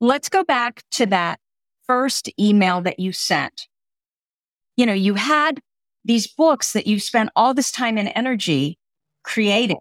let's 0.00 0.28
go 0.28 0.44
back 0.44 0.82
to 0.92 1.06
that 1.06 1.40
first 1.86 2.28
email 2.38 2.80
that 2.82 2.98
you 2.98 3.12
sent. 3.12 3.68
You 4.76 4.86
know, 4.86 4.92
you 4.92 5.14
had 5.14 5.60
these 6.04 6.26
books 6.26 6.72
that 6.72 6.86
you 6.86 7.00
spent 7.00 7.30
all 7.34 7.54
this 7.54 7.72
time 7.72 7.98
and 7.98 8.10
energy 8.14 8.78
creating 9.24 9.80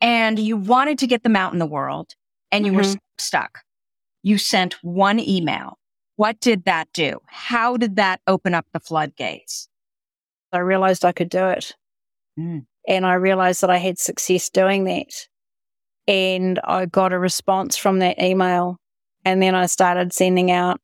and 0.00 0.38
you 0.38 0.56
wanted 0.56 0.98
to 0.98 1.06
get 1.06 1.22
them 1.22 1.36
out 1.36 1.52
in 1.52 1.58
the 1.58 1.66
world 1.66 2.14
and 2.52 2.66
you 2.66 2.72
mm-hmm. 2.72 2.92
were 2.92 2.98
stuck. 3.18 3.60
You 4.22 4.38
sent 4.38 4.74
one 4.82 5.18
email. 5.18 5.78
What 6.16 6.40
did 6.40 6.64
that 6.64 6.88
do? 6.92 7.20
How 7.26 7.76
did 7.76 7.96
that 7.96 8.20
open 8.26 8.54
up 8.54 8.66
the 8.72 8.80
floodgates? 8.80 9.68
I 10.52 10.58
realized 10.58 11.04
I 11.04 11.12
could 11.12 11.28
do 11.28 11.48
it. 11.48 11.74
Mm. 12.38 12.66
And 12.86 13.06
I 13.06 13.14
realized 13.14 13.62
that 13.62 13.70
I 13.70 13.78
had 13.78 13.98
success 13.98 14.50
doing 14.50 14.84
that. 14.84 15.28
And 16.06 16.60
I 16.62 16.86
got 16.86 17.12
a 17.12 17.18
response 17.18 17.76
from 17.76 17.98
that 18.00 18.20
email. 18.20 18.78
And 19.24 19.42
then 19.42 19.54
I 19.54 19.66
started 19.66 20.12
sending 20.12 20.50
out, 20.50 20.80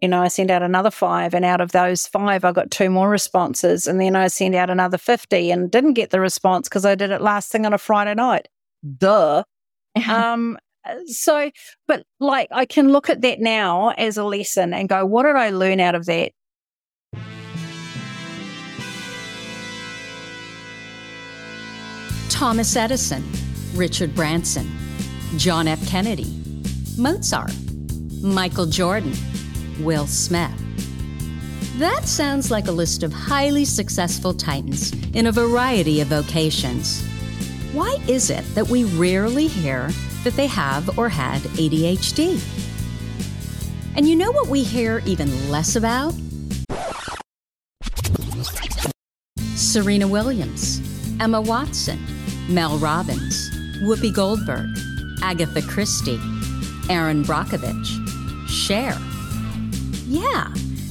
you 0.00 0.08
know, 0.08 0.22
I 0.22 0.28
sent 0.28 0.50
out 0.50 0.62
another 0.62 0.90
five. 0.90 1.34
And 1.34 1.44
out 1.44 1.60
of 1.60 1.72
those 1.72 2.06
five, 2.06 2.44
I 2.44 2.52
got 2.52 2.70
two 2.70 2.90
more 2.90 3.08
responses. 3.08 3.86
And 3.86 4.00
then 4.00 4.16
I 4.16 4.28
sent 4.28 4.54
out 4.54 4.70
another 4.70 4.98
50 4.98 5.50
and 5.50 5.70
didn't 5.70 5.94
get 5.94 6.10
the 6.10 6.20
response 6.20 6.68
because 6.68 6.84
I 6.84 6.94
did 6.94 7.10
it 7.10 7.20
last 7.20 7.50
thing 7.50 7.66
on 7.66 7.72
a 7.72 7.78
Friday 7.78 8.14
night. 8.14 8.48
Duh. 8.98 9.44
um, 10.08 10.58
so, 11.06 11.50
but 11.88 12.04
like 12.20 12.48
I 12.50 12.66
can 12.66 12.90
look 12.90 13.08
at 13.08 13.22
that 13.22 13.40
now 13.40 13.90
as 13.90 14.16
a 14.16 14.24
lesson 14.24 14.74
and 14.74 14.88
go, 14.88 15.06
what 15.06 15.22
did 15.24 15.36
I 15.36 15.50
learn 15.50 15.80
out 15.80 15.94
of 15.94 16.06
that? 16.06 16.32
Thomas 22.28 22.74
Edison, 22.74 23.24
Richard 23.74 24.14
Branson, 24.14 24.70
John 25.36 25.68
F. 25.68 25.86
Kennedy, 25.88 26.26
Mozart, 26.98 27.54
Michael 28.24 28.64
Jordan, 28.64 29.12
Will 29.80 30.06
Smith. 30.06 30.50
That 31.78 32.06
sounds 32.06 32.50
like 32.50 32.68
a 32.68 32.72
list 32.72 33.02
of 33.02 33.12
highly 33.12 33.66
successful 33.66 34.32
titans 34.32 34.92
in 35.14 35.26
a 35.26 35.32
variety 35.32 36.00
of 36.00 36.08
vocations. 36.08 37.04
Why 37.72 37.98
is 38.08 38.30
it 38.30 38.44
that 38.54 38.68
we 38.68 38.84
rarely 38.84 39.46
hear 39.46 39.90
that 40.22 40.32
they 40.34 40.46
have 40.46 40.98
or 40.98 41.10
had 41.10 41.42
ADHD? 41.42 42.42
And 43.94 44.08
you 44.08 44.16
know 44.16 44.32
what 44.32 44.48
we 44.48 44.62
hear 44.62 45.02
even 45.04 45.50
less 45.50 45.76
about? 45.76 46.14
Serena 49.36 50.08
Williams, 50.08 50.80
Emma 51.20 51.42
Watson, 51.42 51.98
Mel 52.48 52.78
Robbins, 52.78 53.50
Whoopi 53.82 54.14
Goldberg, 54.14 54.68
Agatha 55.22 55.60
Christie, 55.62 56.20
Erin 56.88 57.24
Brockovich, 57.24 58.03
Cher. 58.54 58.96
Yeah, 60.06 60.48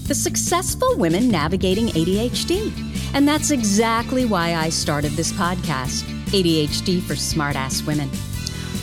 the 0.08 0.14
successful 0.14 0.97
women 0.97 1.30
navigating 1.30 1.88
ADHD. 1.88 2.72
And 3.16 3.28
that's 3.28 3.52
exactly 3.52 4.25
why 4.25 4.56
I 4.56 4.69
started 4.69 5.14
this 5.14 5.31
podcast, 5.31 6.03
ADHD 6.34 7.02
for 7.02 7.14
Smartass 7.14 7.88
Women. 7.88 8.09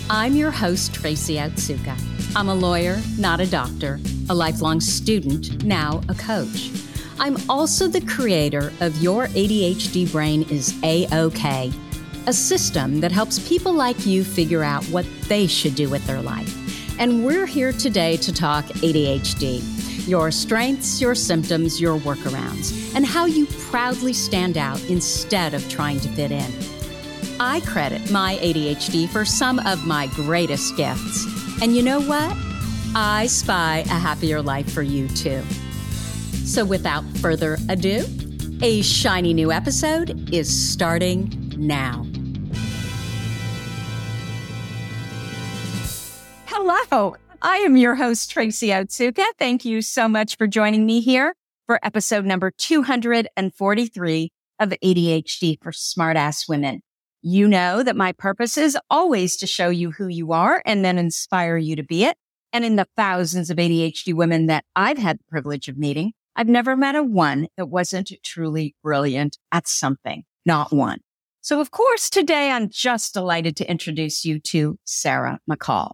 I'm 0.08 0.34
your 0.34 0.50
host, 0.50 0.94
Tracy 0.94 1.34
Otsuka. 1.34 1.94
I'm 2.34 2.48
a 2.48 2.54
lawyer, 2.54 2.98
not 3.18 3.40
a 3.40 3.46
doctor, 3.46 4.00
a 4.30 4.34
lifelong 4.34 4.80
student, 4.80 5.62
now 5.62 6.00
a 6.08 6.14
coach. 6.14 6.70
I'm 7.18 7.36
also 7.50 7.86
the 7.86 8.00
creator 8.00 8.72
of 8.80 9.02
Your 9.02 9.26
ADHD 9.26 10.10
Brain 10.10 10.44
is 10.44 10.74
A-OK 10.82 11.70
a 12.26 12.32
system 12.32 13.00
that 13.00 13.10
helps 13.10 13.38
people 13.48 13.72
like 13.72 14.06
you 14.06 14.22
figure 14.22 14.62
out 14.62 14.84
what 14.84 15.06
they 15.28 15.46
should 15.46 15.74
do 15.74 15.88
with 15.88 16.06
their 16.06 16.20
life. 16.20 16.69
And 17.00 17.24
we're 17.24 17.46
here 17.46 17.72
today 17.72 18.18
to 18.18 18.30
talk 18.30 18.66
ADHD 18.66 20.06
your 20.06 20.30
strengths, 20.30 21.00
your 21.00 21.14
symptoms, 21.14 21.80
your 21.80 21.98
workarounds, 22.00 22.94
and 22.94 23.06
how 23.06 23.24
you 23.24 23.46
proudly 23.70 24.12
stand 24.12 24.58
out 24.58 24.82
instead 24.90 25.54
of 25.54 25.66
trying 25.70 25.98
to 26.00 26.08
fit 26.08 26.30
in. 26.30 26.52
I 27.38 27.60
credit 27.60 28.10
my 28.10 28.36
ADHD 28.42 29.08
for 29.08 29.24
some 29.24 29.60
of 29.60 29.86
my 29.86 30.08
greatest 30.08 30.76
gifts. 30.76 31.24
And 31.62 31.74
you 31.74 31.82
know 31.82 32.00
what? 32.00 32.36
I 32.94 33.28
spy 33.28 33.78
a 33.86 33.98
happier 33.98 34.42
life 34.42 34.70
for 34.70 34.82
you 34.82 35.08
too. 35.08 35.42
So 36.44 36.66
without 36.66 37.04
further 37.18 37.56
ado, 37.70 38.04
a 38.62 38.82
shiny 38.82 39.32
new 39.32 39.52
episode 39.52 40.34
is 40.34 40.48
starting 40.50 41.54
now. 41.56 42.09
Hello. 46.62 47.16
I 47.40 47.56
am 47.56 47.78
your 47.78 47.94
host, 47.94 48.30
Tracy 48.30 48.68
Otsuka. 48.68 49.24
Thank 49.38 49.64
you 49.64 49.80
so 49.80 50.06
much 50.06 50.36
for 50.36 50.46
joining 50.46 50.84
me 50.84 51.00
here 51.00 51.34
for 51.66 51.80
episode 51.82 52.26
number 52.26 52.50
243 52.50 54.30
of 54.58 54.68
ADHD 54.68 55.56
for 55.62 55.72
Smartass 55.72 56.46
Women. 56.50 56.82
You 57.22 57.48
know 57.48 57.82
that 57.82 57.96
my 57.96 58.12
purpose 58.12 58.58
is 58.58 58.76
always 58.90 59.38
to 59.38 59.46
show 59.46 59.70
you 59.70 59.92
who 59.92 60.08
you 60.08 60.32
are 60.32 60.62
and 60.66 60.84
then 60.84 60.98
inspire 60.98 61.56
you 61.56 61.76
to 61.76 61.82
be 61.82 62.04
it. 62.04 62.18
And 62.52 62.62
in 62.62 62.76
the 62.76 62.86
thousands 62.94 63.48
of 63.48 63.56
ADHD 63.56 64.12
women 64.12 64.44
that 64.48 64.66
I've 64.76 64.98
had 64.98 65.18
the 65.18 65.24
privilege 65.30 65.66
of 65.66 65.78
meeting, 65.78 66.12
I've 66.36 66.46
never 66.46 66.76
met 66.76 66.94
a 66.94 67.02
one 67.02 67.48
that 67.56 67.70
wasn't 67.70 68.12
truly 68.22 68.76
brilliant 68.82 69.38
at 69.50 69.66
something. 69.66 70.24
Not 70.44 70.74
one. 70.74 70.98
So 71.40 71.58
of 71.58 71.70
course, 71.70 72.10
today 72.10 72.50
I'm 72.50 72.68
just 72.68 73.14
delighted 73.14 73.56
to 73.56 73.70
introduce 73.70 74.26
you 74.26 74.38
to 74.40 74.76
Sarah 74.84 75.38
McCall. 75.50 75.92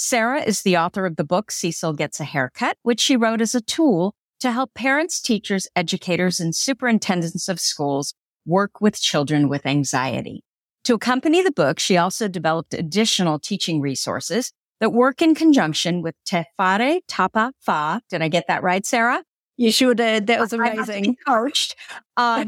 Sarah 0.00 0.42
is 0.42 0.62
the 0.62 0.76
author 0.76 1.06
of 1.06 1.16
the 1.16 1.24
book 1.24 1.50
Cecil 1.50 1.92
Gets 1.92 2.20
a 2.20 2.24
Haircut, 2.24 2.76
which 2.84 3.00
she 3.00 3.16
wrote 3.16 3.40
as 3.40 3.56
a 3.56 3.60
tool 3.60 4.14
to 4.38 4.52
help 4.52 4.72
parents, 4.72 5.20
teachers, 5.20 5.66
educators, 5.74 6.38
and 6.38 6.54
superintendents 6.54 7.48
of 7.48 7.58
schools 7.58 8.14
work 8.46 8.80
with 8.80 9.00
children 9.00 9.48
with 9.48 9.66
anxiety. 9.66 10.44
To 10.84 10.94
accompany 10.94 11.42
the 11.42 11.50
book, 11.50 11.80
she 11.80 11.96
also 11.96 12.28
developed 12.28 12.74
additional 12.74 13.40
teaching 13.40 13.80
resources 13.80 14.52
that 14.78 14.92
work 14.92 15.20
in 15.20 15.34
conjunction 15.34 16.00
with 16.00 16.14
Te 16.24 16.44
Whare 16.56 17.00
Tapa 17.08 17.50
Wha. 17.66 17.98
Did 18.08 18.22
I 18.22 18.28
get 18.28 18.44
that 18.46 18.62
right, 18.62 18.86
Sarah? 18.86 19.24
You 19.56 19.72
sure 19.72 19.94
did. 19.94 20.28
That 20.28 20.38
was 20.38 20.52
amazing. 20.52 21.16
Coached. 21.26 21.74
Uh, 22.16 22.44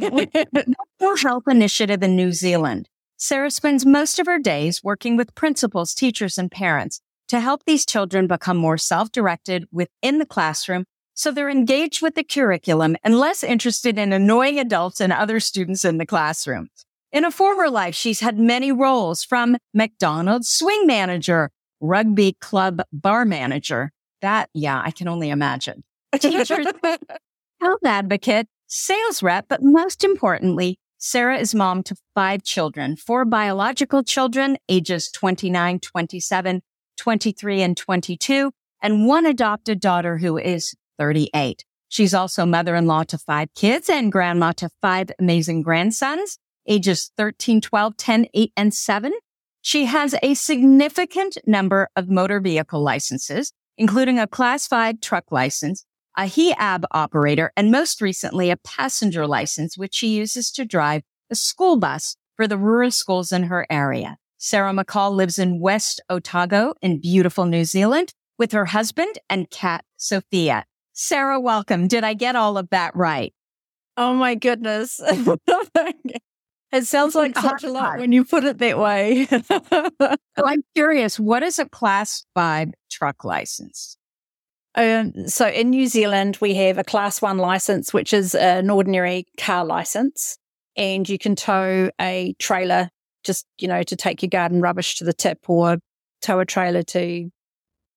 Health 1.21 1.49
Initiative 1.49 2.01
in 2.05 2.15
New 2.15 2.31
Zealand. 2.31 2.89
Sarah 3.17 3.51
spends 3.51 3.85
most 3.85 4.21
of 4.21 4.27
her 4.27 4.39
days 4.39 4.85
working 4.85 5.17
with 5.17 5.35
principals, 5.35 5.95
teachers, 5.95 6.39
and 6.39 6.49
parents 6.49 7.01
to 7.31 7.41
help 7.41 7.63
these 7.65 7.87
children 7.87 8.27
become 8.27 8.57
more 8.57 8.77
self-directed 8.77 9.67
within 9.71 10.19
the 10.19 10.27
classroom 10.27 10.85
so 11.15 11.31
they're 11.31 11.49
engaged 11.49 12.03
with 12.03 12.17
the 12.17 12.25
curriculum 12.25 12.97
and 13.05 13.19
less 13.19 13.45
interested 13.45 13.99
in 13.99 14.13
annoying 14.13 14.59
adults 14.59 15.01
and 15.01 15.13
other 15.13 15.39
students 15.39 15.85
in 15.85 15.99
the 15.99 16.07
classroom. 16.07 16.69
In 17.13 17.25
a 17.25 17.31
former 17.31 17.69
life, 17.69 17.95
she's 17.95 18.19
had 18.19 18.39
many 18.39 18.73
roles 18.73 19.23
from 19.23 19.59
McDonald's 19.73 20.49
swing 20.49 20.87
manager, 20.87 21.51
rugby 21.81 22.37
club 22.41 22.83
bar 22.93 23.25
manager. 23.25 23.93
That, 24.23 24.49
yeah, 24.55 24.81
I 24.85 24.91
can 24.91 25.07
only 25.07 25.31
imagine. 25.31 25.85
Teacher, 26.19 26.65
health 27.61 27.85
advocate, 27.85 28.49
sales 28.67 29.23
rep, 29.23 29.47
but 29.49 29.63
most 29.63 30.03
importantly, 30.03 30.79
Sarah 30.99 31.39
is 31.39 31.55
mom 31.55 31.83
to 31.85 31.97
five 32.15 32.43
children, 32.43 32.97
four 32.97 33.25
biological 33.25 34.03
children, 34.03 34.57
ages 34.69 35.11
29, 35.11 35.81
27, 35.81 36.63
23 37.01 37.63
and 37.63 37.77
22, 37.79 38.53
and 38.83 39.07
one 39.07 39.25
adopted 39.25 39.81
daughter 39.81 40.19
who 40.19 40.37
is 40.37 40.75
38. 40.99 41.65
She's 41.89 42.13
also 42.13 42.45
mother-in-law 42.45 43.05
to 43.05 43.19
five 43.19 43.49
kids 43.55 43.89
and 43.89 44.13
grandma 44.13 44.53
to 44.53 44.69
five 44.83 45.11
amazing 45.19 45.63
grandsons, 45.63 46.39
ages 46.69 47.11
13, 47.17 47.63
12, 47.63 47.97
10, 47.97 48.27
8, 48.35 48.53
and 48.55 48.75
7. 48.75 49.13
She 49.63 49.87
has 49.87 50.15
a 50.23 50.35
significant 50.35 51.39
number 51.47 51.89
of 51.97 52.11
motor 52.11 52.39
vehicle 52.39 52.83
licenses, 52.83 53.53
including 53.79 54.19
a 54.19 54.27
class 54.27 54.67
five 54.67 55.01
truck 55.01 55.33
license, 55.33 55.87
a 56.19 56.25
HIAB 56.25 56.85
operator, 56.91 57.51
and 57.57 57.71
most 57.71 58.03
recently 58.03 58.51
a 58.51 58.59
passenger 58.59 59.27
license, 59.27 59.79
which 59.79 59.95
she 59.95 60.09
uses 60.09 60.51
to 60.53 60.67
drive 60.67 61.03
a 61.31 61.35
school 61.35 61.79
bus 61.79 62.17
for 62.37 62.47
the 62.47 62.59
rural 62.59 62.91
schools 62.91 63.33
in 63.33 63.45
her 63.45 63.67
area. 63.71 64.19
Sarah 64.43 64.73
McCall 64.73 65.15
lives 65.15 65.39
in 65.39 65.61
West 65.61 66.01
Otago 66.09 66.73
in 66.81 66.99
beautiful 66.99 67.45
New 67.45 67.67
Zealand 67.67 68.15
with 68.39 68.53
her 68.53 68.65
husband 68.65 69.19
and 69.29 69.51
cat, 69.51 69.85
Sophia. 69.99 70.65
Sarah, 70.95 71.39
welcome. 71.39 71.89
Did 71.89 72.05
I 72.05 72.15
get 72.15 72.37
all 72.37 72.57
of 72.57 72.71
that 72.71 72.97
right? 72.97 73.35
Oh 73.99 74.15
my 74.15 74.35
goodness. 74.37 74.99
it 76.73 76.87
sounds 76.87 77.15
like 77.15 77.37
such 77.37 77.65
a 77.65 77.71
lot 77.71 77.99
when 77.99 78.13
you 78.13 78.25
put 78.25 78.45
it 78.45 78.57
that 78.57 78.79
way. 78.79 79.27
so 79.27 80.17
I'm 80.39 80.63
curious, 80.75 81.21
what 81.21 81.43
is 81.43 81.59
a 81.59 81.69
class 81.69 82.25
five 82.35 82.71
truck 82.91 83.25
license? 83.25 83.99
Um, 84.75 85.29
so 85.29 85.49
in 85.49 85.69
New 85.69 85.87
Zealand, 85.87 86.39
we 86.41 86.55
have 86.55 86.79
a 86.79 86.85
class 86.85 87.21
one 87.21 87.37
license, 87.37 87.93
which 87.93 88.15
is 88.15 88.35
an 88.35 88.71
ordinary 88.71 89.27
car 89.37 89.67
license, 89.67 90.39
and 90.79 91.07
you 91.07 91.19
can 91.19 91.37
tow 91.37 91.91
a 92.01 92.35
trailer 92.39 92.89
just, 93.25 93.47
you 93.59 93.69
know, 93.69 93.83
to 93.83 93.97
take 93.97 94.23
your 94.23 94.31
garden 94.31 94.61
rubbish 94.61 94.97
to 94.97 95.05
the 95.05 95.13
tip 95.13 95.39
or 95.49 95.79
tow 96.23 96.41
a 96.41 96.47
trailer 96.47 96.83
to 96.83 97.31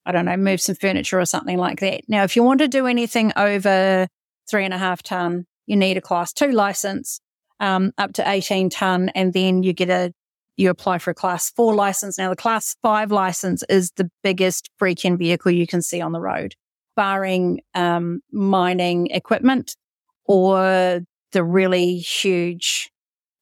I 0.06 0.12
don't 0.12 0.26
know, 0.26 0.38
move 0.38 0.62
some 0.62 0.76
furniture 0.76 1.20
or 1.20 1.26
something 1.26 1.58
like 1.58 1.80
that. 1.80 2.02
Now, 2.08 2.24
if 2.24 2.36
you 2.36 2.44
want 2.44 2.60
to 2.60 2.68
do 2.68 2.88
anything 2.88 3.32
over 3.36 4.08
three 4.50 4.66
and 4.66 4.74
a 4.74 4.78
half 4.78 5.02
ton, 5.02 5.46
you 5.66 5.78
need 5.78 5.98
a 5.98 6.02
class 6.02 6.34
two 6.34 6.52
license, 6.52 7.22
um, 7.60 7.94
up 7.98 8.14
to 8.14 8.30
18 8.30 8.70
ton. 8.70 9.10
And 9.16 9.34
then 9.34 9.64
you 9.64 9.72
get 9.72 9.90
a, 9.90 10.12
you 10.58 10.70
apply 10.70 10.98
for 10.98 11.12
a 11.12 11.16
class 11.16 11.50
four 11.52 11.74
license. 11.74 12.18
Now, 12.18 12.30
the 12.30 12.36
class 12.36 12.76
five 12.82 13.12
license 13.12 13.64
is 13.70 13.92
the 13.96 14.10
biggest 14.24 14.70
freaking 14.80 15.18
vehicle 15.18 15.52
you 15.52 15.66
can 15.66 15.82
see 15.82 16.02
on 16.02 16.12
the 16.12 16.20
road, 16.20 16.56
barring, 16.96 17.62
um, 17.74 18.20
mining 18.32 19.08
equipment 19.08 19.78
or 20.26 21.02
the 21.32 21.44
really 21.44 21.98
huge 21.98 22.92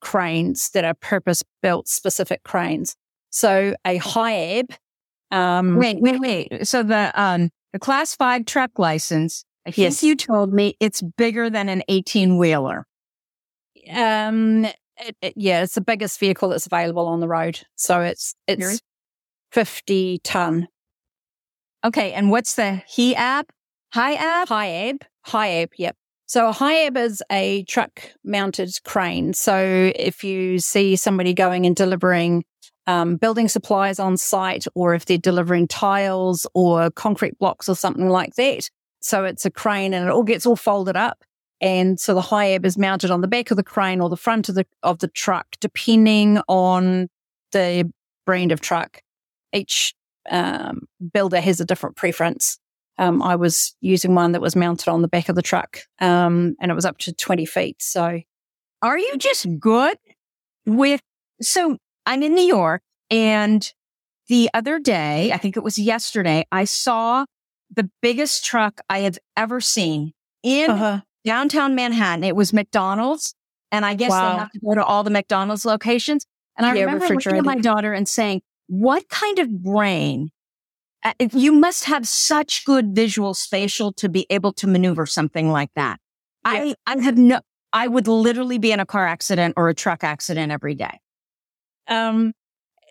cranes 0.01 0.69
that 0.71 0.83
are 0.83 0.94
purpose 0.95 1.44
built 1.62 1.88
specific 1.88 2.44
cranes. 2.44 2.95
So 3.30 3.75
a 3.86 4.00
HIAB. 4.00 4.75
Um, 5.31 5.77
wait, 5.77 6.01
wait, 6.01 6.19
wait. 6.19 6.68
So 6.68 6.83
the, 6.83 7.12
um, 7.19 7.50
the 7.71 7.80
class 7.80 8.15
five 8.15 8.45
truck 8.45 8.77
license, 8.77 9.45
I 9.65 9.71
yes. 9.74 10.00
think 10.00 10.09
you 10.09 10.15
told 10.15 10.51
me 10.51 10.75
it's 10.80 11.01
bigger 11.01 11.50
than 11.50 11.69
an 11.69 11.83
18 11.88 12.38
wheeler. 12.38 12.86
Um, 13.89 14.65
it, 14.98 15.15
it, 15.21 15.33
yeah, 15.38 15.63
it's 15.63 15.75
the 15.75 15.81
biggest 15.81 16.19
vehicle 16.19 16.50
that's 16.50 16.65
available 16.65 17.07
on 17.07 17.21
the 17.21 17.27
road. 17.27 17.62
So 17.75 18.01
it's, 18.01 18.36
it's 18.48 18.81
50 19.51 20.19
ton. 20.24 20.68
Okay. 21.83 22.13
And 22.13 22.30
what's 22.30 22.56
the 22.56 22.83
HIAB? 22.95 23.45
HIAB? 23.95 24.45
HIAB. 24.48 25.01
HIAB. 25.27 25.68
Yep. 25.77 25.95
So 26.31 26.48
a 26.48 26.54
HIAB 26.54 26.95
is 26.95 27.22
a 27.30 27.63
truck 27.63 28.04
mounted 28.24 28.74
crane. 28.86 29.33
So 29.33 29.92
if 29.94 30.24
you 30.24 30.60
see 30.60 30.95
somebody 30.95 31.33
going 31.33 31.66
and 31.66 31.75
delivering 31.75 32.45
um, 32.88 33.18
building 33.18 33.50
supplies 33.50 34.00
on 34.00 34.16
site, 34.16 34.66
or 34.74 34.94
if 34.94 35.04
they're 35.04 35.18
delivering 35.18 35.68
tiles 35.68 36.48
or 36.54 36.89
concrete 36.92 37.38
blocks 37.38 37.68
or 37.68 37.75
something 37.75 38.07
like 38.07 38.36
that, 38.36 38.69
so 39.01 39.25
it's 39.25 39.45
a 39.45 39.51
crane 39.51 39.94
and 39.94 40.07
it 40.07 40.10
all 40.10 40.24
gets 40.24 40.45
all 40.45 40.56
folded 40.56 40.95
up. 40.95 41.22
And 41.60 42.00
so 42.00 42.13
the 42.13 42.22
HIAB 42.22 42.66
is 42.66 42.77
mounted 42.77 43.12
on 43.12 43.19
the 43.19 43.27
back 43.27 43.51
of 43.51 43.57
the 43.57 43.62
crane 43.62 44.00
or 44.00 44.07
the 44.07 44.16
front 44.16 44.48
of 44.48 44.56
the 44.56 44.66
of 44.84 45.00
the 45.00 45.10
truck, 45.10 45.48
depending 45.60 46.39
on 46.48 47.10
the 47.51 47.92
brand 48.25 48.54
of 48.54 48.62
truck. 48.62 49.01
Each 49.51 49.94
um, 50.30 50.84
builder 51.12 51.42
has 51.42 51.60
a 51.60 51.66
different 51.66 51.98
preference. 51.98 52.57
Um, 53.01 53.21
I 53.24 53.36
was 53.36 53.75
using 53.81 54.13
one 54.13 54.33
that 54.33 54.42
was 54.42 54.56
mounted 54.56 54.88
on 54.88 55.01
the 55.01 55.07
back 55.07 55.27
of 55.27 55.36
the 55.36 55.42
truck, 55.42 55.80
um, 56.00 56.56
and 56.62 56.71
it 56.71 56.75
was 56.75 56.86
up 56.86 57.00
to 57.00 57.13
20 57.13 57.45
feet. 57.45 57.81
So 57.81 58.21
are 58.81 58.98
you 58.98 59.18
just 59.18 59.48
good 59.59 59.98
with, 60.65 61.01
so 61.42 61.77
I'm 62.06 62.21
in 62.21 62.36
New 62.36 62.45
York 62.45 62.81
and 63.09 63.71
the 64.27 64.50
other 64.53 64.80
day, 64.80 65.31
I 65.33 65.38
think 65.38 65.57
it 65.57 65.63
was 65.63 65.77
yesterday, 65.77 66.45
I 66.51 66.63
saw 66.63 67.25
the 67.75 67.89
biggest 68.01 68.45
truck 68.45 68.80
I 68.89 69.00
have 69.00 69.18
ever 69.36 69.59
seen 69.59 70.13
in 70.44 70.69
uh-huh. 70.69 71.01
downtown 71.25 71.75
Manhattan. 71.75 72.24
It 72.24 72.36
was 72.36 72.53
McDonald's. 72.53 73.33
And 73.71 73.86
I 73.86 73.94
guess 73.94 74.12
wow. 74.12 74.33
they 74.33 74.39
have 74.39 74.51
to 74.51 74.59
go 74.59 74.75
to 74.75 74.83
all 74.83 75.03
the 75.03 75.09
McDonald's 75.09 75.65
locations. 75.65 76.25
And 76.57 76.65
I 76.65 76.74
yeah, 76.74 76.83
remember 76.83 77.07
looking 77.07 77.38
at 77.38 77.45
my 77.45 77.56
daughter 77.56 77.94
and 77.94 78.07
saying, 78.07 78.42
what 78.68 79.07
kind 79.09 79.39
of 79.39 79.50
brain 79.63 80.30
you 81.33 81.51
must 81.51 81.86
have 81.86 82.07
such 82.07 82.65
good 82.65 82.95
visual 82.95 83.33
spatial 83.33 83.92
to 83.94 84.09
be 84.09 84.25
able 84.30 84.53
to 84.53 84.68
maneuver 84.68 85.06
something 85.06 85.50
like 85.50 85.71
that. 85.75 86.00
I, 86.44 86.75
I 86.86 86.98
have 86.98 87.18
no, 87.18 87.39
I 87.74 87.88
would 87.88 88.07
literally 88.07 88.57
be 88.57 88.71
in 88.71 88.80
a 88.80 88.86
car 88.86 89.07
accident 89.07 89.56
or 89.57 89.69
a 89.69 89.74
truck 89.74 90.03
accident 90.03 90.51
every 90.51 90.75
day. 90.75 91.00
Um, 91.88 92.33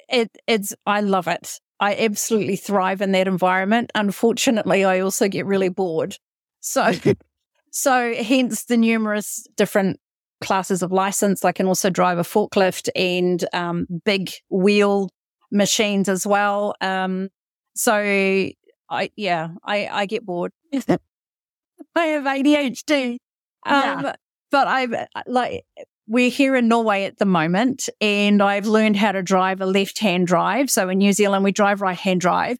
it, 0.08 0.30
it's, 0.46 0.74
I 0.86 1.00
love 1.00 1.28
it. 1.28 1.60
I 1.78 1.94
absolutely 1.96 2.56
thrive 2.56 3.00
in 3.00 3.12
that 3.12 3.26
environment. 3.26 3.90
Unfortunately, 3.94 4.84
I 4.84 5.00
also 5.00 5.28
get 5.28 5.46
really 5.46 5.68
bored. 5.68 6.16
So, 6.60 6.92
so 7.70 8.14
hence 8.14 8.64
the 8.64 8.76
numerous 8.76 9.46
different 9.56 9.98
classes 10.40 10.82
of 10.82 10.90
license. 10.90 11.44
I 11.44 11.52
can 11.52 11.66
also 11.66 11.90
drive 11.90 12.18
a 12.18 12.22
forklift 12.22 12.88
and, 12.94 13.44
um, 13.52 13.86
big 14.04 14.30
wheel 14.50 15.10
machines 15.50 16.08
as 16.08 16.26
well. 16.26 16.74
Um, 16.80 17.28
so 17.74 17.94
I, 17.94 19.10
yeah, 19.16 19.48
I, 19.64 19.88
I 19.90 20.06
get 20.06 20.24
bored. 20.24 20.52
I 20.72 22.04
have 22.06 22.24
ADHD. 22.24 23.18
Um, 23.66 23.82
yeah. 23.82 24.12
but 24.50 24.68
I've 24.68 24.94
like, 25.26 25.64
we're 26.06 26.30
here 26.30 26.56
in 26.56 26.66
Norway 26.66 27.04
at 27.04 27.18
the 27.18 27.24
moment 27.24 27.88
and 28.00 28.42
I've 28.42 28.66
learned 28.66 28.96
how 28.96 29.12
to 29.12 29.22
drive 29.22 29.60
a 29.60 29.66
left 29.66 29.98
hand 29.98 30.26
drive. 30.26 30.70
So 30.70 30.88
in 30.88 30.98
New 30.98 31.12
Zealand, 31.12 31.44
we 31.44 31.52
drive 31.52 31.80
right 31.80 31.96
hand 31.96 32.20
drive. 32.20 32.58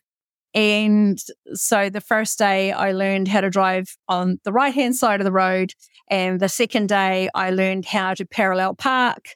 And 0.55 1.19
so 1.55 1.91
the 1.91 2.01
first 2.01 2.39
day 2.39 2.73
I 2.73 2.93
learned 2.93 3.29
how 3.29 3.41
to 3.41 3.51
drive 3.51 3.97
on 4.09 4.39
the 4.45 4.53
right 4.53 4.75
hand 4.75 4.97
side 4.97 5.21
of 5.21 5.25
the 5.25 5.33
road. 5.33 5.73
And 6.09 6.41
the 6.41 6.49
second 6.49 6.89
day 6.89 7.29
I 7.35 7.51
learned 7.51 7.87
how 7.87 8.15
to 8.15 8.25
parallel 8.25 8.75
park. 8.75 9.31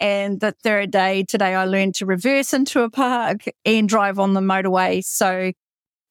And 0.00 0.40
the 0.40 0.52
third 0.62 0.90
day 0.90 1.24
today, 1.24 1.54
I 1.54 1.64
learned 1.66 1.94
to 1.96 2.06
reverse 2.06 2.54
into 2.54 2.82
a 2.82 2.90
park 2.90 3.44
and 3.64 3.88
drive 3.88 4.18
on 4.18 4.32
the 4.32 4.40
motorway. 4.40 5.04
So, 5.04 5.52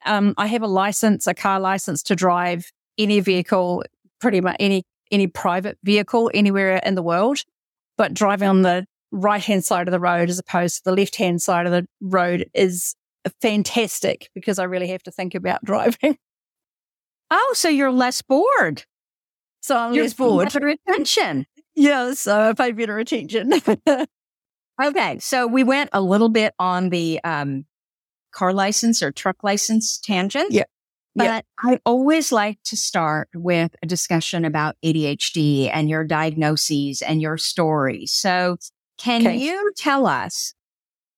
um, 0.06 0.34
I 0.38 0.48
have 0.48 0.62
a 0.62 0.68
license, 0.68 1.28
a 1.28 1.34
car 1.34 1.60
license 1.60 2.04
to 2.04 2.16
drive 2.16 2.72
any 2.98 3.20
vehicle, 3.20 3.84
pretty 4.22 4.42
much 4.42 4.56
any, 4.60 4.84
any 5.12 5.28
private 5.28 5.78
vehicle 5.84 6.30
anywhere 6.34 6.78
in 6.78 6.96
the 6.96 7.02
world. 7.02 7.44
But 7.98 8.14
driving 8.14 8.48
on 8.48 8.62
the 8.62 8.86
right 9.12 9.44
hand 9.44 9.66
side 9.66 9.88
of 9.88 9.92
the 9.92 10.00
road 10.00 10.30
as 10.30 10.40
opposed 10.40 10.78
to 10.78 10.82
the 10.86 10.96
left 10.96 11.16
hand 11.16 11.42
side 11.42 11.66
of 11.66 11.72
the 11.72 11.88
road 12.00 12.50
is 12.54 12.96
fantastic 13.42 14.30
because 14.34 14.60
I 14.60 14.64
really 14.66 14.88
have 14.90 15.04
to 15.04 15.12
think 15.12 15.36
about 15.36 15.64
driving. 15.66 16.18
Oh, 17.32 17.54
so 17.56 17.70
you're 17.70 17.92
less 17.92 18.22
bored. 18.22 18.84
So 19.62 19.78
I'm 19.78 19.94
you're 19.94 20.06
less 20.06 20.14
bored. 20.14 20.54
Better 20.54 20.70
attention. 20.70 21.46
Yes, 21.76 22.28
uh, 22.28 22.54
pay 22.54 22.72
better 22.72 23.00
attention. 23.00 23.54
okay, 24.84 25.20
so 25.20 25.48
we 25.48 25.64
went 25.64 25.90
a 25.94 26.02
little 26.02 26.30
bit 26.30 26.54
on 26.60 26.90
the 26.90 27.20
um, 27.24 27.66
car 28.32 28.54
license 28.54 29.02
or 29.02 29.12
truck 29.12 29.44
license 29.44 29.98
tangent. 29.98 30.52
Yeah. 30.52 30.64
But 31.16 31.24
yeah. 31.24 31.42
I 31.60 31.80
always 31.86 32.32
like 32.32 32.60
to 32.66 32.78
start 32.78 33.30
with 33.34 33.76
a 33.84 33.88
discussion 33.88 34.46
about 34.46 34.76
ADHD 34.86 35.70
and 35.72 35.90
your 35.90 36.04
diagnoses 36.04 37.02
and 37.02 37.22
your 37.22 37.38
story. 37.38 38.06
So 38.06 38.58
can 38.98 39.22
okay. 39.26 39.38
you 39.38 39.72
tell 39.76 40.06
us 40.06 40.54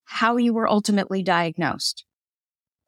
how 0.06 0.38
you 0.38 0.53
were 0.53 0.68
ultimately 0.68 1.21
diagnosed? 1.24 2.06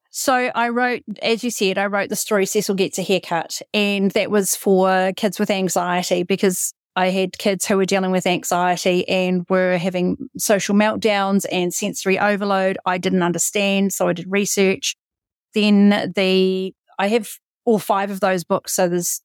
So 0.10 0.34
I 0.34 0.70
wrote, 0.70 1.02
as 1.22 1.44
you 1.44 1.50
said, 1.50 1.78
I 1.78 1.88
wrote 1.88 2.10
the 2.10 2.16
story 2.16 2.46
Cecil 2.46 2.76
Gets 2.76 3.00
a 3.00 3.04
Haircut 3.04 3.62
and 3.74 4.12
that 4.12 4.30
was 4.30 4.56
for 4.56 5.12
kids 5.16 5.40
with 5.40 5.50
anxiety 5.50 6.24
because 6.24 6.74
I 6.96 7.10
had 7.10 7.38
kids 7.38 7.66
who 7.66 7.78
were 7.78 7.86
dealing 7.86 8.12
with 8.12 8.28
anxiety 8.28 9.08
and 9.10 9.46
were 9.50 9.78
having 9.78 10.18
social 10.38 10.76
meltdowns 10.76 11.46
and 11.52 11.74
sensory 11.74 12.20
overload. 12.20 12.78
I 12.86 12.98
didn't 12.98 13.24
understand. 13.24 13.94
So 13.94 14.08
I 14.08 14.14
did 14.14 14.28
research. 14.30 14.96
Then 15.54 16.12
the, 16.16 16.74
I 17.00 17.08
have 17.08 17.30
all 17.66 17.80
five 17.80 18.12
of 18.12 18.20
those 18.20 18.44
books. 18.44 18.74
So 18.74 18.88
there's 18.88 19.22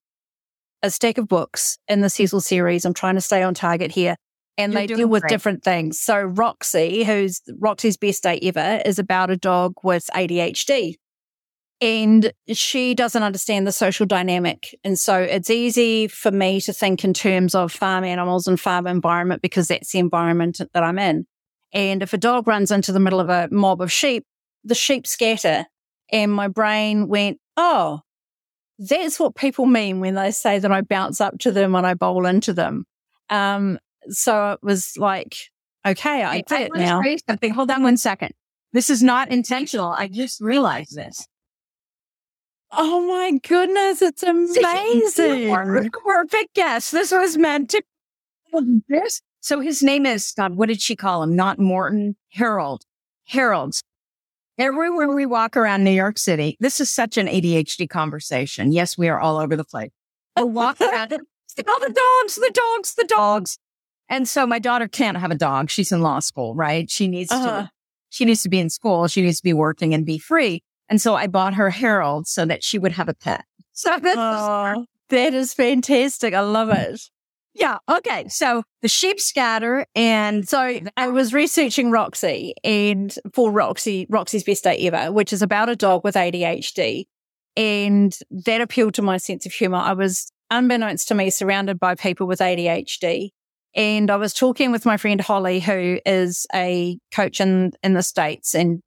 a 0.83 0.91
stack 0.91 1.19
of 1.19 1.29
books 1.29 1.79
in 1.89 2.01
the 2.01 2.11
Cecil 2.11 2.41
series. 2.41 2.85
I'm 2.85 2.95
trying 2.95 3.17
to 3.17 3.21
stay 3.21 3.43
on 3.43 3.53
target 3.55 3.93
here. 3.93 4.17
And 4.57 4.73
You're 4.73 4.83
they 4.83 4.87
deal 4.87 5.09
with 5.09 5.23
great. 5.23 5.31
different 5.31 5.63
things. 5.63 6.01
So 6.01 6.21
Roxy, 6.21 7.05
who's 7.05 7.43
Roxy's 7.59 7.97
best 7.97 8.23
day 8.23 8.39
ever, 8.43 8.83
is 8.85 8.99
about 8.99 9.31
a 9.31 9.37
dog 9.37 9.75
with 9.83 10.09
ADHD 10.15 10.97
and 11.81 12.33
she 12.53 12.95
doesn't 12.95 13.23
understand 13.23 13.67
the 13.67 13.73
social 13.73 14.05
dynamic. 14.05 14.77
And 14.83 14.99
so 14.99 15.21
it's 15.21 15.51
easy 15.51 16.09
for 16.09 16.31
me 16.31 16.61
to 16.63 16.73
think 16.73 17.05
in 17.05 17.15
terms 17.15 17.55
of 17.55 17.73
farm 17.73 18.05
animals 18.05 18.47
and 18.47 18.59
farm 18.59 18.87
environment 18.87 19.43
because 19.43 19.69
that's 19.69 19.93
the 19.93 20.01
environment 20.01 20.61
that 20.73 20.83
I'm 20.83 20.99
in. 20.99 21.27
And 21.73 22.03
if 22.03 22.13
a 22.13 22.19
dog 22.19 22.49
runs 22.49 22.71
into 22.71 22.93
the 22.93 23.01
middle 23.01 23.21
of 23.21 23.29
a 23.29 23.49
mob 23.51 23.81
of 23.81 23.93
sheep, 23.93 24.25
the 24.65 24.75
sheep 24.75 25.07
scatter. 25.07 25.67
And 26.11 26.33
my 26.33 26.49
brain 26.49 27.07
went, 27.07 27.39
Oh, 27.57 28.01
that's 28.79 29.21
what 29.21 29.35
people 29.35 29.67
mean 29.67 30.01
when 30.01 30.15
they 30.15 30.31
say 30.31 30.59
that 30.59 30.73
I 30.73 30.81
bounce 30.81 31.21
up 31.21 31.39
to 31.41 31.53
them 31.53 31.75
and 31.75 31.87
I 31.87 31.95
bowl 31.95 32.27
into 32.27 32.53
them. 32.53 32.87
Um, 33.29 33.79
so 34.09 34.53
it 34.53 34.61
was 34.63 34.97
like, 34.97 35.37
okay, 35.87 36.23
I 36.23 36.43
get 36.43 36.63
it 36.63 36.71
now. 36.75 37.03
Something. 37.29 37.53
Hold 37.53 37.71
on 37.71 37.83
one 37.83 37.97
second. 37.97 38.33
This 38.73 38.91
is 38.91 39.03
not 39.03 39.31
intentional. 39.31 39.91
I 39.91 40.09
just 40.09 40.41
realized 40.41 40.95
this. 40.95 41.27
Oh 42.71 43.07
my 43.07 43.39
goodness, 43.39 44.03
it's 44.03 44.23
amazing. 44.23 45.55
Perfect 46.05 46.55
guess. 46.55 46.91
This 46.91 47.13
was 47.13 47.37
meant 47.39 47.71
to 47.71 47.83
this. 48.89 49.23
So 49.41 49.61
his 49.61 49.83
name 49.83 50.05
is 50.05 50.33
God, 50.37 50.57
what 50.57 50.69
did 50.69 50.81
she 50.83 50.97
call 50.97 51.23
him? 51.23 51.35
Not 51.35 51.59
Morton, 51.59 52.17
Harold. 52.31 52.85
Harold's. 53.25 53.83
Everywhere 54.59 55.09
we 55.15 55.25
walk 55.25 55.57
around 55.57 55.85
New 55.85 55.93
York 55.93 56.19
City, 56.19 56.57
this 56.59 56.81
is 56.81 56.91
such 56.91 57.17
an 57.17 57.29
ADHD 57.29 57.89
conversation. 57.89 58.73
Yes, 58.73 58.99
we 58.99 59.09
are 59.09 59.21
all 59.21 59.39
over 59.39 59.55
the 59.55 59.65
place. 59.65 59.91
I 60.35 60.45
walk 60.45 60.81
around. 60.81 61.19
Oh, 61.67 61.79
the 61.81 61.93
dogs, 61.93 62.37
the 62.37 62.53
dogs, 62.55 62.95
the 62.95 63.05
dogs. 63.05 63.59
And 64.09 64.29
so 64.29 64.47
my 64.47 64.61
daughter 64.61 64.87
can't 64.87 65.17
have 65.17 65.33
a 65.33 65.35
dog. 65.35 65.71
She's 65.71 65.91
in 65.91 66.03
law 66.03 66.21
school, 66.21 66.55
right? 66.55 66.89
She 66.89 67.09
needs 67.09 67.33
uh-huh. 67.33 67.63
to, 67.63 67.71
she 68.11 68.25
needs 68.25 68.45
to 68.45 68.49
be 68.49 68.61
in 68.61 68.71
school. 68.71 69.09
She 69.09 69.23
needs 69.23 69.39
to 69.39 69.43
be 69.43 69.53
working 69.53 69.93
and 69.93 70.07
be 70.07 70.19
free. 70.19 70.63
And 70.89 71.01
so 71.01 71.15
I 71.15 71.27
bought 71.27 71.55
her 71.55 71.71
Harold 71.71 72.27
so 72.27 72.45
that 72.47 72.63
she 72.65 72.79
would 72.79 72.93
have 72.93 73.09
a 73.09 73.15
pet. 73.15 73.45
So 73.79 73.97
oh, 74.03 74.87
that 75.11 75.35
is 75.35 75.55
fantastic. 75.55 76.35
I 76.35 76.41
love 76.41 76.71
it. 76.71 77.01
Yeah. 77.55 77.79
Okay. 77.89 78.27
So 78.29 78.65
the 78.83 78.89
sheep 78.89 79.21
scatter. 79.21 79.87
And 79.95 80.49
so 80.49 80.81
I 80.97 81.09
was 81.09 81.33
researching 81.33 81.93
Roxy 81.93 82.55
and 82.65 83.15
for 83.33 83.53
Roxy, 83.53 84.07
Roxy's 84.09 84.43
best 84.43 84.65
day 84.65 84.79
ever, 84.79 85.13
which 85.13 85.33
is 85.33 85.43
about 85.43 85.69
a 85.69 85.77
dog 85.77 86.03
with 86.03 86.17
ADHD. 86.17 87.05
And 87.57 88.17
that 88.31 88.61
appealed 88.61 88.95
to 88.95 89.03
my 89.03 89.17
sense 89.17 89.47
of 89.47 89.53
humor. 89.53 89.79
I 89.79 89.93
was 89.93 90.33
unbeknownst 90.51 91.09
to 91.09 91.15
me 91.15 91.31
surrounded 91.31 91.79
by 91.79 91.95
people 91.95 92.27
with 92.27 92.39
ADHD. 92.39 93.31
And 93.75 94.11
I 94.11 94.17
was 94.17 94.33
talking 94.33 94.73
with 94.73 94.87
my 94.87 94.97
friend 94.97 95.21
Holly, 95.21 95.61
who 95.61 95.99
is 96.07 96.47
a 96.55 96.99
coach 97.13 97.41
in, 97.41 97.73
in 97.83 97.95
the 97.95 98.03
States 98.03 98.55
and, 98.55 98.83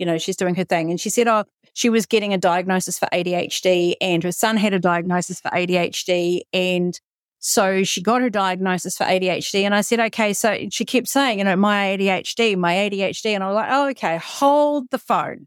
you 0.00 0.06
know, 0.06 0.18
she's 0.18 0.36
doing 0.36 0.54
her 0.56 0.64
thing. 0.64 0.90
And 0.90 1.00
she 1.00 1.10
said, 1.10 1.28
Oh, 1.28 1.44
she 1.74 1.88
was 1.88 2.06
getting 2.06 2.34
a 2.34 2.38
diagnosis 2.38 2.98
for 2.98 3.06
ADHD 3.12 3.94
and 4.00 4.24
her 4.24 4.32
son 4.32 4.56
had 4.56 4.74
a 4.74 4.80
diagnosis 4.80 5.40
for 5.40 5.50
ADHD. 5.50 6.40
And 6.52 6.98
so 7.38 7.84
she 7.84 8.02
got 8.02 8.20
her 8.20 8.30
diagnosis 8.30 8.96
for 8.96 9.04
ADHD. 9.04 9.62
And 9.62 9.74
I 9.74 9.80
said, 9.80 9.98
okay. 9.98 10.32
So 10.34 10.68
she 10.70 10.84
kept 10.84 11.08
saying, 11.08 11.38
you 11.38 11.44
know, 11.44 11.56
my 11.56 11.96
ADHD, 11.96 12.56
my 12.56 12.74
ADHD. 12.74 13.34
And 13.34 13.42
I 13.42 13.48
was 13.48 13.54
like, 13.54 13.70
oh, 13.70 13.88
okay, 13.90 14.18
hold 14.22 14.90
the 14.90 14.98
phone. 14.98 15.46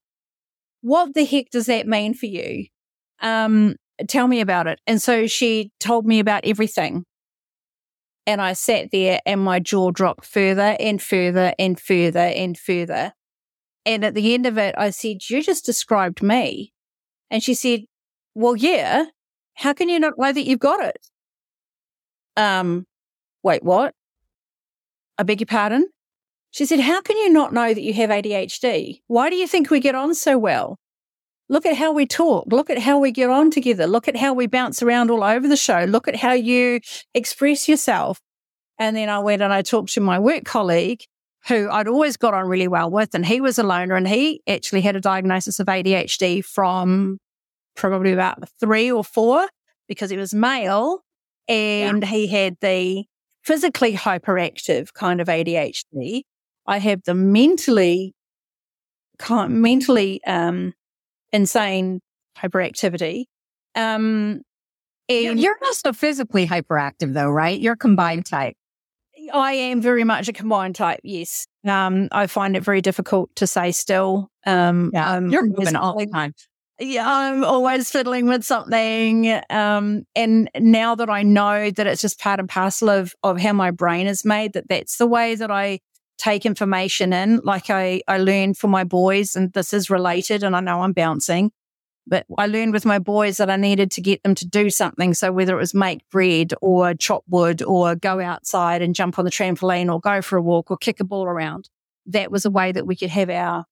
What 0.81 1.13
the 1.13 1.23
heck 1.23 1.51
does 1.51 1.67
that 1.67 1.87
mean 1.87 2.13
for 2.13 2.25
you? 2.25 2.65
Um, 3.21 3.75
tell 4.07 4.27
me 4.27 4.41
about 4.41 4.67
it. 4.67 4.79
And 4.87 5.01
so 5.01 5.27
she 5.27 5.71
told 5.79 6.05
me 6.05 6.19
about 6.19 6.45
everything. 6.45 7.05
And 8.25 8.41
I 8.41 8.53
sat 8.53 8.89
there 8.91 9.19
and 9.25 9.41
my 9.41 9.59
jaw 9.59 9.91
dropped 9.91 10.25
further 10.25 10.75
and 10.79 11.01
further 11.01 11.53
and 11.59 11.79
further 11.79 12.19
and 12.19 12.57
further. 12.57 13.13
And 13.85 14.05
at 14.05 14.13
the 14.13 14.33
end 14.33 14.45
of 14.45 14.57
it, 14.57 14.75
I 14.77 14.91
said, 14.91 15.29
you 15.29 15.43
just 15.43 15.65
described 15.65 16.21
me. 16.21 16.73
And 17.29 17.43
she 17.43 17.53
said, 17.53 17.85
well, 18.33 18.55
yeah. 18.55 19.05
How 19.55 19.73
can 19.73 19.89
you 19.89 19.99
not 19.99 20.17
know 20.17 20.33
that 20.33 20.45
you've 20.45 20.59
got 20.59 20.83
it? 20.83 21.07
Um, 22.35 22.85
wait, 23.43 23.63
what? 23.63 23.93
I 25.17 25.23
beg 25.23 25.41
your 25.41 25.47
pardon? 25.47 25.87
She 26.51 26.65
said, 26.65 26.79
How 26.79 27.01
can 27.01 27.17
you 27.17 27.29
not 27.29 27.53
know 27.53 27.73
that 27.73 27.81
you 27.81 27.93
have 27.93 28.09
ADHD? 28.09 29.01
Why 29.07 29.29
do 29.29 29.35
you 29.35 29.47
think 29.47 29.69
we 29.69 29.79
get 29.79 29.95
on 29.95 30.13
so 30.15 30.37
well? 30.37 30.77
Look 31.49 31.65
at 31.65 31.75
how 31.75 31.91
we 31.91 32.05
talk. 32.05 32.45
Look 32.51 32.69
at 32.69 32.79
how 32.79 32.99
we 32.99 33.11
get 33.11 33.29
on 33.29 33.51
together. 33.51 33.85
Look 33.85 34.07
at 34.07 34.15
how 34.15 34.33
we 34.33 34.47
bounce 34.47 34.81
around 34.81 35.11
all 35.11 35.23
over 35.23 35.47
the 35.47 35.57
show. 35.57 35.83
Look 35.83 36.07
at 36.07 36.15
how 36.15 36.33
you 36.33 36.79
express 37.13 37.67
yourself. 37.67 38.19
And 38.79 38.95
then 38.95 39.09
I 39.09 39.19
went 39.19 39.41
and 39.41 39.53
I 39.53 39.61
talked 39.61 39.93
to 39.93 40.01
my 40.01 40.19
work 40.19 40.45
colleague 40.45 41.03
who 41.47 41.69
I'd 41.69 41.87
always 41.87 42.17
got 42.17 42.33
on 42.33 42.47
really 42.47 42.67
well 42.67 42.89
with. 42.89 43.13
And 43.13 43.25
he 43.25 43.41
was 43.41 43.59
a 43.59 43.63
loner 43.63 43.95
and 43.95 44.07
he 44.07 44.41
actually 44.47 44.81
had 44.81 44.95
a 44.95 45.01
diagnosis 45.01 45.59
of 45.59 45.67
ADHD 45.67 46.43
from 46.43 47.19
probably 47.75 48.13
about 48.13 48.47
three 48.59 48.91
or 48.91 49.03
four 49.03 49.47
because 49.87 50.09
he 50.09 50.17
was 50.17 50.33
male 50.33 51.01
and 51.47 52.01
yeah. 52.01 52.07
he 52.07 52.27
had 52.27 52.55
the 52.61 53.05
physically 53.43 53.93
hyperactive 53.93 54.93
kind 54.93 55.19
of 55.19 55.27
ADHD. 55.27 56.21
I 56.65 56.77
have 56.77 57.01
the 57.03 57.13
mentally, 57.13 58.13
kind, 59.19 59.61
mentally 59.61 60.23
um, 60.25 60.73
insane 61.33 61.99
hyperactivity. 62.37 63.25
Um, 63.75 64.41
and 65.09 65.39
you're 65.39 65.57
also 65.65 65.91
physically 65.91 66.47
hyperactive, 66.47 67.13
though, 67.13 67.29
right? 67.29 67.59
You're 67.59 67.75
combined 67.75 68.25
type. 68.25 68.55
I 69.31 69.53
am 69.53 69.81
very 69.81 70.03
much 70.03 70.27
a 70.27 70.33
combined 70.33 70.75
type. 70.75 70.99
Yes. 71.03 71.47
Um, 71.65 72.09
I 72.11 72.27
find 72.27 72.57
it 72.57 72.63
very 72.63 72.81
difficult 72.81 73.35
to 73.35 73.47
say 73.47 73.71
still. 73.71 74.29
Um, 74.45 74.91
yeah, 74.93 75.19
you're 75.19 75.45
moving 75.45 75.75
all 75.75 75.97
the 75.97 76.07
time 76.07 76.33
yeah, 76.79 77.07
I'm 77.07 77.43
always 77.43 77.89
fiddling 77.89 78.27
with 78.27 78.43
something. 78.43 79.41
Um, 79.49 80.03
and 80.15 80.49
now 80.57 80.95
that 80.95 81.09
I 81.09 81.23
know 81.23 81.69
that 81.71 81.87
it's 81.87 82.01
just 82.01 82.19
part 82.19 82.39
and 82.39 82.49
parcel 82.49 82.89
of, 82.89 83.13
of 83.23 83.39
how 83.39 83.53
my 83.53 83.71
brain 83.71 84.07
is 84.07 84.25
made, 84.25 84.53
that 84.53 84.67
that's 84.67 84.97
the 84.97 85.07
way 85.07 85.35
that 85.35 85.51
I 85.51 85.79
take 86.17 86.45
information 86.45 87.13
in. 87.13 87.41
Like 87.43 87.69
I, 87.69 88.01
I 88.07 88.17
learned 88.17 88.57
for 88.57 88.67
my 88.67 88.83
boys 88.83 89.35
and 89.35 89.53
this 89.53 89.73
is 89.73 89.89
related 89.89 90.43
and 90.43 90.55
I 90.55 90.59
know 90.61 90.81
I'm 90.81 90.93
bouncing, 90.93 91.51
but 92.05 92.25
I 92.37 92.47
learned 92.47 92.73
with 92.73 92.85
my 92.85 92.99
boys 92.99 93.37
that 93.37 93.49
I 93.49 93.55
needed 93.55 93.91
to 93.91 94.01
get 94.01 94.23
them 94.23 94.35
to 94.35 94.45
do 94.47 94.69
something. 94.69 95.13
So 95.13 95.31
whether 95.31 95.55
it 95.55 95.59
was 95.59 95.73
make 95.73 96.07
bread 96.09 96.53
or 96.61 96.93
chop 96.93 97.23
wood 97.29 97.61
or 97.61 97.95
go 97.95 98.19
outside 98.19 98.81
and 98.81 98.95
jump 98.95 99.17
on 99.17 99.25
the 99.25 99.31
trampoline 99.31 99.91
or 99.91 99.99
go 99.99 100.21
for 100.21 100.37
a 100.37 100.41
walk 100.41 100.69
or 100.69 100.77
kick 100.77 100.99
a 100.99 101.05
ball 101.05 101.25
around, 101.25 101.69
that 102.07 102.31
was 102.31 102.45
a 102.45 102.51
way 102.51 102.71
that 102.71 102.85
we 102.85 102.95
could 102.95 103.09
have 103.09 103.29
our 103.29 103.65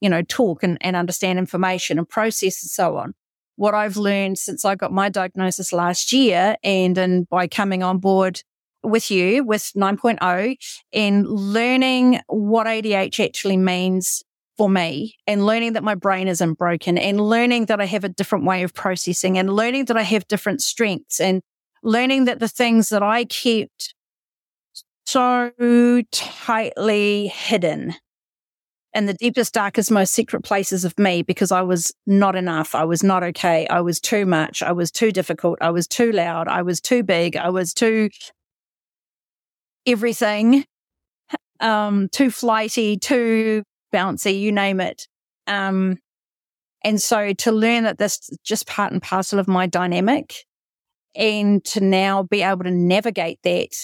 you 0.00 0.08
know, 0.08 0.22
talk 0.22 0.62
and, 0.62 0.78
and 0.80 0.96
understand 0.96 1.38
information 1.38 1.98
and 1.98 2.08
process 2.08 2.62
and 2.62 2.70
so 2.70 2.96
on. 2.96 3.14
What 3.56 3.74
I've 3.74 3.96
learned 3.96 4.38
since 4.38 4.64
I 4.64 4.74
got 4.74 4.92
my 4.92 5.10
diagnosis 5.10 5.72
last 5.72 6.12
year 6.12 6.56
and, 6.64 6.96
and 6.96 7.28
by 7.28 7.46
coming 7.46 7.82
on 7.82 7.98
board 7.98 8.42
with 8.82 9.10
you 9.10 9.44
with 9.44 9.72
9.0 9.76 10.56
and 10.94 11.28
learning 11.28 12.20
what 12.28 12.66
ADH 12.66 13.22
actually 13.22 13.58
means 13.58 14.24
for 14.60 14.68
me 14.68 15.14
and 15.26 15.46
learning 15.46 15.72
that 15.72 15.82
my 15.82 15.94
brain 15.94 16.28
isn't 16.28 16.58
broken 16.58 16.98
and 16.98 17.18
learning 17.18 17.64
that 17.64 17.80
I 17.80 17.86
have 17.86 18.04
a 18.04 18.10
different 18.10 18.44
way 18.44 18.62
of 18.62 18.74
processing 18.74 19.38
and 19.38 19.56
learning 19.56 19.86
that 19.86 19.96
I 19.96 20.02
have 20.02 20.28
different 20.28 20.60
strengths 20.60 21.18
and 21.18 21.40
learning 21.82 22.26
that 22.26 22.40
the 22.40 22.48
things 22.48 22.90
that 22.90 23.02
I 23.02 23.24
kept 23.24 23.94
so 25.06 26.02
tightly 26.12 27.28
hidden 27.28 27.94
in 28.92 29.06
the 29.06 29.14
deepest, 29.14 29.54
darkest, 29.54 29.90
most 29.90 30.12
secret 30.12 30.44
places 30.44 30.84
of 30.84 30.98
me 30.98 31.22
because 31.22 31.50
I 31.50 31.62
was 31.62 31.90
not 32.06 32.36
enough. 32.36 32.74
I 32.74 32.84
was 32.84 33.02
not 33.02 33.22
okay. 33.22 33.66
I 33.68 33.80
was 33.80 33.98
too 33.98 34.26
much. 34.26 34.62
I 34.62 34.72
was 34.72 34.90
too 34.90 35.10
difficult. 35.10 35.56
I 35.62 35.70
was 35.70 35.86
too 35.86 36.12
loud. 36.12 36.48
I 36.48 36.60
was 36.60 36.82
too 36.82 37.02
big. 37.02 37.34
I 37.34 37.48
was 37.48 37.72
too 37.72 38.10
everything, 39.86 40.66
um, 41.60 42.10
too 42.10 42.30
flighty, 42.30 42.98
too 42.98 43.62
bouncy, 43.90 44.38
you 44.38 44.52
name 44.52 44.80
it. 44.80 45.06
Um, 45.46 45.98
and 46.82 47.00
so 47.00 47.32
to 47.32 47.52
learn 47.52 47.84
that 47.84 47.98
this 47.98 48.18
is 48.30 48.38
just 48.42 48.66
part 48.66 48.92
and 48.92 49.02
parcel 49.02 49.38
of 49.38 49.48
my 49.48 49.66
dynamic 49.66 50.44
and 51.14 51.64
to 51.64 51.80
now 51.80 52.22
be 52.22 52.42
able 52.42 52.64
to 52.64 52.70
navigate 52.70 53.38
that 53.42 53.74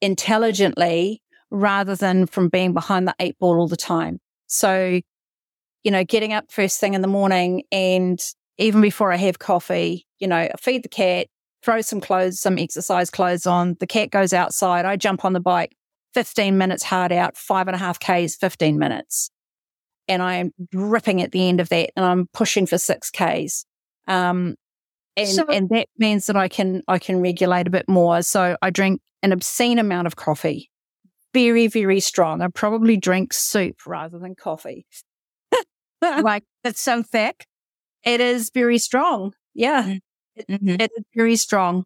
intelligently 0.00 1.22
rather 1.50 1.94
than 1.94 2.26
from 2.26 2.48
being 2.48 2.72
behind 2.72 3.06
the 3.06 3.14
eight 3.20 3.38
ball 3.38 3.58
all 3.58 3.68
the 3.68 3.76
time. 3.76 4.18
So, 4.46 5.00
you 5.82 5.90
know, 5.90 6.04
getting 6.04 6.32
up 6.32 6.50
first 6.50 6.80
thing 6.80 6.94
in 6.94 7.02
the 7.02 7.08
morning 7.08 7.64
and 7.70 8.18
even 8.58 8.80
before 8.80 9.12
I 9.12 9.16
have 9.16 9.38
coffee, 9.38 10.06
you 10.18 10.28
know, 10.28 10.36
I 10.36 10.52
feed 10.58 10.84
the 10.84 10.88
cat, 10.88 11.26
throw 11.62 11.80
some 11.80 12.00
clothes, 12.00 12.40
some 12.40 12.58
exercise 12.58 13.10
clothes 13.10 13.46
on. 13.46 13.76
The 13.80 13.86
cat 13.86 14.10
goes 14.10 14.32
outside. 14.32 14.84
I 14.84 14.96
jump 14.96 15.24
on 15.24 15.32
the 15.32 15.40
bike, 15.40 15.76
15 16.14 16.56
minutes 16.56 16.82
hard 16.82 17.12
out, 17.12 17.36
five 17.36 17.68
and 17.68 17.74
a 17.74 17.78
half 17.78 17.98
Ks, 17.98 18.36
15 18.36 18.78
minutes. 18.78 19.30
And 20.06 20.22
I 20.22 20.34
am 20.34 20.52
dripping 20.70 21.22
at 21.22 21.32
the 21.32 21.48
end 21.48 21.60
of 21.60 21.68
that 21.70 21.90
and 21.96 22.04
I'm 22.04 22.28
pushing 22.32 22.66
for 22.66 22.78
six 22.78 23.10
Ks. 23.10 23.64
Um, 24.06 24.56
and, 25.16 25.28
so, 25.28 25.46
and 25.46 25.68
that 25.70 25.88
means 25.98 26.26
that 26.26 26.36
I 26.36 26.48
can, 26.48 26.82
I 26.88 26.98
can 26.98 27.20
regulate 27.20 27.66
a 27.66 27.70
bit 27.70 27.88
more. 27.88 28.22
So 28.22 28.56
I 28.60 28.70
drink 28.70 29.00
an 29.22 29.32
obscene 29.32 29.78
amount 29.78 30.06
of 30.06 30.16
coffee 30.16 30.70
very, 31.34 31.66
very 31.66 32.00
strong. 32.00 32.40
I 32.40 32.48
probably 32.48 32.96
drink 32.96 33.34
soup 33.34 33.84
rather 33.86 34.18
than 34.18 34.34
coffee. 34.36 34.86
like 36.00 36.44
it's 36.62 36.80
so 36.80 37.02
thick. 37.02 37.44
It 38.04 38.20
is 38.20 38.50
very 38.54 38.78
strong. 38.78 39.34
Yeah. 39.52 39.96
Mm-hmm. 40.48 40.68
It, 40.68 40.80
it 40.80 40.90
is 40.96 41.04
very 41.14 41.36
strong. 41.36 41.84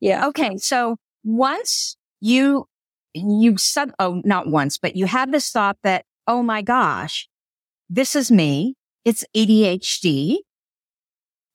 Yeah. 0.00 0.28
Okay. 0.28 0.58
So 0.58 0.96
once 1.24 1.96
you, 2.20 2.66
you 3.14 3.56
said, 3.56 3.92
oh, 3.98 4.20
not 4.24 4.48
once, 4.48 4.76
but 4.76 4.96
you 4.96 5.06
had 5.06 5.32
this 5.32 5.50
thought 5.50 5.78
that, 5.82 6.04
oh 6.26 6.42
my 6.42 6.62
gosh, 6.62 7.28
this 7.88 8.16
is 8.16 8.30
me. 8.30 8.74
It's 9.04 9.24
ADHD. 9.36 10.38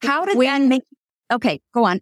How 0.01 0.25
did 0.25 0.37
when, 0.37 0.63
that 0.63 0.67
make, 0.69 0.83
okay, 1.31 1.61
go 1.73 1.83
on. 1.83 2.01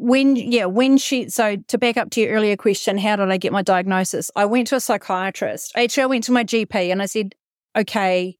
When 0.00 0.36
yeah 0.36 0.66
when 0.66 0.96
she 0.96 1.28
so 1.28 1.56
to 1.66 1.76
back 1.76 1.96
up 1.96 2.10
to 2.10 2.20
your 2.20 2.30
earlier 2.30 2.56
question 2.56 2.98
how 2.98 3.16
did 3.16 3.32
i 3.32 3.36
get 3.36 3.52
my 3.52 3.62
diagnosis? 3.62 4.30
I 4.36 4.44
went 4.44 4.68
to 4.68 4.76
a 4.76 4.80
psychiatrist. 4.80 5.72
Actually 5.74 6.04
i 6.04 6.06
went 6.06 6.22
to 6.22 6.30
my 6.30 6.44
gp 6.44 6.92
and 6.92 7.02
i 7.02 7.06
said 7.06 7.34
okay 7.76 8.38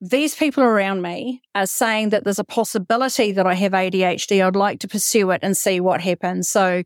these 0.00 0.34
people 0.34 0.62
around 0.62 1.02
me 1.02 1.42
are 1.54 1.66
saying 1.66 2.08
that 2.08 2.24
there's 2.24 2.38
a 2.38 2.44
possibility 2.44 3.32
that 3.32 3.46
i 3.46 3.52
have 3.52 3.72
adhd 3.72 4.46
i'd 4.46 4.56
like 4.56 4.80
to 4.80 4.88
pursue 4.88 5.30
it 5.30 5.40
and 5.42 5.54
see 5.58 5.78
what 5.78 6.00
happens. 6.00 6.48
So 6.48 6.84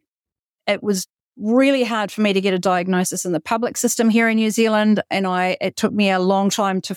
it 0.66 0.82
was 0.82 1.06
really 1.36 1.84
hard 1.84 2.12
for 2.12 2.20
me 2.20 2.32
to 2.32 2.40
get 2.40 2.54
a 2.54 2.58
diagnosis 2.58 3.24
in 3.24 3.32
the 3.32 3.40
public 3.40 3.76
system 3.76 4.10
here 4.10 4.28
in 4.28 4.36
new 4.36 4.50
zealand 4.50 5.02
and 5.10 5.26
i 5.26 5.56
it 5.60 5.76
took 5.76 5.92
me 5.92 6.10
a 6.10 6.18
long 6.18 6.50
time 6.50 6.80
to 6.80 6.94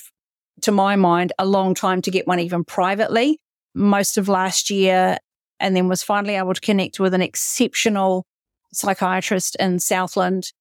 to 0.61 0.71
my 0.71 0.95
mind 0.95 1.31
a 1.39 1.45
long 1.45 1.73
time 1.73 2.01
to 2.01 2.11
get 2.11 2.27
one 2.27 2.39
even 2.39 2.63
privately 2.63 3.39
most 3.75 4.17
of 4.17 4.27
last 4.27 4.69
year 4.69 5.17
and 5.59 5.75
then 5.75 5.87
was 5.87 6.03
finally 6.03 6.35
able 6.35 6.53
to 6.53 6.61
connect 6.61 6.99
with 6.99 7.13
an 7.13 7.21
exceptional 7.21 8.25
psychiatrist 8.73 9.55
in 9.59 9.79
Southland. 9.79 10.51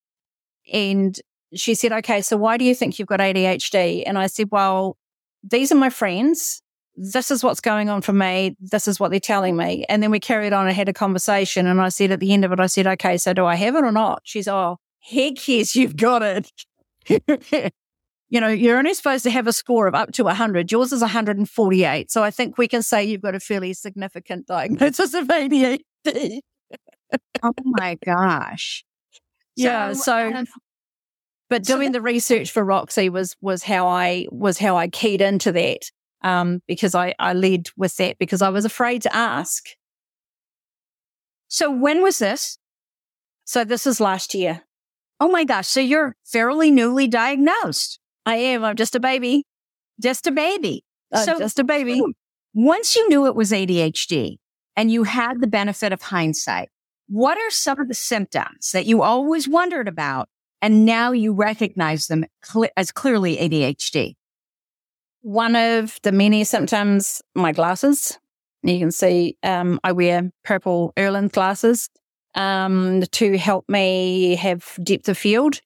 And 0.73 1.19
she 1.55 1.75
said, 1.75 1.93
okay, 1.93 2.23
so 2.23 2.37
why 2.37 2.57
do 2.57 2.65
you 2.65 2.75
think 2.75 2.99
you've 2.99 3.09
got 3.09 3.21
ADHD? 3.21 4.05
And 4.07 4.19
I 4.19 4.27
said, 4.27 4.49
well, 4.51 4.97
these 5.43 5.73
are 5.73 5.77
my 5.77 5.91
friends. 5.91 6.63
This 6.97 7.31
is 7.31 7.43
what's 7.43 7.61
going 7.61 7.89
on 7.89 8.03
for 8.03 8.13
me. 8.13 8.57
This 8.61 8.87
is 8.87 9.01
what 9.01 9.11
they're 9.11 9.21
telling 9.21 9.57
me. 9.57 9.85
And 9.89 10.03
then 10.03 10.11
we 10.11 10.21
carried 10.21 10.53
on 10.53 10.67
and 10.67 10.77
had 10.77 10.89
a 10.89 10.93
conversation. 10.93 11.67
And 11.67 11.81
I 11.81 11.89
said 11.89 12.11
at 12.11 12.21
the 12.21 12.33
end 12.33 12.45
of 12.45 12.53
it, 12.53 12.61
I 12.61 12.67
said, 12.67 12.87
okay, 12.87 13.17
so 13.17 13.33
do 13.33 13.47
I 13.47 13.55
have 13.55 13.75
it 13.77 13.85
or 13.85 13.93
not? 13.93 14.21
She's, 14.25 14.47
oh, 14.47 14.79
heck 15.01 15.49
yes, 15.49 15.75
you've 15.75 15.97
got 15.97 16.23
it. 16.23 16.51
you 18.29 18.41
know, 18.41 18.49
you're 18.49 18.79
only 18.79 18.95
supposed 18.95 19.25
to 19.25 19.31
have 19.31 19.47
a 19.47 19.53
score 19.53 19.87
of 19.87 19.95
up 19.95 20.13
to 20.13 20.25
100. 20.25 20.71
Yours 20.71 20.93
is 20.93 21.01
148. 21.01 22.11
So 22.11 22.23
I 22.23 22.31
think 22.31 22.59
we 22.59 22.69
can 22.69 22.83
say 22.83 23.05
you've 23.05 23.23
got 23.23 23.35
a 23.35 23.41
fairly 23.41 23.73
significant 23.73 24.47
diagnosis 24.47 25.15
of 25.15 25.29
ADHD. 25.29 26.41
oh 27.43 27.53
my 27.65 27.99
gosh. 28.05 28.85
Yeah. 29.57 29.93
So, 29.93 30.03
so 30.03 30.33
um, 30.35 30.47
but 31.49 31.65
doing 31.65 31.89
so 31.89 31.93
the 31.93 32.01
research 32.01 32.51
for 32.51 32.65
Roxy 32.65 33.11
was 33.11 33.37
was 33.43 33.63
how 33.63 33.87
I 33.87 34.27
was 34.31 34.59
how 34.59 34.77
I 34.77 34.89
keyed 34.89 35.21
into 35.21 35.53
that. 35.53 35.91
Um, 36.25 36.63
because 36.69 36.95
I, 36.95 37.15
I 37.19 37.33
led 37.33 37.69
with 37.77 37.97
that 37.97 38.19
because 38.19 38.43
I 38.43 38.49
was 38.49 38.65
afraid 38.65 39.03
to 39.03 39.15
ask. 39.15 39.65
So 41.49 41.71
when 41.71 42.03
was 42.03 42.19
this? 42.19 42.59
So 43.45 43.65
this 43.65 43.87
is 43.87 44.01
last 44.01 44.35
year. 44.35 44.63
Oh 45.21 45.29
my 45.29 45.45
gosh. 45.45 45.69
So 45.69 45.81
you're 45.81 46.17
fairly 46.25 46.71
newly 46.71 47.09
diagnosed. 47.09 47.99
I 48.25 48.37
am. 48.37 48.65
I'm 48.65 48.77
just 48.77 48.95
a 48.95 49.01
baby. 49.01 49.45
Just 50.01 50.27
a 50.27 50.33
baby. 50.33 50.85
Uh, 51.13 51.25
so 51.25 51.39
just 51.39 51.59
a 51.59 51.65
baby. 51.65 52.01
Once 52.55 52.97
you 52.97 53.09
knew 53.09 53.27
it 53.27 53.35
was 53.35 53.51
ADHD 53.51 54.37
and 54.77 54.91
you 54.91 55.05
had 55.05 55.41
the 55.41 55.47
benefit 55.47 55.93
of 55.93 56.03
hindsight, 56.03 56.69
what 57.09 57.37
are 57.37 57.51
some 57.51 57.81
of 57.81 57.89
the 57.89 57.95
symptoms 57.95 58.71
that 58.73 58.87
you 58.87 59.03
always 59.03 59.49
wondered 59.49 59.89
about 59.89 60.29
and 60.63 60.87
now 60.87 61.11
you 61.11 61.33
recognize 61.33 62.07
them 62.07 62.25
cl- 62.43 62.71
as 62.77 62.93
clearly 62.93 63.37
ADHD. 63.37 64.15
One 65.23 65.57
of 65.57 65.99
the 66.03 66.13
many 66.13 66.45
symptoms, 66.45 67.23
my 67.35 67.53
glasses. 67.53 68.19
You 68.63 68.79
can 68.79 68.93
see 68.93 69.37
um, 69.43 69.81
I 69.83 69.93
wear 69.93 70.31
purple 70.45 70.93
Irlen 70.97 71.33
glasses 71.33 71.89
um, 72.35 73.03
to 73.13 73.39
help 73.39 73.69
me 73.69 74.37
have 74.37 74.79
depth 74.83 75.09
of 75.09 75.19
field, 75.19 75.61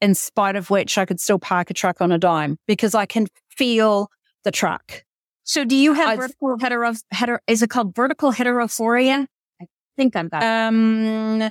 in 0.00 0.14
spite 0.14 0.56
of 0.56 0.70
which 0.70 0.98
I 0.98 1.04
could 1.04 1.20
still 1.20 1.38
park 1.38 1.70
a 1.70 1.74
truck 1.74 2.00
on 2.00 2.12
a 2.12 2.18
dime 2.18 2.58
because 2.66 2.94
I 2.94 3.06
can 3.06 3.26
feel 3.50 4.08
the 4.44 4.50
truck. 4.50 5.04
So 5.44 5.64
do 5.64 5.76
you 5.76 5.94
have 5.94 6.08
I, 6.08 6.16
vertical 6.16 6.58
hetero, 6.58 6.92
hetero, 7.10 7.38
is 7.46 7.62
it 7.62 7.70
called 7.70 7.94
vertical 7.94 8.32
heterophoria? 8.32 9.26
I 9.60 9.66
think 9.96 10.14
I'm 10.14 10.28
that. 10.28 10.68
Um, 10.68 11.50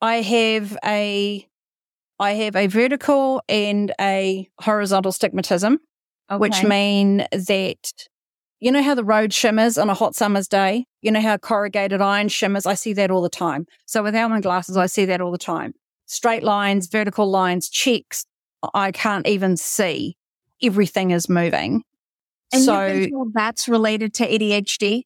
I 0.00 0.16
have 0.16 0.76
a 0.84 1.46
I 2.18 2.32
have 2.32 2.56
a 2.56 2.66
vertical 2.66 3.42
and 3.48 3.92
a 4.00 4.48
horizontal 4.60 5.12
stigmatism, 5.12 5.76
okay. 6.30 6.38
which 6.38 6.62
mean 6.64 7.26
that 7.32 7.92
you 8.60 8.72
know 8.72 8.82
how 8.82 8.94
the 8.94 9.04
road 9.04 9.32
shimmers 9.32 9.76
on 9.76 9.90
a 9.90 9.94
hot 9.94 10.14
summer's 10.14 10.48
day? 10.48 10.86
You 11.02 11.10
know 11.10 11.20
how 11.20 11.36
corrugated 11.36 12.00
iron 12.00 12.28
shimmers? 12.28 12.66
I 12.66 12.74
see 12.74 12.92
that 12.94 13.10
all 13.10 13.22
the 13.22 13.28
time. 13.28 13.66
So 13.84 14.02
without 14.02 14.30
my 14.30 14.40
glasses, 14.40 14.76
I 14.76 14.86
see 14.86 15.04
that 15.06 15.20
all 15.20 15.30
the 15.30 15.38
time. 15.38 15.74
Straight 16.06 16.42
lines, 16.42 16.86
vertical 16.88 17.28
lines, 17.28 17.68
checks, 17.68 18.24
I 18.74 18.92
can't 18.92 19.26
even 19.26 19.56
see. 19.56 20.16
Everything 20.62 21.10
is 21.10 21.28
moving. 21.28 21.82
And 22.52 22.62
so 22.62 23.06
that's 23.34 23.68
related 23.68 24.14
to 24.14 24.26
ADHD? 24.26 25.02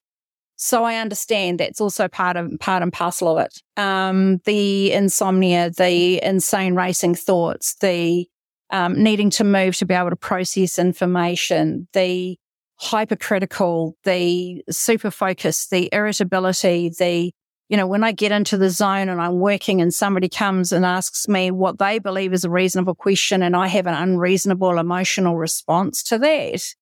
So 0.57 0.85
I 0.85 0.97
understand 0.97 1.59
that's 1.59 1.81
also 1.81 2.07
part 2.07 2.37
of 2.37 2.53
part 2.61 2.83
and 2.83 2.93
parcel 2.93 3.39
of 3.39 3.47
it. 3.47 3.63
Um, 3.81 4.39
the 4.45 4.93
insomnia, 4.93 5.71
the 5.71 6.23
insane 6.23 6.75
racing 6.75 7.15
thoughts, 7.15 7.77
the 7.77 8.27
um, 8.71 9.03
needing 9.03 9.31
to 9.31 9.45
move 9.45 9.77
to 9.77 9.87
be 9.87 9.95
able 9.95 10.11
to 10.11 10.17
process 10.17 10.79
information, 10.79 11.89
the 11.93 12.37
hypercritical, 12.77 13.97
the 14.05 14.63
super 14.71 15.11
focus, 15.11 15.69
the 15.69 15.89
irritability, 15.93 16.91
the 16.99 17.33
you 17.69 17.77
know, 17.77 17.87
when 17.87 18.03
I 18.03 18.11
get 18.11 18.33
into 18.33 18.59
the 18.59 18.69
zone 18.69 19.09
and 19.09 19.21
I'm 19.21 19.39
working 19.39 19.81
and 19.81 19.95
somebody 19.95 20.29
comes 20.29 20.73
and 20.73 20.85
asks 20.85 21.29
me 21.29 21.53
what 21.53 21.79
they 21.79 22.01
believe 22.01 22.33
is 22.33 22.45
a 22.45 22.51
reasonable 22.51 22.97
question 22.97 23.45
and 23.45 23.55
I 23.55 23.69
have 23.69 23.87
an 23.87 23.95
unreasonable 23.95 24.77
emotional 24.77 25.37
response 25.37 26.03
to 26.05 26.19
that. 26.19 26.75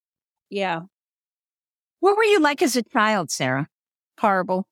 Yeah, 0.48 0.80
what 2.00 2.16
were 2.16 2.24
you 2.24 2.40
like 2.40 2.62
as 2.62 2.76
a 2.76 2.82
child, 2.82 3.30
Sarah? 3.30 3.68
Horrible. 4.20 4.66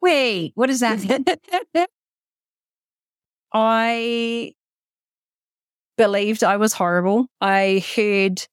Wait, 0.00 0.52
what 0.54 0.66
does 0.66 0.80
that 0.80 1.00
mean? 1.04 1.24
I 3.52 4.52
believed 5.96 6.44
I 6.44 6.56
was 6.56 6.72
horrible. 6.72 7.26
I 7.40 7.84
heard, 7.94 8.46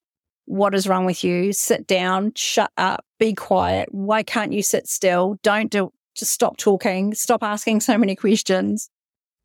What 0.45 0.73
is 0.75 0.87
wrong 0.87 1.05
with 1.05 1.23
you? 1.23 1.53
Sit 1.53 1.87
down, 1.87 2.33
shut 2.35 2.71
up, 2.77 3.05
be 3.19 3.33
quiet. 3.33 3.89
Why 3.91 4.23
can't 4.23 4.53
you 4.53 4.63
sit 4.63 4.87
still? 4.87 5.37
Don't 5.43 5.71
do, 5.71 5.91
just 6.15 6.31
stop 6.31 6.57
talking, 6.57 7.13
stop 7.13 7.43
asking 7.43 7.81
so 7.81 7.97
many 7.97 8.15
questions. 8.15 8.89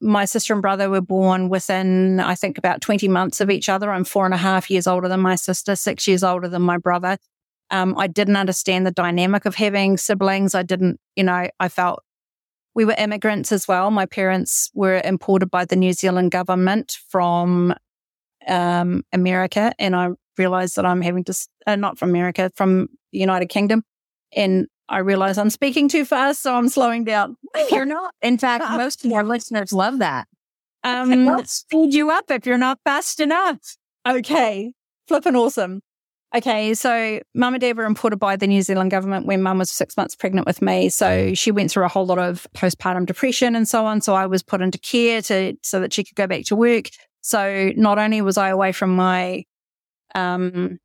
My 0.01 0.25
sister 0.25 0.53
and 0.53 0.63
brother 0.63 0.91
were 0.91 1.01
born 1.01 1.49
within, 1.49 2.21
I 2.21 2.35
think, 2.35 2.59
about 2.59 2.81
20 2.81 3.09
months 3.09 3.41
of 3.41 3.51
each 3.51 3.69
other. 3.69 3.91
I'm 3.91 4.05
four 4.05 4.25
and 4.25 4.35
a 4.35 4.39
half 4.39 4.71
years 4.71 4.87
older 4.87 5.09
than 5.09 5.21
my 5.21 5.35
sister, 5.37 5.77
six 5.77 6.07
years 6.09 6.25
older 6.25 6.49
than 6.49 6.63
my 6.63 6.79
brother. 6.79 7.17
Um, 7.71 7.95
I 7.97 8.07
didn't 8.07 8.37
understand 8.37 8.87
the 8.87 8.91
dynamic 8.91 9.47
of 9.47 9.55
having 9.55 9.97
siblings. 9.97 10.55
I 10.55 10.63
didn't, 10.63 11.01
you 11.17 11.25
know, 11.25 11.49
I 11.59 11.69
felt 11.69 12.03
we 12.75 12.85
were 12.85 12.95
immigrants 12.99 13.53
as 13.53 13.69
well. 13.69 13.91
My 13.91 14.07
parents 14.07 14.71
were 14.75 15.01
imported 15.05 15.51
by 15.51 15.65
the 15.65 15.77
New 15.77 15.93
Zealand 15.93 16.31
government 16.31 16.99
from 17.09 17.75
um, 18.47 19.05
America, 19.13 19.73
and 19.79 19.95
I 19.95 20.09
realized 20.37 20.77
that 20.77 20.85
I'm 20.85 21.01
having 21.01 21.25
to, 21.25 21.35
uh, 21.67 21.77
not 21.77 21.99
from 21.99 22.11
America, 22.11 22.51
from 22.55 22.89
the 23.13 23.19
United 23.19 23.47
Kingdom. 23.47 23.83
And 24.35 24.67
I 24.89 24.99
realize 24.99 25.39
I'm 25.39 25.51
speaking 25.51 25.89
too 25.89 26.05
fast, 26.05 26.43
so 26.43 26.55
I'm 26.55 26.69
slowing 26.69 27.05
down. 27.05 27.37
You're 27.71 27.87
not. 27.87 28.15
In 28.21 28.39
fact, 28.39 28.65
most 28.71 29.05
of 29.05 29.13
our 29.13 29.25
listeners 29.25 29.73
love 29.73 29.99
that. 29.99 30.27
Um, 30.83 31.25
will 31.25 31.45
speed 31.47 31.95
you 31.95 32.11
up 32.11 32.31
if 32.31 32.45
you're 32.45 32.59
not 32.59 32.79
fast 32.85 33.21
enough. 33.21 33.77
Okay. 34.07 34.73
Flipping 35.09 35.37
awesome. 35.37 35.81
Okay, 36.35 36.75
so 36.75 37.21
mum 37.33 37.55
and 37.55 37.61
dad 37.61 37.77
were 37.77 37.85
imported 37.85 38.17
by 38.17 38.35
the 38.35 38.49
New 38.49 38.61
Zealand 38.61 38.91
government 38.91 39.25
when 39.25 39.41
mum 39.41 39.59
was 39.59 39.71
six 39.71 39.97
months 39.97 40.17
pregnant 40.17 40.49
with 40.49 40.61
me. 40.61 40.89
So 40.89 41.33
she 41.33 41.53
went 41.53 41.71
through 41.71 41.85
a 41.85 41.89
whole 41.89 42.07
lot 42.07 42.19
of 42.19 42.49
postpartum 42.57 43.07
depression 43.07 43.55
and 43.55 43.69
so 43.69 43.87
on. 43.87 44.01
So 44.01 44.15
I 44.15 44.27
was 44.27 44.43
put 44.43 44.61
into 44.61 44.79
care 44.79 45.23
to 45.23 45.57
so 45.63 45.79
that 45.79 45.93
she 45.93 46.03
could 46.03 46.17
go 46.17 46.27
back 46.27 46.45
to 46.47 46.57
work. 46.57 46.87
So 47.21 47.71
not 47.77 47.99
only 47.99 48.21
was 48.21 48.37
I 48.37 48.49
away 48.49 48.73
from 48.73 48.97
my 48.97 49.45
um 50.17 50.79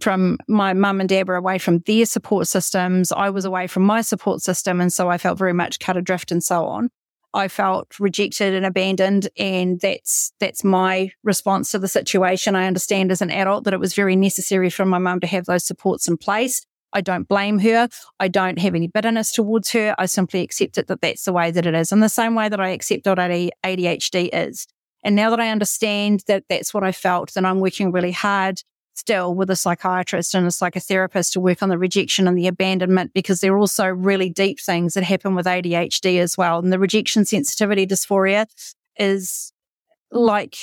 from 0.00 0.38
my 0.48 0.72
mum 0.72 1.00
and 1.00 1.08
dad 1.08 1.26
were 1.26 1.34
away 1.34 1.58
from 1.58 1.80
their 1.80 2.06
support 2.06 2.46
systems, 2.46 3.10
I 3.10 3.28
was 3.30 3.44
away 3.44 3.66
from 3.66 3.82
my 3.82 4.02
support 4.02 4.40
system. 4.40 4.80
And 4.80 4.92
so 4.92 5.10
I 5.10 5.18
felt 5.18 5.36
very 5.36 5.52
much 5.52 5.80
cut 5.80 5.96
adrift 5.96 6.30
and 6.30 6.44
so 6.44 6.64
on. 6.64 6.90
I 7.34 7.48
felt 7.48 7.98
rejected 7.98 8.54
and 8.54 8.66
abandoned. 8.66 9.28
And 9.38 9.80
that's, 9.80 10.32
that's 10.38 10.64
my 10.64 11.12
response 11.22 11.70
to 11.70 11.78
the 11.78 11.88
situation. 11.88 12.54
I 12.54 12.66
understand 12.66 13.10
as 13.10 13.22
an 13.22 13.30
adult 13.30 13.64
that 13.64 13.74
it 13.74 13.80
was 13.80 13.94
very 13.94 14.16
necessary 14.16 14.70
for 14.70 14.84
my 14.84 14.98
mum 14.98 15.20
to 15.20 15.26
have 15.26 15.46
those 15.46 15.64
supports 15.64 16.08
in 16.08 16.16
place. 16.16 16.64
I 16.92 17.00
don't 17.00 17.26
blame 17.26 17.58
her. 17.60 17.88
I 18.20 18.28
don't 18.28 18.58
have 18.58 18.74
any 18.74 18.86
bitterness 18.86 19.32
towards 19.32 19.72
her. 19.72 19.94
I 19.98 20.06
simply 20.06 20.42
accept 20.42 20.76
it 20.76 20.88
that 20.88 21.00
that's 21.00 21.24
the 21.24 21.32
way 21.32 21.50
that 21.50 21.64
it 21.64 21.74
is. 21.74 21.90
In 21.90 22.00
the 22.00 22.08
same 22.08 22.34
way 22.34 22.48
that 22.50 22.60
I 22.60 22.68
accept 22.68 23.06
what 23.06 23.18
ADHD 23.18 24.28
is. 24.32 24.66
And 25.02 25.16
now 25.16 25.30
that 25.30 25.40
I 25.40 25.48
understand 25.48 26.22
that 26.26 26.44
that's 26.48 26.72
what 26.72 26.84
I 26.84 26.92
felt, 26.92 27.34
then 27.34 27.44
I'm 27.44 27.60
working 27.60 27.92
really 27.92 28.12
hard 28.12 28.62
still 29.02 29.34
with 29.34 29.50
a 29.50 29.56
psychiatrist 29.56 30.32
and 30.32 30.46
a 30.46 30.50
psychotherapist 30.50 31.32
to 31.32 31.40
work 31.40 31.60
on 31.60 31.68
the 31.68 31.76
rejection 31.76 32.28
and 32.28 32.38
the 32.38 32.46
abandonment 32.46 33.12
because 33.12 33.40
they're 33.40 33.58
also 33.58 33.88
really 33.88 34.30
deep 34.30 34.60
things 34.60 34.94
that 34.94 35.02
happen 35.02 35.34
with 35.34 35.44
ADHD 35.44 36.20
as 36.20 36.38
well. 36.38 36.60
And 36.60 36.72
the 36.72 36.78
rejection 36.78 37.24
sensitivity 37.24 37.84
dysphoria 37.84 38.46
is 38.96 39.52
like 40.12 40.56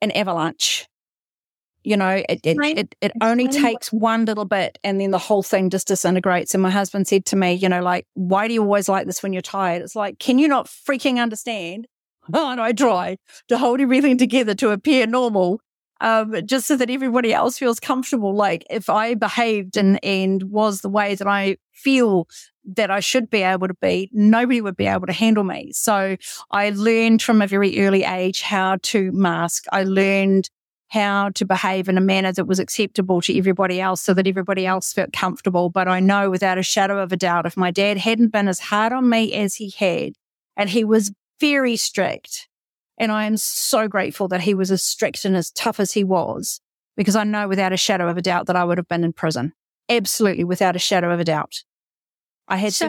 an 0.00 0.10
avalanche. 0.12 0.88
You 1.84 1.98
know, 1.98 2.22
it, 2.26 2.40
it, 2.42 2.56
it, 2.78 2.94
it 3.02 3.12
only 3.20 3.46
takes 3.46 3.92
one 3.92 4.24
little 4.24 4.46
bit 4.46 4.78
and 4.82 4.98
then 4.98 5.10
the 5.10 5.18
whole 5.18 5.42
thing 5.42 5.68
just 5.68 5.88
disintegrates. 5.88 6.54
And 6.54 6.62
my 6.62 6.70
husband 6.70 7.06
said 7.06 7.26
to 7.26 7.36
me, 7.36 7.52
you 7.52 7.68
know, 7.68 7.82
like, 7.82 8.06
why 8.14 8.48
do 8.48 8.54
you 8.54 8.62
always 8.62 8.88
like 8.88 9.06
this 9.06 9.22
when 9.22 9.34
you're 9.34 9.42
tired? 9.42 9.82
It's 9.82 9.94
like, 9.94 10.18
can 10.18 10.38
you 10.38 10.48
not 10.48 10.66
freaking 10.66 11.18
understand? 11.18 11.86
Oh, 12.34 12.50
and 12.50 12.60
I 12.60 12.72
try 12.72 13.18
to 13.46 13.56
hold 13.56 13.80
everything 13.80 14.18
together 14.18 14.52
to 14.56 14.70
appear 14.70 15.06
normal 15.06 15.60
um, 16.00 16.34
just 16.44 16.66
so 16.66 16.76
that 16.76 16.90
everybody 16.90 17.32
else 17.32 17.58
feels 17.58 17.80
comfortable. 17.80 18.34
Like 18.34 18.66
if 18.70 18.90
I 18.90 19.14
behaved 19.14 19.76
and, 19.76 20.02
and 20.04 20.42
was 20.44 20.80
the 20.80 20.88
way 20.88 21.14
that 21.14 21.26
I 21.26 21.56
feel 21.72 22.28
that 22.64 22.90
I 22.90 23.00
should 23.00 23.30
be 23.30 23.42
able 23.42 23.68
to 23.68 23.74
be, 23.74 24.10
nobody 24.12 24.60
would 24.60 24.76
be 24.76 24.86
able 24.86 25.06
to 25.06 25.12
handle 25.12 25.44
me. 25.44 25.70
So 25.72 26.16
I 26.50 26.70
learned 26.70 27.22
from 27.22 27.40
a 27.40 27.46
very 27.46 27.80
early 27.80 28.04
age 28.04 28.42
how 28.42 28.78
to 28.82 29.12
mask. 29.12 29.64
I 29.72 29.84
learned 29.84 30.50
how 30.88 31.30
to 31.30 31.44
behave 31.44 31.88
in 31.88 31.98
a 31.98 32.00
manner 32.00 32.32
that 32.32 32.46
was 32.46 32.58
acceptable 32.58 33.20
to 33.20 33.36
everybody 33.36 33.80
else 33.80 34.00
so 34.02 34.14
that 34.14 34.26
everybody 34.26 34.66
else 34.66 34.92
felt 34.92 35.12
comfortable. 35.12 35.68
But 35.68 35.88
I 35.88 36.00
know 36.00 36.30
without 36.30 36.58
a 36.58 36.62
shadow 36.62 37.02
of 37.02 37.12
a 37.12 37.16
doubt, 37.16 37.46
if 37.46 37.56
my 37.56 37.70
dad 37.70 37.98
hadn't 37.98 38.32
been 38.32 38.48
as 38.48 38.60
hard 38.60 38.92
on 38.92 39.08
me 39.08 39.32
as 39.32 39.56
he 39.56 39.72
had, 39.76 40.12
and 40.56 40.70
he 40.70 40.84
was 40.84 41.12
very 41.40 41.76
strict, 41.76 42.48
and 42.98 43.12
I 43.12 43.24
am 43.24 43.36
so 43.36 43.88
grateful 43.88 44.28
that 44.28 44.42
he 44.42 44.54
was 44.54 44.70
as 44.70 44.82
strict 44.82 45.24
and 45.24 45.36
as 45.36 45.50
tough 45.50 45.80
as 45.80 45.92
he 45.92 46.04
was. 46.04 46.60
because 46.96 47.16
I 47.16 47.24
know 47.24 47.46
without 47.46 47.72
a 47.72 47.76
shadow 47.76 48.08
of 48.08 48.16
a 48.16 48.22
doubt 48.22 48.46
that 48.46 48.56
I 48.56 48.64
would 48.64 48.78
have 48.78 48.88
been 48.88 49.04
in 49.04 49.12
prison. 49.12 49.52
Absolutely 49.88 50.44
without 50.44 50.76
a 50.76 50.80
shadow 50.80 51.12
of 51.12 51.20
a 51.20 51.24
doubt. 51.24 51.62
I 52.48 52.56
had 52.56 52.72
so, 52.72 52.88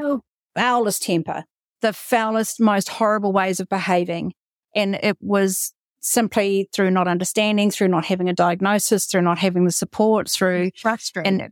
the 0.56 0.62
foulest 0.62 1.04
temper, 1.04 1.44
the 1.82 1.94
foulest, 1.94 2.60
most 2.60 2.90
horrible 2.90 3.34
ways 3.34 3.60
of 3.60 3.70
behaving. 3.70 4.34
And 4.76 4.96
it 4.96 5.18
was 5.20 5.74
simply 6.00 6.70
through 6.74 6.92
not 6.92 7.08
understanding, 7.08 7.70
through 7.70 7.90
not 7.90 8.06
having 8.06 8.30
a 8.30 8.34
diagnosis, 8.34 9.06
through 9.06 9.24
not 9.24 9.40
having 9.40 9.66
the 9.66 9.72
support, 9.72 10.30
through 10.30 10.72
frustrated 10.76 11.42
and, 11.42 11.52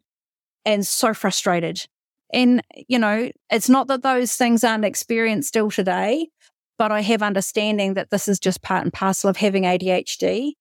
and 0.64 0.88
so 0.88 1.14
frustrated. 1.14 1.86
And, 2.34 2.62
you 2.88 2.98
know, 3.00 3.30
it's 3.52 3.70
not 3.70 3.88
that 3.88 4.02
those 4.02 4.36
things 4.36 4.64
aren't 4.64 4.86
experienced 4.86 5.50
still 5.50 5.70
today, 5.70 6.30
but 6.78 6.92
I 6.92 7.02
have 7.02 7.22
understanding 7.22 7.94
that 7.94 8.10
this 8.10 8.28
is 8.28 8.40
just 8.40 8.62
part 8.62 8.84
and 8.84 8.94
parcel 8.94 9.30
of 9.30 9.38
having 9.38 9.64
ADHD. 9.64 10.54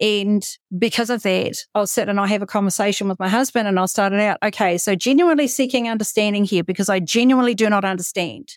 And 0.00 0.44
because 0.76 1.10
of 1.10 1.22
that, 1.22 1.58
I'll 1.74 1.86
sit 1.86 2.08
and 2.08 2.18
I 2.18 2.26
have 2.26 2.42
a 2.42 2.46
conversation 2.46 3.08
with 3.08 3.20
my 3.20 3.28
husband 3.28 3.68
and 3.68 3.78
I'll 3.78 3.86
start 3.86 4.12
it 4.12 4.20
out. 4.20 4.38
Okay. 4.42 4.76
So 4.76 4.94
genuinely 4.94 5.46
seeking 5.46 5.88
understanding 5.88 6.44
here 6.44 6.64
because 6.64 6.88
I 6.88 6.98
genuinely 6.98 7.54
do 7.54 7.70
not 7.70 7.84
understand 7.84 8.56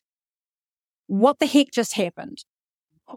what 1.07 1.39
the 1.39 1.45
heck 1.45 1.71
just 1.71 1.93
happened. 1.93 2.43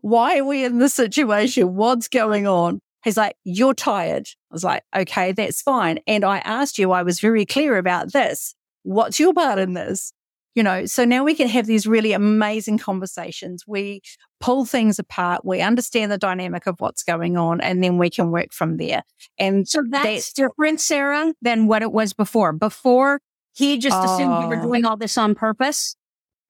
Why 0.02 0.38
are 0.38 0.44
we 0.44 0.64
in 0.64 0.78
this 0.78 0.94
situation? 0.94 1.74
What's 1.74 2.08
going 2.08 2.46
on? 2.46 2.80
He's 3.02 3.16
like, 3.16 3.36
you're 3.44 3.74
tired. 3.74 4.28
I 4.50 4.54
was 4.54 4.64
like, 4.64 4.82
okay, 4.94 5.32
that's 5.32 5.62
fine. 5.62 5.98
And 6.06 6.24
I 6.24 6.38
asked 6.38 6.78
you, 6.78 6.92
I 6.92 7.02
was 7.02 7.20
very 7.20 7.46
clear 7.46 7.78
about 7.78 8.12
this. 8.12 8.54
What's 8.82 9.18
your 9.18 9.32
part 9.32 9.58
in 9.58 9.72
this? 9.72 10.12
You 10.58 10.64
know, 10.64 10.86
so 10.86 11.04
now 11.04 11.22
we 11.22 11.36
can 11.36 11.46
have 11.46 11.66
these 11.66 11.86
really 11.86 12.12
amazing 12.12 12.78
conversations. 12.78 13.62
We 13.64 14.00
pull 14.40 14.64
things 14.64 14.98
apart. 14.98 15.44
We 15.44 15.60
understand 15.60 16.10
the 16.10 16.18
dynamic 16.18 16.66
of 16.66 16.74
what's 16.80 17.04
going 17.04 17.36
on 17.36 17.60
and 17.60 17.80
then 17.82 17.96
we 17.96 18.10
can 18.10 18.32
work 18.32 18.52
from 18.52 18.76
there. 18.76 19.04
And 19.38 19.68
so 19.68 19.84
that's, 19.88 20.04
that's 20.04 20.32
different, 20.32 20.80
Sarah, 20.80 21.32
than 21.42 21.68
what 21.68 21.82
it 21.82 21.92
was 21.92 22.12
before. 22.12 22.52
Before 22.52 23.20
he 23.54 23.78
just 23.78 24.04
assumed 24.04 24.42
you 24.42 24.48
were 24.48 24.58
oh. 24.58 24.62
doing 24.62 24.84
all 24.84 24.96
this 24.96 25.16
on 25.16 25.36
purpose 25.36 25.94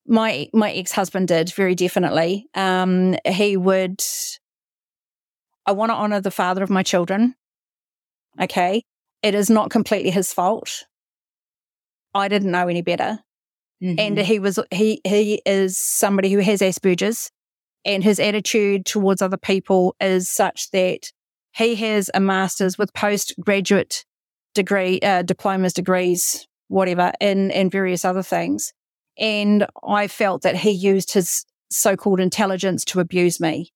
my 0.08 0.48
my 0.54 0.72
ex 0.72 0.90
husband 0.90 1.28
did 1.28 1.52
very 1.52 1.74
definitely. 1.74 2.46
Um, 2.54 3.16
he 3.26 3.56
would. 3.56 4.02
I 5.66 5.72
want 5.72 5.90
to 5.90 5.94
honor 5.96 6.20
the 6.20 6.30
father 6.30 6.62
of 6.62 6.70
my 6.70 6.82
children. 6.82 7.34
Okay, 8.40 8.84
it 9.22 9.34
is 9.34 9.50
not 9.50 9.70
completely 9.70 10.10
his 10.10 10.32
fault. 10.32 10.84
I 12.14 12.28
didn't 12.28 12.50
know 12.50 12.68
any 12.68 12.80
better, 12.80 13.18
mm-hmm. 13.82 13.98
and 13.98 14.18
he 14.18 14.38
was 14.38 14.58
he 14.70 15.00
he 15.04 15.42
is 15.46 15.78
somebody 15.78 16.32
who 16.32 16.38
has 16.38 16.60
Asperger's, 16.60 17.30
and 17.84 18.02
his 18.02 18.20
attitude 18.20 18.86
towards 18.86 19.22
other 19.22 19.36
people 19.36 19.96
is 20.00 20.28
such 20.28 20.70
that 20.70 21.12
he 21.54 21.74
has 21.76 22.10
a 22.14 22.20
master's 22.20 22.78
with 22.78 22.92
postgraduate 22.94 24.04
degree, 24.54 25.00
uh, 25.00 25.22
diplomas, 25.22 25.72
degrees, 25.72 26.46
whatever, 26.68 27.12
in 27.20 27.50
in 27.50 27.70
various 27.70 28.04
other 28.04 28.22
things 28.22 28.72
and 29.18 29.66
I 29.86 30.06
felt 30.06 30.42
that 30.42 30.56
he 30.56 30.70
used 30.70 31.12
his 31.12 31.44
so 31.70 31.96
called 31.96 32.20
intelligence 32.20 32.84
to 32.86 33.00
abuse 33.00 33.40
me. 33.40 33.72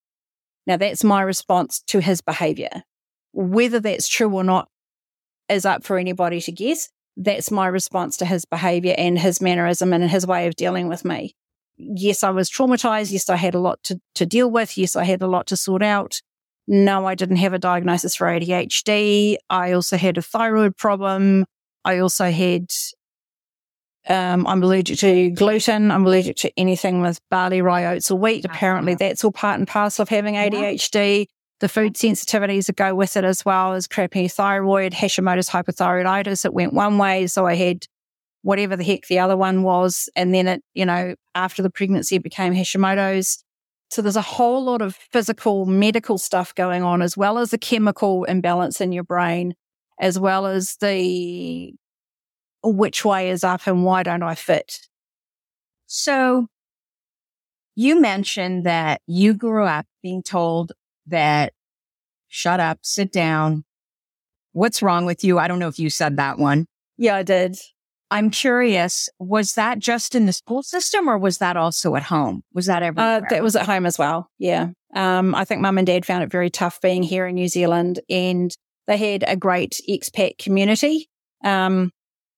Now 0.66 0.76
that's 0.76 1.02
my 1.02 1.22
response 1.22 1.82
to 1.88 2.00
his 2.00 2.20
behavior. 2.20 2.82
Whether 3.32 3.80
that's 3.80 4.08
true 4.08 4.32
or 4.32 4.44
not 4.44 4.68
is 5.48 5.66
up 5.66 5.84
for 5.84 5.98
anybody 5.98 6.40
to 6.40 6.52
guess. 6.52 6.88
That's 7.16 7.50
my 7.50 7.66
response 7.66 8.16
to 8.18 8.26
his 8.26 8.44
behavior 8.44 8.94
and 8.96 9.18
his 9.18 9.40
mannerism 9.40 9.92
and 9.92 10.08
his 10.08 10.26
way 10.26 10.46
of 10.46 10.56
dealing 10.56 10.88
with 10.88 11.04
me. 11.04 11.34
Yes, 11.76 12.22
I 12.22 12.30
was 12.30 12.50
traumatized. 12.50 13.12
Yes, 13.12 13.28
I 13.28 13.36
had 13.36 13.54
a 13.54 13.58
lot 13.58 13.82
to, 13.84 14.00
to 14.14 14.26
deal 14.26 14.50
with. 14.50 14.78
Yes, 14.78 14.96
I 14.96 15.04
had 15.04 15.22
a 15.22 15.26
lot 15.26 15.46
to 15.48 15.56
sort 15.56 15.82
out. 15.82 16.20
No, 16.68 17.06
I 17.06 17.14
didn't 17.14 17.36
have 17.36 17.52
a 17.52 17.58
diagnosis 17.58 18.14
for 18.14 18.26
ADHD. 18.26 19.36
I 19.50 19.72
also 19.72 19.96
had 19.96 20.16
a 20.16 20.22
thyroid 20.22 20.76
problem. 20.76 21.44
I 21.84 21.98
also 21.98 22.30
had 22.30 22.66
um, 24.08 24.46
I'm 24.46 24.62
allergic 24.62 24.98
to 24.98 25.30
gluten. 25.30 25.90
I'm 25.90 26.04
allergic 26.04 26.36
to 26.38 26.52
anything 26.56 27.02
with 27.02 27.20
barley, 27.30 27.62
rye, 27.62 27.86
oats, 27.86 28.10
or 28.10 28.18
wheat. 28.18 28.44
Apparently, 28.44 28.94
that's 28.94 29.24
all 29.24 29.32
part 29.32 29.58
and 29.58 29.68
parcel 29.68 30.02
of 30.02 30.08
having 30.08 30.34
ADHD. 30.34 31.26
The 31.62 31.68
food 31.68 31.94
sensitivities 31.94 32.66
that 32.66 32.74
go 32.74 32.92
with 32.92 33.16
it 33.16 33.22
as 33.22 33.44
well 33.44 33.74
as 33.74 33.86
crappy 33.86 34.26
thyroid, 34.26 34.92
Hashimoto's 34.92 35.48
hypothyroiditis. 35.48 36.44
It 36.44 36.52
went 36.52 36.72
one 36.72 36.98
way. 36.98 37.28
So 37.28 37.46
I 37.46 37.54
had 37.54 37.86
whatever 38.42 38.74
the 38.74 38.82
heck 38.82 39.06
the 39.06 39.20
other 39.20 39.36
one 39.36 39.62
was. 39.62 40.08
And 40.16 40.34
then 40.34 40.48
it, 40.48 40.64
you 40.74 40.84
know, 40.84 41.14
after 41.36 41.62
the 41.62 41.70
pregnancy, 41.70 42.16
it 42.16 42.24
became 42.24 42.52
Hashimoto's. 42.52 43.44
So 43.90 44.02
there's 44.02 44.16
a 44.16 44.22
whole 44.22 44.64
lot 44.64 44.82
of 44.82 44.96
physical, 45.12 45.64
medical 45.64 46.18
stuff 46.18 46.52
going 46.56 46.82
on, 46.82 47.00
as 47.00 47.16
well 47.16 47.38
as 47.38 47.52
the 47.52 47.58
chemical 47.58 48.24
imbalance 48.24 48.80
in 48.80 48.90
your 48.90 49.04
brain, 49.04 49.54
as 50.00 50.18
well 50.18 50.46
as 50.46 50.78
the 50.80 51.72
which 52.64 53.04
way 53.04 53.30
is 53.30 53.44
up 53.44 53.68
and 53.68 53.84
why 53.84 54.02
don't 54.02 54.24
I 54.24 54.34
fit? 54.34 54.80
So 55.86 56.48
you 57.76 58.00
mentioned 58.00 58.66
that 58.66 59.00
you 59.06 59.32
grew 59.32 59.64
up 59.64 59.86
being 60.02 60.24
told 60.24 60.72
that 61.12 61.54
shut 62.28 62.60
up, 62.60 62.80
sit 62.82 63.12
down. 63.12 63.64
What's 64.52 64.82
wrong 64.82 65.06
with 65.06 65.24
you? 65.24 65.38
I 65.38 65.48
don't 65.48 65.58
know 65.58 65.68
if 65.68 65.78
you 65.78 65.88
said 65.88 66.16
that 66.16 66.38
one. 66.38 66.66
Yeah, 66.98 67.16
I 67.16 67.22
did. 67.22 67.56
I'm 68.10 68.28
curious, 68.28 69.08
was 69.18 69.54
that 69.54 69.78
just 69.78 70.14
in 70.14 70.26
the 70.26 70.34
school 70.34 70.62
system 70.62 71.08
or 71.08 71.16
was 71.16 71.38
that 71.38 71.56
also 71.56 71.96
at 71.96 72.02
home? 72.02 72.42
Was 72.52 72.66
that 72.66 72.82
everywhere? 72.82 73.22
Uh, 73.22 73.28
that 73.30 73.42
was 73.42 73.56
at 73.56 73.64
home 73.64 73.86
as 73.86 73.98
well. 73.98 74.28
Yeah. 74.38 74.68
Um, 74.94 75.34
I 75.34 75.46
think 75.46 75.62
mum 75.62 75.78
and 75.78 75.86
dad 75.86 76.04
found 76.04 76.22
it 76.22 76.30
very 76.30 76.50
tough 76.50 76.78
being 76.82 77.02
here 77.02 77.26
in 77.26 77.34
New 77.36 77.48
Zealand 77.48 78.00
and 78.10 78.54
they 78.86 78.98
had 78.98 79.24
a 79.26 79.34
great 79.34 79.80
expat 79.88 80.36
community. 80.36 81.08
Um, 81.42 81.90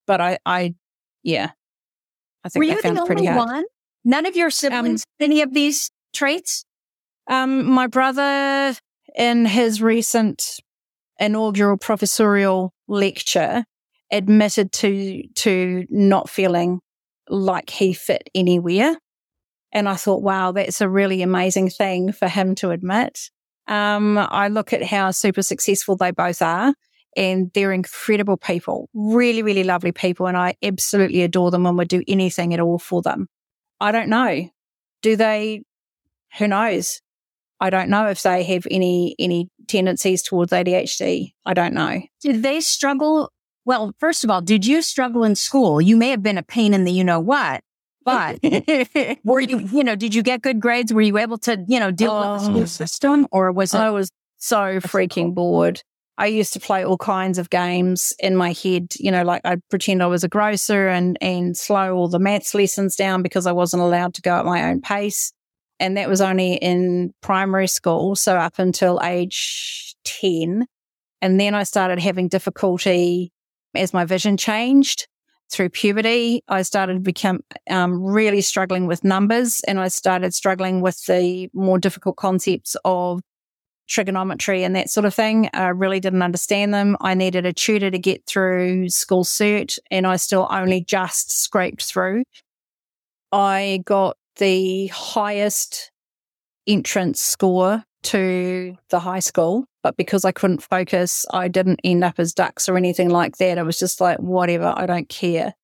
but 0.06 0.20
I, 0.20 0.38
I, 0.46 0.74
yeah, 1.24 1.50
I 2.44 2.50
think 2.50 2.60
Were 2.60 2.72
you 2.72 2.80
the 2.80 3.00
only 3.00 3.28
one? 3.28 3.64
None 4.04 4.26
of 4.26 4.36
your 4.36 4.46
um, 4.46 4.50
siblings 4.52 5.02
um, 5.02 5.24
any 5.24 5.42
of 5.42 5.52
these 5.52 5.90
traits? 6.12 6.63
Um, 7.28 7.64
my 7.66 7.86
brother, 7.86 8.74
in 9.16 9.46
his 9.46 9.80
recent 9.80 10.60
inaugural 11.18 11.76
professorial 11.76 12.72
lecture, 12.88 13.64
admitted 14.10 14.72
to 14.72 15.22
to 15.34 15.86
not 15.88 16.28
feeling 16.28 16.80
like 17.28 17.70
he 17.70 17.92
fit 17.92 18.28
anywhere. 18.34 18.96
And 19.72 19.88
I 19.88 19.96
thought, 19.96 20.22
wow, 20.22 20.52
that's 20.52 20.80
a 20.80 20.88
really 20.88 21.22
amazing 21.22 21.70
thing 21.70 22.12
for 22.12 22.28
him 22.28 22.54
to 22.56 22.70
admit. 22.70 23.30
Um, 23.66 24.18
I 24.18 24.48
look 24.48 24.72
at 24.72 24.84
how 24.84 25.10
super 25.10 25.42
successful 25.42 25.96
they 25.96 26.10
both 26.10 26.42
are 26.42 26.74
and 27.16 27.50
they're 27.54 27.72
incredible 27.72 28.36
people, 28.36 28.88
really, 28.92 29.42
really 29.42 29.64
lovely 29.64 29.92
people. 29.92 30.26
And 30.26 30.36
I 30.36 30.54
absolutely 30.62 31.22
adore 31.22 31.50
them 31.50 31.66
and 31.66 31.76
would 31.78 31.88
do 31.88 32.02
anything 32.06 32.54
at 32.54 32.60
all 32.60 32.78
for 32.78 33.02
them. 33.02 33.28
I 33.80 33.90
don't 33.92 34.08
know. 34.08 34.48
Do 35.02 35.16
they? 35.16 35.62
Who 36.38 36.48
knows? 36.48 37.00
I 37.64 37.70
don't 37.70 37.88
know 37.88 38.08
if 38.08 38.22
they 38.22 38.42
have 38.42 38.66
any, 38.70 39.16
any 39.18 39.48
tendencies 39.68 40.22
towards 40.22 40.52
ADHD. 40.52 41.32
I 41.46 41.54
don't 41.54 41.72
know. 41.72 42.02
Did 42.20 42.42
they 42.42 42.60
struggle? 42.60 43.32
Well, 43.64 43.94
first 43.98 44.22
of 44.22 44.28
all, 44.28 44.42
did 44.42 44.66
you 44.66 44.82
struggle 44.82 45.24
in 45.24 45.34
school? 45.34 45.80
You 45.80 45.96
may 45.96 46.10
have 46.10 46.22
been 46.22 46.36
a 46.36 46.42
pain 46.42 46.74
in 46.74 46.84
the 46.84 46.92
you 46.92 47.02
know 47.02 47.20
what, 47.20 47.62
but 48.04 48.38
were 49.24 49.40
you, 49.40 49.60
you 49.60 49.82
know, 49.82 49.96
did 49.96 50.14
you 50.14 50.22
get 50.22 50.42
good 50.42 50.60
grades? 50.60 50.92
Were 50.92 51.00
you 51.00 51.16
able 51.16 51.38
to, 51.38 51.64
you 51.66 51.80
know, 51.80 51.90
deal 51.90 52.10
oh, 52.10 52.32
with 52.34 52.42
the 52.42 52.46
oh. 52.46 52.50
school 52.50 52.62
oh. 52.64 52.66
system 52.66 53.26
or 53.32 53.50
was 53.50 53.72
it? 53.72 53.78
I 53.78 53.88
was 53.88 54.10
so 54.36 54.58
freaking 54.80 55.32
bored. 55.34 55.80
I 56.18 56.26
used 56.26 56.52
to 56.52 56.60
play 56.60 56.84
all 56.84 56.98
kinds 56.98 57.38
of 57.38 57.48
games 57.48 58.12
in 58.18 58.36
my 58.36 58.52
head, 58.52 58.92
you 58.98 59.10
know, 59.10 59.22
like 59.22 59.40
I'd 59.46 59.66
pretend 59.70 60.02
I 60.02 60.06
was 60.06 60.22
a 60.22 60.28
grocer 60.28 60.86
and, 60.86 61.16
and 61.22 61.56
slow 61.56 61.96
all 61.96 62.08
the 62.08 62.18
maths 62.18 62.54
lessons 62.54 62.94
down 62.94 63.22
because 63.22 63.46
I 63.46 63.52
wasn't 63.52 63.82
allowed 63.82 64.12
to 64.14 64.22
go 64.22 64.36
at 64.36 64.44
my 64.44 64.64
own 64.68 64.82
pace. 64.82 65.32
And 65.84 65.98
that 65.98 66.08
was 66.08 66.22
only 66.22 66.54
in 66.54 67.12
primary 67.20 67.68
school. 67.68 68.16
So 68.16 68.36
up 68.36 68.58
until 68.58 68.98
age 69.04 69.94
10. 70.04 70.66
And 71.20 71.38
then 71.38 71.54
I 71.54 71.64
started 71.64 71.98
having 71.98 72.28
difficulty 72.28 73.32
as 73.74 73.92
my 73.92 74.06
vision 74.06 74.38
changed 74.38 75.06
through 75.52 75.68
puberty. 75.68 76.42
I 76.48 76.62
started 76.62 76.94
to 76.94 77.00
become 77.00 77.40
um, 77.68 78.02
really 78.02 78.40
struggling 78.40 78.86
with 78.86 79.04
numbers 79.04 79.60
and 79.68 79.78
I 79.78 79.88
started 79.88 80.32
struggling 80.32 80.80
with 80.80 81.04
the 81.04 81.50
more 81.52 81.78
difficult 81.78 82.16
concepts 82.16 82.78
of 82.86 83.20
trigonometry 83.86 84.64
and 84.64 84.74
that 84.76 84.88
sort 84.88 85.04
of 85.04 85.12
thing. 85.12 85.50
I 85.52 85.66
really 85.66 86.00
didn't 86.00 86.22
understand 86.22 86.72
them. 86.72 86.96
I 87.02 87.12
needed 87.12 87.44
a 87.44 87.52
tutor 87.52 87.90
to 87.90 87.98
get 87.98 88.24
through 88.26 88.88
school 88.88 89.22
cert 89.22 89.78
and 89.90 90.06
I 90.06 90.16
still 90.16 90.48
only 90.50 90.82
just 90.82 91.30
scraped 91.30 91.84
through. 91.84 92.24
I 93.32 93.82
got 93.84 94.16
the 94.36 94.88
highest 94.88 95.90
entrance 96.66 97.20
score 97.20 97.84
to 98.04 98.76
the 98.90 99.00
high 99.00 99.20
school, 99.20 99.64
but 99.82 99.96
because 99.96 100.24
I 100.24 100.32
couldn't 100.32 100.62
focus, 100.62 101.24
I 101.32 101.48
didn't 101.48 101.80
end 101.84 102.04
up 102.04 102.18
as 102.18 102.34
dux 102.34 102.68
or 102.68 102.76
anything 102.76 103.10
like 103.10 103.38
that. 103.38 103.58
I 103.58 103.62
was 103.62 103.78
just 103.78 104.00
like, 104.00 104.18
whatever, 104.18 104.74
I 104.76 104.86
don't 104.86 105.08
care. 105.08 105.54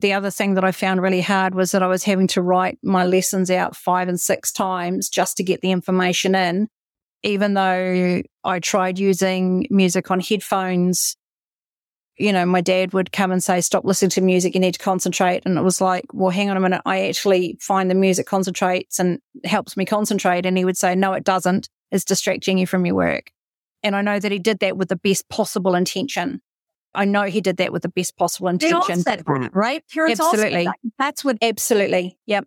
The 0.00 0.14
other 0.14 0.30
thing 0.30 0.54
that 0.54 0.64
I 0.64 0.72
found 0.72 1.02
really 1.02 1.20
hard 1.20 1.54
was 1.54 1.72
that 1.72 1.82
I 1.82 1.86
was 1.86 2.04
having 2.04 2.26
to 2.28 2.40
write 2.40 2.78
my 2.82 3.04
lessons 3.04 3.50
out 3.50 3.76
five 3.76 4.08
and 4.08 4.18
six 4.18 4.50
times 4.50 5.10
just 5.10 5.36
to 5.36 5.42
get 5.42 5.60
the 5.60 5.72
information 5.72 6.34
in 6.34 6.68
even 7.22 7.54
though 7.54 8.22
I 8.44 8.60
tried 8.60 8.98
using 8.98 9.66
music 9.70 10.10
on 10.10 10.20
headphones, 10.20 11.16
you 12.20 12.32
know, 12.32 12.44
my 12.44 12.60
dad 12.60 12.92
would 12.92 13.12
come 13.12 13.32
and 13.32 13.42
say, 13.42 13.60
stop 13.60 13.84
listening 13.84 14.10
to 14.10 14.20
music. 14.20 14.54
You 14.54 14.60
need 14.60 14.74
to 14.74 14.78
concentrate. 14.78 15.42
And 15.46 15.56
it 15.56 15.62
was 15.62 15.80
like, 15.80 16.04
well, 16.12 16.30
hang 16.30 16.50
on 16.50 16.56
a 16.56 16.60
minute. 16.60 16.82
I 16.84 17.08
actually 17.08 17.56
find 17.60 17.90
the 17.90 17.94
music 17.94 18.26
concentrates 18.26 18.98
and 18.98 19.18
helps 19.44 19.76
me 19.76 19.84
concentrate. 19.84 20.46
And 20.46 20.58
he 20.58 20.64
would 20.64 20.76
say, 20.76 20.94
no, 20.94 21.12
it 21.14 21.24
doesn't. 21.24 21.68
It's 21.90 22.04
distracting 22.04 22.58
you 22.58 22.66
from 22.66 22.84
your 22.86 22.94
work. 22.94 23.30
And 23.82 23.96
I 23.96 24.02
know 24.02 24.18
that 24.18 24.30
he 24.30 24.38
did 24.38 24.58
that 24.60 24.76
with 24.76 24.88
the 24.88 24.96
best 24.96 25.28
possible 25.28 25.74
intention. 25.74 26.42
I 26.94 27.04
know 27.04 27.22
he 27.22 27.40
did 27.40 27.56
that 27.58 27.72
with 27.72 27.82
the 27.82 27.88
best 27.88 28.16
possible 28.16 28.48
intention. 28.48 29.00
Said 29.00 29.24
that, 29.24 29.54
right? 29.54 29.82
Parents 29.92 30.20
absolutely. 30.20 30.64
That. 30.64 30.76
That's 30.98 31.24
what. 31.24 31.38
Absolutely. 31.40 32.18
Yep. 32.26 32.46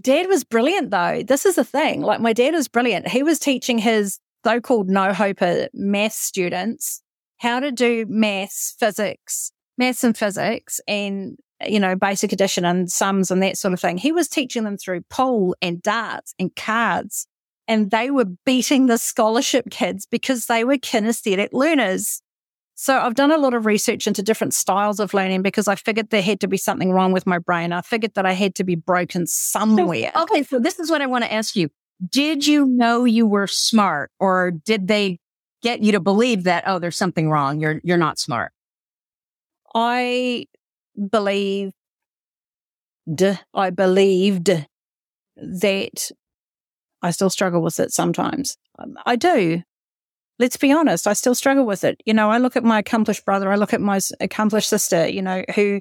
Dad 0.00 0.26
was 0.26 0.44
brilliant 0.44 0.90
though. 0.90 1.22
This 1.22 1.46
is 1.46 1.54
the 1.54 1.64
thing. 1.64 2.02
Like 2.02 2.20
my 2.20 2.32
dad 2.32 2.54
was 2.54 2.68
brilliant. 2.68 3.08
He 3.08 3.22
was 3.22 3.38
teaching 3.38 3.78
his 3.78 4.18
so-called 4.44 4.90
no 4.90 5.12
hoper 5.12 5.68
math 5.72 6.12
students 6.12 7.00
how 7.42 7.58
to 7.58 7.72
do 7.72 8.06
maths, 8.08 8.76
physics, 8.78 9.50
maths 9.76 10.04
and 10.04 10.16
physics 10.16 10.80
and, 10.86 11.36
you 11.66 11.80
know, 11.80 11.96
basic 11.96 12.32
addition 12.32 12.64
and 12.64 12.90
sums 12.90 13.32
and 13.32 13.42
that 13.42 13.58
sort 13.58 13.74
of 13.74 13.80
thing. 13.80 13.98
He 13.98 14.12
was 14.12 14.28
teaching 14.28 14.62
them 14.62 14.76
through 14.76 15.00
pool 15.10 15.56
and 15.60 15.82
darts 15.82 16.34
and 16.38 16.54
cards 16.54 17.26
and 17.66 17.90
they 17.90 18.12
were 18.12 18.26
beating 18.46 18.86
the 18.86 18.96
scholarship 18.96 19.70
kids 19.70 20.06
because 20.06 20.46
they 20.46 20.62
were 20.62 20.76
kinesthetic 20.76 21.48
learners. 21.52 22.22
So 22.74 22.96
I've 22.96 23.14
done 23.14 23.32
a 23.32 23.38
lot 23.38 23.54
of 23.54 23.66
research 23.66 24.06
into 24.06 24.22
different 24.22 24.54
styles 24.54 25.00
of 25.00 25.12
learning 25.12 25.42
because 25.42 25.66
I 25.66 25.74
figured 25.74 26.10
there 26.10 26.22
had 26.22 26.40
to 26.40 26.48
be 26.48 26.56
something 26.56 26.92
wrong 26.92 27.12
with 27.12 27.26
my 27.26 27.38
brain. 27.38 27.72
I 27.72 27.80
figured 27.80 28.14
that 28.14 28.26
I 28.26 28.32
had 28.32 28.54
to 28.56 28.64
be 28.64 28.76
broken 28.76 29.26
somewhere. 29.26 30.12
So, 30.14 30.22
okay. 30.22 30.42
So 30.44 30.60
this 30.60 30.78
is 30.78 30.90
what 30.90 31.02
I 31.02 31.06
want 31.06 31.24
to 31.24 31.32
ask 31.32 31.56
you. 31.56 31.70
Did 32.08 32.46
you 32.46 32.66
know 32.66 33.04
you 33.04 33.26
were 33.26 33.46
smart 33.46 34.10
or 34.18 34.52
did 34.52 34.86
they 34.86 35.18
get 35.62 35.82
you 35.82 35.92
to 35.92 36.00
believe 36.00 36.44
that, 36.44 36.64
oh, 36.66 36.78
there's 36.78 36.96
something 36.96 37.30
wrong. 37.30 37.60
You're, 37.60 37.80
you're 37.84 37.96
not 37.96 38.18
smart. 38.18 38.52
I 39.74 40.46
believe, 41.10 41.72
I 43.54 43.70
believed 43.70 44.50
that 45.36 46.10
I 47.00 47.10
still 47.10 47.30
struggle 47.30 47.62
with 47.62 47.80
it 47.80 47.92
sometimes. 47.92 48.56
I 49.06 49.16
do 49.16 49.62
let's 50.42 50.56
be 50.56 50.72
honest, 50.72 51.06
I 51.06 51.12
still 51.12 51.36
struggle 51.36 51.64
with 51.64 51.84
it. 51.84 52.00
You 52.04 52.12
know, 52.12 52.28
I 52.28 52.38
look 52.38 52.56
at 52.56 52.64
my 52.64 52.80
accomplished 52.80 53.24
brother, 53.24 53.50
I 53.52 53.56
look 53.56 53.72
at 53.72 53.80
my 53.80 54.00
accomplished 54.20 54.68
sister, 54.68 55.06
you 55.06 55.22
know, 55.22 55.44
who, 55.54 55.80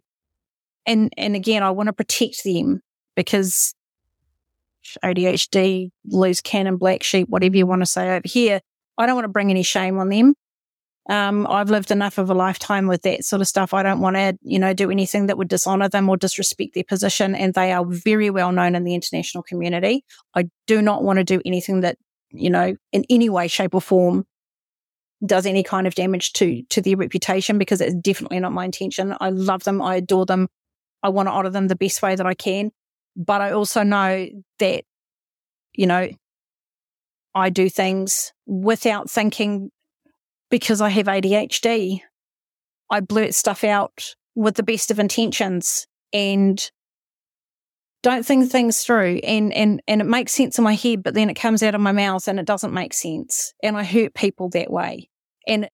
and, 0.86 1.12
and 1.18 1.36
again, 1.36 1.64
I 1.64 1.72
want 1.72 1.88
to 1.88 1.94
protect 1.94 2.44
them 2.44 2.82
because 3.16 3.74
ADHD, 5.04 5.90
loose 6.06 6.42
cannon, 6.42 6.78
black 6.78 7.02
sheep, 7.02 7.28
whatever 7.28 7.58
you 7.58 7.66
want 7.66 7.82
to 7.82 7.88
say 7.88 8.16
over 8.16 8.22
here, 8.24 8.62
I 9.02 9.06
don't 9.06 9.16
want 9.16 9.26
to 9.26 9.30
bring 9.30 9.50
any 9.50 9.64
shame 9.64 9.98
on 9.98 10.10
them. 10.10 10.36
Um, 11.10 11.48
I've 11.48 11.72
lived 11.72 11.90
enough 11.90 12.18
of 12.20 12.30
a 12.30 12.34
lifetime 12.34 12.88
with 12.88 13.02
that 13.02 13.26
sort 13.26 13.42
of 13.42 13.48
stuff. 13.48 13.74
I 13.74 13.82
don't 13.82 14.02
want 14.02 14.16
to, 14.18 14.38
you 14.44 14.60
know, 14.60 14.74
do 14.74 14.92
anything 14.92 15.26
that 15.26 15.38
would 15.38 15.48
dishonor 15.48 15.90
them 15.90 16.08
or 16.08 16.16
disrespect 16.16 16.76
their 16.76 16.84
position. 16.84 17.34
And 17.34 17.54
they 17.54 17.72
are 17.72 17.84
very 17.84 18.30
well 18.30 18.52
known 18.52 18.76
in 18.76 18.84
the 18.84 18.94
international 18.94 19.44
community. 19.44 20.06
I 20.36 20.50
do 20.68 20.82
not 20.82 21.04
want 21.04 21.18
to 21.18 21.24
do 21.24 21.42
anything 21.44 21.82
that, 21.82 21.98
you 22.30 22.50
know, 22.50 22.76
in 22.92 23.04
any 23.10 23.30
way, 23.30 23.48
shape 23.48 23.74
or 23.74 23.82
form 23.82 24.26
does 25.26 25.46
any 25.46 25.64
kind 25.64 25.88
of 25.88 25.96
damage 25.96 26.34
to 26.34 26.64
to 26.70 26.82
their 26.82 26.98
reputation 26.98 27.58
because 27.58 27.82
it's 27.82 27.96
definitely 27.96 28.40
not 28.40 28.54
my 28.54 28.66
intention. 28.66 29.16
I 29.20 29.30
love 29.30 29.64
them, 29.64 29.82
I 29.82 29.96
adore 29.96 30.26
them, 30.26 30.48
I 31.04 31.10
want 31.10 31.28
to 31.28 31.32
honor 31.32 31.50
them 31.50 31.68
the 31.68 31.76
best 31.76 32.02
way 32.02 32.16
that 32.16 32.26
I 32.26 32.34
can, 32.34 32.72
but 33.16 33.42
I 33.42 33.52
also 33.52 33.84
know 33.84 34.28
that 34.60 34.84
you 35.74 35.86
know 35.88 36.10
I 37.34 37.50
do 37.50 37.70
things 37.70 38.34
without 38.46 39.10
thinking 39.10 39.70
because 40.50 40.82
I 40.82 40.90
have 40.90 41.06
ADHD. 41.06 42.02
I 42.90 43.00
blurt 43.00 43.34
stuff 43.34 43.64
out 43.64 44.16
with 44.36 44.56
the 44.56 44.64
best 44.64 44.92
of 44.92 45.00
intentions 45.00 45.88
and 46.14 46.72
don't 48.04 48.26
think 48.26 48.50
things 48.50 48.84
through 48.84 49.20
and, 49.24 49.54
and, 49.54 49.82
and 49.88 50.02
it 50.02 50.06
makes 50.06 50.34
sense 50.34 50.58
in 50.58 50.64
my 50.64 50.74
head, 50.74 51.04
but 51.04 51.14
then 51.14 51.30
it 51.30 51.36
comes 51.36 51.62
out 51.62 51.76
of 51.76 51.82
my 51.82 51.92
mouth 51.92 52.28
and 52.28 52.40
it 52.40 52.46
doesn't 52.46 52.74
make 52.74 52.94
sense. 52.94 53.54
And 53.62 53.78
I 53.78 53.84
hurt 53.84 54.14
people 54.14 54.50
that 54.50 54.72
way. 54.72 55.10
And 55.48 55.70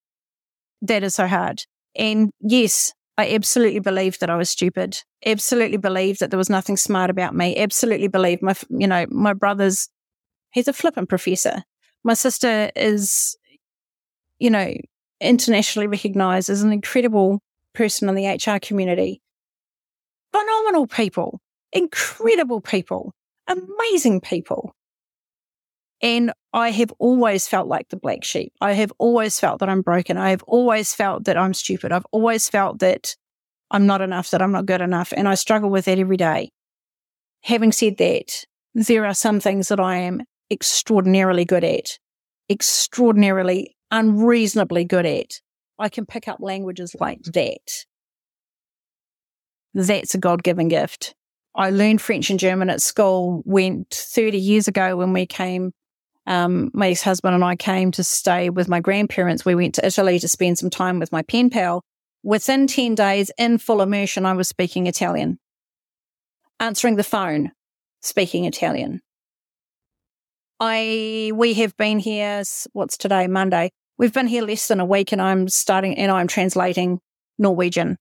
that 0.81 1.03
is 1.03 1.15
so 1.15 1.27
hard. 1.27 1.63
And 1.95 2.31
yes, 2.41 2.93
I 3.17 3.33
absolutely 3.33 3.79
believed 3.79 4.19
that 4.19 4.29
I 4.29 4.35
was 4.35 4.49
stupid. 4.49 5.01
Absolutely 5.25 5.77
believed 5.77 6.19
that 6.19 6.29
there 6.29 6.37
was 6.37 6.49
nothing 6.49 6.77
smart 6.77 7.09
about 7.09 7.33
me. 7.33 7.57
Absolutely 7.57 8.09
believed 8.09 8.43
my, 8.43 8.53
you 8.69 8.87
know, 8.87 9.05
my 9.09 9.33
brother's, 9.33 9.89
he's 10.51 10.67
a 10.67 10.73
flippant 10.73 11.09
professor. 11.09 11.63
My 12.03 12.13
sister 12.13 12.71
is, 12.75 13.37
you 14.39 14.49
know, 14.49 14.73
internationally 15.19 15.87
recognized 15.87 16.49
as 16.49 16.61
an 16.61 16.71
incredible 16.71 17.41
person 17.73 18.09
in 18.09 18.15
the 18.15 18.27
HR 18.27 18.59
community. 18.59 19.21
Phenomenal 20.31 20.87
people, 20.87 21.41
incredible 21.71 22.61
people, 22.61 23.13
amazing 23.47 24.21
people. 24.21 24.73
And 26.01 26.31
I 26.53 26.69
have 26.71 26.93
always 26.99 27.47
felt 27.47 27.67
like 27.67 27.89
the 27.89 27.97
black 27.97 28.23
sheep. 28.23 28.53
I 28.61 28.73
have 28.73 28.93
always 28.99 29.39
felt 29.39 29.59
that 29.59 29.69
I'm 29.69 29.81
broken. 29.81 30.17
I 30.17 30.29
have 30.29 30.43
always 30.43 30.93
felt 30.93 31.25
that 31.25 31.37
I'm 31.37 31.53
stupid. 31.53 31.91
I've 31.91 32.05
always 32.11 32.49
felt 32.49 32.79
that 32.79 33.15
I'm 33.71 33.87
not 33.87 34.01
enough, 34.01 34.29
that 34.29 34.41
I'm 34.41 34.51
not 34.51 34.65
good 34.65 34.81
enough. 34.81 35.11
And 35.15 35.27
I 35.27 35.35
struggle 35.35 35.69
with 35.69 35.85
that 35.85 35.99
every 35.99 36.17
day. 36.17 36.51
Having 37.43 37.71
said 37.71 37.97
that, 37.97 38.45
there 38.75 39.05
are 39.05 39.13
some 39.13 39.39
things 39.39 39.69
that 39.69 39.79
I 39.79 39.97
am 39.97 40.21
extraordinarily 40.51 41.45
good 41.45 41.63
at, 41.63 41.97
extraordinarily, 42.49 43.75
unreasonably 43.91 44.85
good 44.85 45.05
at. 45.05 45.41
I 45.79 45.89
can 45.89 46.05
pick 46.05 46.27
up 46.27 46.39
languages 46.39 46.95
like 46.99 47.21
that. 47.23 47.85
That's 49.73 50.15
a 50.15 50.17
God 50.17 50.43
given 50.43 50.67
gift. 50.69 51.13
I 51.55 51.69
learned 51.69 52.01
French 52.01 52.29
and 52.29 52.39
German 52.39 52.69
at 52.69 52.81
school, 52.81 53.41
went 53.45 53.89
30 53.91 54.37
years 54.37 54.67
ago 54.67 54.95
when 54.95 55.13
we 55.13 55.25
came 55.25 55.71
um, 56.27 56.69
my 56.73 56.89
ex 56.89 57.01
husband 57.01 57.33
and 57.33 57.43
I 57.43 57.55
came 57.55 57.91
to 57.93 58.03
stay 58.03 58.49
with 58.49 58.67
my 58.67 58.81
grandparents. 58.81 59.45
We 59.45 59.55
went 59.55 59.75
to 59.75 59.85
Italy 59.85 60.19
to 60.19 60.27
spend 60.27 60.57
some 60.57 60.69
time 60.69 60.99
with 60.99 61.11
my 61.11 61.21
pen 61.23 61.49
pal. 61.49 61.83
Within 62.21 62.67
10 62.67 62.95
days, 62.95 63.31
in 63.37 63.57
full 63.57 63.81
immersion, 63.81 64.25
I 64.25 64.33
was 64.33 64.49
speaking 64.49 64.87
Italian, 64.87 65.39
answering 66.59 66.97
the 66.97 67.03
phone, 67.03 67.51
speaking 68.01 68.43
Italian. 68.43 69.01
I, 70.59 71.31
we 71.35 71.53
have 71.55 71.75
been 71.77 71.99
here, 71.99 72.43
what's 72.73 72.97
today, 72.97 73.27
Monday? 73.27 73.71
We've 73.97 74.13
been 74.13 74.27
here 74.27 74.43
less 74.43 74.67
than 74.67 74.79
a 74.79 74.85
week 74.85 75.11
and 75.11 75.21
I'm 75.21 75.47
starting 75.49 75.97
and 75.97 76.11
I'm 76.11 76.27
translating 76.27 76.99
Norwegian. 77.37 77.97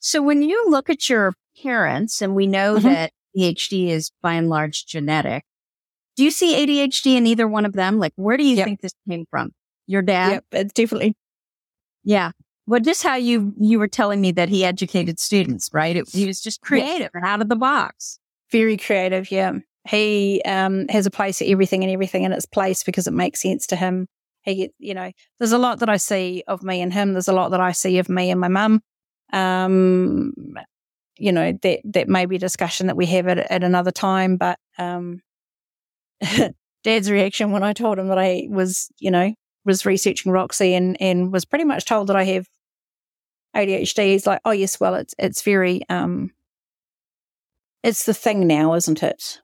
So 0.00 0.22
when 0.22 0.42
you 0.42 0.68
look 0.68 0.90
at 0.90 1.08
your 1.08 1.34
parents 1.62 2.20
and 2.20 2.34
we 2.34 2.46
know 2.46 2.76
mm-hmm. 2.76 2.88
that 2.88 3.12
ADHD 3.36 3.88
is 3.88 4.10
by 4.22 4.34
and 4.34 4.48
large 4.48 4.86
genetic, 4.86 5.44
do 6.16 6.24
you 6.24 6.30
see 6.30 6.54
ADHD 6.54 7.16
in 7.16 7.26
either 7.26 7.48
one 7.48 7.64
of 7.64 7.72
them? 7.72 7.98
Like, 7.98 8.12
where 8.16 8.36
do 8.36 8.44
you 8.44 8.56
yep. 8.56 8.66
think 8.66 8.80
this 8.80 8.92
came 9.08 9.24
from? 9.30 9.52
Your 9.86 10.02
dad? 10.02 10.32
Yep, 10.32 10.44
it's 10.52 10.72
definitely. 10.72 11.16
Yeah. 12.04 12.30
Well, 12.66 12.80
just 12.80 13.02
how 13.02 13.16
you, 13.16 13.54
you 13.58 13.78
were 13.78 13.88
telling 13.88 14.20
me 14.20 14.32
that 14.32 14.48
he 14.48 14.64
educated 14.64 15.18
students, 15.18 15.70
right? 15.72 15.96
It, 15.96 16.08
he 16.10 16.26
was 16.26 16.40
just 16.40 16.60
creative 16.60 17.10
and 17.14 17.24
out 17.24 17.42
of 17.42 17.48
the 17.48 17.56
box. 17.56 18.18
Very 18.50 18.76
creative. 18.76 19.30
Yeah. 19.30 19.58
He, 19.86 20.40
um, 20.44 20.86
has 20.88 21.06
a 21.06 21.10
place 21.10 21.38
for 21.38 21.44
everything 21.44 21.84
and 21.84 21.92
everything 21.92 22.24
in 22.24 22.32
its 22.32 22.46
place 22.46 22.82
because 22.82 23.06
it 23.06 23.12
makes 23.12 23.42
sense 23.42 23.66
to 23.68 23.76
him. 23.76 24.08
He, 24.42 24.70
you 24.78 24.94
know, 24.94 25.10
there's 25.38 25.52
a 25.52 25.58
lot 25.58 25.80
that 25.80 25.88
I 25.88 25.96
see 25.96 26.42
of 26.46 26.62
me 26.62 26.80
and 26.80 26.92
him. 26.92 27.12
There's 27.12 27.28
a 27.28 27.32
lot 27.32 27.50
that 27.50 27.60
I 27.60 27.72
see 27.72 27.98
of 27.98 28.08
me 28.08 28.30
and 28.30 28.40
my 28.40 28.48
mum. 28.48 28.82
Um, 29.32 30.32
you 31.18 31.32
know, 31.32 31.52
that, 31.62 31.80
that 31.84 32.08
may 32.08 32.26
be 32.26 32.36
a 32.36 32.40
discussion 32.40 32.88
that 32.88 32.96
we 32.96 33.06
have 33.06 33.26
at, 33.28 33.38
at 33.38 33.64
another 33.64 33.90
time, 33.90 34.36
but, 34.36 34.58
um, 34.78 35.20
Dad's 36.84 37.10
reaction 37.10 37.50
when 37.50 37.62
I 37.62 37.72
told 37.72 37.98
him 37.98 38.08
that 38.08 38.18
I 38.18 38.46
was, 38.50 38.90
you 38.98 39.10
know, 39.10 39.32
was 39.64 39.86
researching 39.86 40.32
Roxy 40.32 40.74
and, 40.74 41.00
and 41.00 41.32
was 41.32 41.44
pretty 41.46 41.64
much 41.64 41.86
told 41.86 42.08
that 42.08 42.16
I 42.16 42.24
have 42.24 42.46
ADHD. 43.56 44.12
He's 44.12 44.26
like, 44.26 44.40
oh 44.44 44.50
yes, 44.50 44.78
well, 44.78 44.94
it's, 44.94 45.14
it's 45.18 45.42
very, 45.42 45.82
um, 45.88 46.30
it's 47.82 48.04
the 48.04 48.14
thing 48.14 48.46
now, 48.46 48.74
isn't 48.74 49.02
it? 49.02 49.40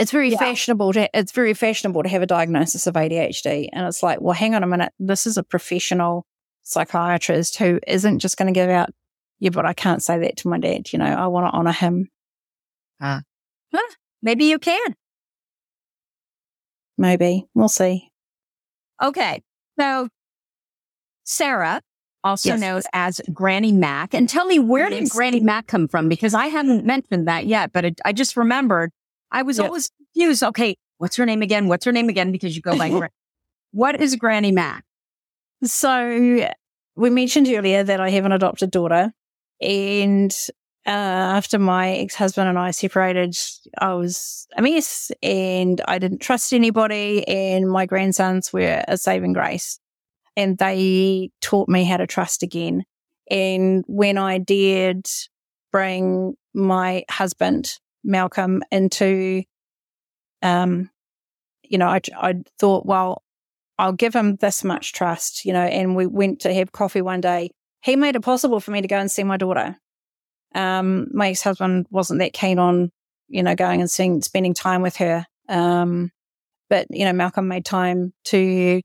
It's 0.00 0.10
very 0.10 0.30
yeah. 0.30 0.38
fashionable 0.38 0.94
to, 0.94 1.10
it's 1.16 1.30
very 1.30 1.52
fashionable 1.52 2.02
to 2.02 2.08
have 2.08 2.22
a 2.22 2.26
diagnosis 2.26 2.86
of 2.86 2.94
ADHD. 2.94 3.68
And 3.70 3.86
it's 3.86 4.02
like, 4.02 4.22
well, 4.22 4.32
hang 4.32 4.54
on 4.54 4.62
a 4.62 4.66
minute. 4.66 4.94
This 4.98 5.26
is 5.26 5.36
a 5.36 5.42
professional 5.42 6.24
psychiatrist 6.62 7.58
who 7.58 7.78
isn't 7.86 8.20
just 8.20 8.38
going 8.38 8.52
to 8.52 8.58
give 8.58 8.70
out, 8.70 8.88
yeah, 9.40 9.50
but 9.50 9.66
I 9.66 9.74
can't 9.74 10.02
say 10.02 10.18
that 10.20 10.38
to 10.38 10.48
my 10.48 10.58
dad. 10.58 10.90
You 10.90 11.00
know, 11.00 11.04
I 11.04 11.26
want 11.26 11.52
to 11.52 11.56
honor 11.56 11.72
him. 11.72 12.08
Ah. 12.98 13.20
Huh. 13.74 13.94
Maybe 14.22 14.46
you 14.46 14.58
can. 14.58 14.96
Maybe. 16.96 17.46
We'll 17.54 17.68
see. 17.68 18.08
Okay. 19.02 19.42
So 19.78 20.08
Sarah, 21.24 21.82
also 22.24 22.50
yes. 22.50 22.60
known 22.60 22.82
as 22.94 23.20
Granny 23.34 23.72
Mac. 23.72 24.14
And 24.14 24.30
tell 24.30 24.46
me, 24.46 24.58
where 24.58 24.90
yes. 24.90 25.04
did 25.04 25.10
Granny 25.10 25.40
Mac 25.40 25.66
come 25.66 25.88
from? 25.88 26.08
Because 26.08 26.32
I 26.32 26.46
haven't 26.46 26.86
mentioned 26.86 27.28
that 27.28 27.44
yet, 27.44 27.72
but 27.74 27.84
it, 27.84 28.00
I 28.02 28.14
just 28.14 28.34
remembered 28.34 28.92
I 29.30 29.42
was 29.42 29.60
always 29.60 29.90
confused. 29.96 30.42
Okay. 30.42 30.76
what's 30.98 31.16
her 31.16 31.26
name 31.26 31.42
again? 31.42 31.68
What's 31.68 31.84
her 31.84 31.92
name 31.92 32.08
again? 32.08 32.32
Because 32.32 32.56
you 32.56 32.62
go 32.62 32.76
by, 32.76 33.08
what 33.72 34.00
is 34.00 34.16
Granny 34.16 34.52
Mac? 34.52 34.84
So 35.62 36.48
we 36.96 37.10
mentioned 37.10 37.48
earlier 37.48 37.82
that 37.84 38.00
I 38.00 38.10
have 38.10 38.24
an 38.24 38.32
adopted 38.32 38.70
daughter 38.70 39.12
and 39.60 40.34
uh, 40.86 40.90
after 40.90 41.58
my 41.58 41.92
ex-husband 41.92 42.48
and 42.48 42.58
I 42.58 42.70
separated, 42.70 43.36
I 43.78 43.92
was 43.94 44.46
a 44.56 44.62
mess 44.62 45.12
and 45.22 45.80
I 45.86 45.98
didn't 45.98 46.20
trust 46.20 46.52
anybody 46.52 47.26
and 47.28 47.70
my 47.70 47.84
grandsons 47.84 48.52
were 48.52 48.82
a 48.88 48.96
saving 48.96 49.34
grace 49.34 49.78
and 50.36 50.56
they 50.56 51.30
taught 51.40 51.68
me 51.68 51.84
how 51.84 51.98
to 51.98 52.06
trust 52.06 52.42
again. 52.42 52.84
And 53.30 53.84
when 53.86 54.16
I 54.16 54.38
dared 54.38 55.06
bring 55.70 56.34
my 56.54 57.04
husband, 57.10 57.78
Malcolm, 58.04 58.62
into, 58.70 59.42
um, 60.42 60.90
you 61.62 61.78
know, 61.78 61.88
I, 61.88 62.00
I 62.16 62.34
thought, 62.58 62.86
well, 62.86 63.22
I'll 63.78 63.92
give 63.92 64.14
him 64.14 64.36
this 64.36 64.62
much 64.62 64.92
trust, 64.92 65.44
you 65.44 65.52
know, 65.52 65.62
and 65.62 65.96
we 65.96 66.06
went 66.06 66.40
to 66.40 66.52
have 66.52 66.72
coffee 66.72 67.02
one 67.02 67.20
day. 67.20 67.50
He 67.82 67.96
made 67.96 68.16
it 68.16 68.20
possible 68.20 68.60
for 68.60 68.72
me 68.72 68.82
to 68.82 68.88
go 68.88 68.98
and 68.98 69.10
see 69.10 69.24
my 69.24 69.38
daughter. 69.38 69.76
Um, 70.54 71.08
my 71.12 71.30
ex-husband 71.30 71.86
wasn't 71.90 72.20
that 72.20 72.32
keen 72.32 72.58
on, 72.58 72.90
you 73.28 73.42
know, 73.42 73.54
going 73.54 73.80
and 73.80 73.90
seeing, 73.90 74.20
spending 74.20 74.52
time 74.52 74.82
with 74.82 74.96
her. 74.96 75.24
Um, 75.48 76.10
but, 76.68 76.86
you 76.90 77.04
know, 77.04 77.12
Malcolm 77.12 77.48
made 77.48 77.64
time 77.64 78.12
to 78.26 78.82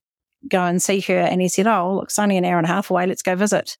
go 0.47 0.63
and 0.63 0.82
see 0.82 1.01
her 1.01 1.17
and 1.17 1.41
he 1.41 1.47
said, 1.47 1.67
Oh, 1.67 1.95
look, 1.95 2.06
it's 2.06 2.19
only 2.19 2.38
an 2.38 2.45
hour 2.45 2.58
and 2.58 2.65
a 2.65 2.69
half 2.69 2.89
away. 2.89 3.06
Let's 3.08 3.21
go 3.21 3.36
visit. 3.36 3.78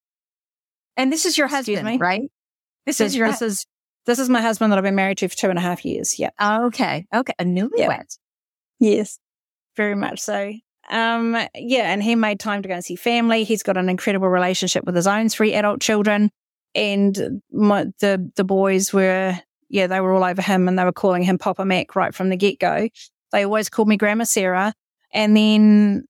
And 0.98 1.12
this 1.12 1.26
is 1.26 1.38
your 1.38 1.48
husband, 1.48 2.00
right? 2.00 2.30
This, 2.86 2.98
this 2.98 3.08
is 3.08 3.16
your, 3.16 3.28
this 3.28 3.42
is, 3.42 3.66
this 4.06 4.20
is 4.20 4.30
my 4.30 4.42
husband 4.42 4.72
that 4.72 4.78
I've 4.78 4.84
been 4.84 4.96
married 4.96 5.18
to 5.20 5.28
for 5.28 5.36
two 5.36 5.50
and 5.50 5.58
a 5.58 5.62
half 5.62 5.84
years. 5.84 6.20
Yeah. 6.20 6.30
Okay. 6.42 7.06
Okay. 7.14 7.34
A 7.40 7.44
newlywed. 7.44 7.78
Yeah. 7.78 8.04
Yes. 8.80 9.20
Very 9.76 9.96
much 9.96 10.20
so. 10.20 10.54
Um, 10.90 11.36
yeah. 11.56 11.92
And 11.92 12.04
he 12.04 12.16
made 12.16 12.40
time 12.40 12.62
to 12.62 12.68
go 12.68 12.76
and 12.76 12.86
see 12.86 12.96
family. 12.96 13.44
He's 13.44 13.64
got 13.64 13.78
an 13.78 13.90
incredible 13.90 14.30
relationship 14.30 14.86
with 14.86 14.96
his 14.96 15.08
own 15.08 15.30
three 15.30 15.54
adult 15.54 15.82
children. 15.82 16.30
And 16.76 17.42
my, 17.52 17.86
the, 18.00 18.32
the 18.36 18.44
boys 18.44 18.94
were, 18.94 19.40
yeah, 19.70 19.88
they 19.88 20.02
were 20.02 20.14
all 20.14 20.24
over 20.24 20.42
him 20.42 20.68
and 20.68 20.78
they 20.78 20.84
were 20.84 20.92
calling 20.92 21.24
him 21.24 21.38
Papa 21.38 21.66
Mac 21.66 21.96
right 21.96 22.14
from 22.14 22.30
the 22.30 22.38
get 22.38 22.60
go. 22.60 22.90
They 23.32 23.46
always 23.46 23.70
called 23.70 23.88
me 23.88 23.98
Grandma 23.98 24.26
Sarah. 24.26 24.74
And 25.14 25.36
then 25.36 26.06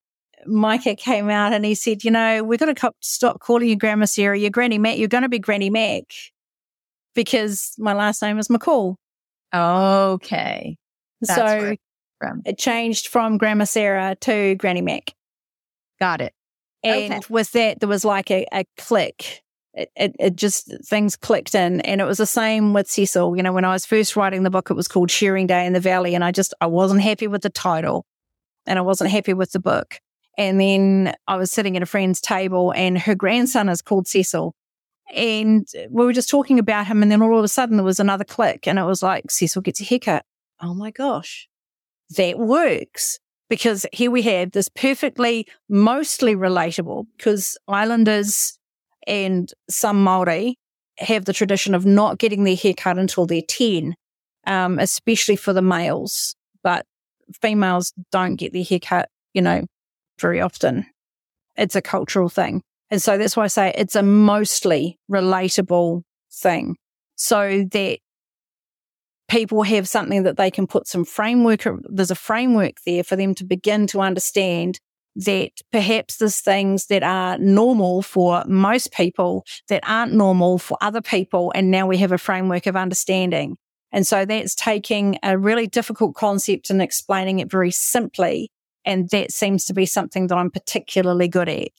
Micah 0.45 0.95
came 0.95 1.29
out 1.29 1.53
and 1.53 1.63
he 1.63 1.75
said, 1.75 2.03
you 2.03 2.11
know, 2.11 2.43
we're 2.43 2.57
going 2.57 2.75
to 2.75 2.91
stop 2.99 3.39
calling 3.39 3.69
you 3.69 3.75
Grandma 3.75 4.05
Sarah. 4.05 4.37
You're 4.37 4.49
Granny 4.49 4.79
Mac. 4.79 4.97
You're 4.97 5.07
going 5.07 5.23
to 5.23 5.29
be 5.29 5.39
Granny 5.39 5.69
Mac 5.69 6.03
because 7.15 7.73
my 7.79 7.93
last 7.93 8.21
name 8.21 8.37
is 8.37 8.47
McCall. 8.49 8.95
Okay. 9.53 10.77
That's 11.21 11.35
so 11.35 11.75
it 12.45 12.57
changed 12.57 13.07
from 13.07 13.37
Grandma 13.37 13.65
Sarah 13.65 14.15
to 14.21 14.55
Granny 14.55 14.81
Mac. 14.81 15.13
Got 15.99 16.21
it. 16.21 16.33
And 16.83 17.13
okay. 17.13 17.21
with 17.29 17.51
that, 17.53 17.79
there 17.79 17.89
was 17.89 18.05
like 18.05 18.29
a, 18.29 18.45
a 18.53 18.65
click. 18.77 19.41
It, 19.73 19.89
it, 19.95 20.15
it, 20.19 20.35
just, 20.35 20.71
things 20.85 21.15
clicked 21.15 21.55
in. 21.55 21.81
And 21.81 21.99
it 21.99 22.05
was 22.05 22.17
the 22.17 22.25
same 22.25 22.73
with 22.73 22.89
Cecil. 22.89 23.35
You 23.35 23.43
know, 23.43 23.51
when 23.51 23.65
I 23.65 23.73
was 23.73 23.85
first 23.85 24.15
writing 24.15 24.43
the 24.43 24.49
book, 24.49 24.69
it 24.69 24.75
was 24.75 24.87
called 24.87 25.11
Shearing 25.11 25.47
Day 25.47 25.65
in 25.65 25.73
the 25.73 25.79
Valley. 25.79 26.15
And 26.15 26.23
I 26.23 26.31
just, 26.31 26.53
I 26.61 26.67
wasn't 26.67 27.01
happy 27.01 27.27
with 27.27 27.41
the 27.41 27.49
title 27.49 28.05
and 28.65 28.79
I 28.79 28.83
wasn't 28.83 29.11
happy 29.11 29.33
with 29.33 29.51
the 29.51 29.59
book. 29.59 29.99
And 30.37 30.59
then 30.59 31.13
I 31.27 31.37
was 31.37 31.51
sitting 31.51 31.75
at 31.75 31.83
a 31.83 31.87
friend's 31.87 32.21
table 32.21 32.71
and 32.75 32.97
her 32.99 33.15
grandson 33.15 33.69
is 33.69 33.81
called 33.81 34.07
Cecil. 34.07 34.53
And 35.13 35.67
we 35.89 36.05
were 36.05 36.13
just 36.13 36.29
talking 36.29 36.59
about 36.59 36.87
him. 36.87 37.01
And 37.01 37.11
then 37.11 37.21
all 37.21 37.37
of 37.37 37.43
a 37.43 37.49
sudden 37.49 37.77
there 37.77 37.85
was 37.85 37.99
another 37.99 38.23
click 38.23 38.67
and 38.67 38.79
it 38.79 38.83
was 38.83 39.03
like, 39.03 39.29
Cecil 39.29 39.61
gets 39.61 39.81
a 39.81 39.83
haircut. 39.83 40.25
Oh 40.61 40.73
my 40.73 40.91
gosh, 40.91 41.47
that 42.17 42.39
works. 42.39 43.19
Because 43.47 43.85
here 43.93 44.09
we 44.09 44.23
have 44.23 44.51
this 44.51 44.69
perfectly, 44.69 45.47
mostly 45.69 46.35
relatable 46.35 47.05
because 47.15 47.57
Islanders 47.67 48.57
and 49.05 49.51
some 49.69 50.03
Maori 50.03 50.57
have 50.97 51.25
the 51.25 51.33
tradition 51.33 51.75
of 51.75 51.85
not 51.85 52.17
getting 52.17 52.43
their 52.43 52.55
haircut 52.55 52.97
until 52.97 53.27
they're 53.27 53.43
10, 53.47 53.93
um, 54.47 54.79
especially 54.79 55.35
for 55.35 55.53
the 55.53 55.61
males. 55.61 56.35
But 56.63 56.87
females 57.39 57.93
don't 58.11 58.35
get 58.35 58.51
their 58.51 58.63
haircut, 58.63 59.09
you 59.35 59.43
know, 59.43 59.65
very 60.19 60.41
often. 60.41 60.87
It's 61.55 61.75
a 61.75 61.81
cultural 61.81 62.29
thing. 62.29 62.63
And 62.91 63.01
so 63.01 63.17
that's 63.17 63.35
why 63.35 63.45
I 63.45 63.47
say 63.47 63.73
it's 63.75 63.95
a 63.95 64.03
mostly 64.03 64.99
relatable 65.11 66.03
thing 66.31 66.75
so 67.15 67.65
that 67.71 67.99
people 69.27 69.63
have 69.63 69.87
something 69.87 70.23
that 70.23 70.37
they 70.37 70.51
can 70.51 70.67
put 70.67 70.87
some 70.87 71.03
framework. 71.03 71.67
There's 71.83 72.11
a 72.11 72.15
framework 72.15 72.75
there 72.85 73.03
for 73.03 73.15
them 73.15 73.33
to 73.35 73.43
begin 73.43 73.87
to 73.87 74.01
understand 74.01 74.79
that 75.15 75.51
perhaps 75.71 76.17
there's 76.17 76.41
things 76.41 76.87
that 76.87 77.01
are 77.01 77.37
normal 77.37 78.01
for 78.01 78.43
most 78.45 78.91
people 78.91 79.45
that 79.69 79.81
aren't 79.87 80.13
normal 80.13 80.57
for 80.59 80.77
other 80.81 81.01
people. 81.01 81.51
And 81.55 81.71
now 81.71 81.87
we 81.87 81.97
have 81.97 82.11
a 82.11 82.17
framework 82.17 82.67
of 82.67 82.75
understanding. 82.75 83.57
And 83.91 84.05
so 84.05 84.25
that's 84.25 84.53
taking 84.53 85.17
a 85.23 85.37
really 85.37 85.67
difficult 85.67 86.15
concept 86.15 86.69
and 86.69 86.81
explaining 86.81 87.39
it 87.39 87.49
very 87.49 87.71
simply 87.71 88.51
and 88.85 89.09
that 89.09 89.31
seems 89.31 89.65
to 89.65 89.73
be 89.73 89.85
something 89.85 90.27
that 90.27 90.37
I'm 90.37 90.51
particularly 90.51 91.27
good 91.27 91.49
at. 91.49 91.71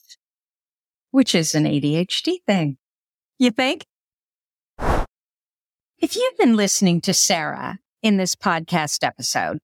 Which 1.17 1.33
is 1.33 1.55
an 1.55 1.63
ADHD 1.63 2.43
thing. 2.45 2.77
You 3.39 3.49
think? 3.49 3.87
If 5.97 6.15
you've 6.15 6.37
been 6.37 6.55
listening 6.55 7.01
to 7.01 7.11
Sarah 7.11 7.79
in 8.03 8.17
this 8.17 8.35
podcast 8.35 9.03
episode, 9.03 9.57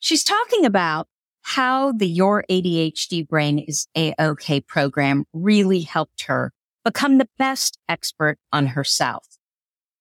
she's 0.00 0.24
talking 0.24 0.64
about 0.64 1.06
how 1.42 1.92
the 1.92 2.08
Your 2.08 2.42
ADHD 2.50 3.24
Brain 3.24 3.60
is 3.60 3.86
A-OK 3.96 4.62
program 4.62 5.26
really 5.32 5.82
helped 5.82 6.22
her 6.22 6.52
become 6.84 7.18
the 7.18 7.28
best 7.38 7.78
expert 7.88 8.38
on 8.52 8.66
herself. 8.66 9.28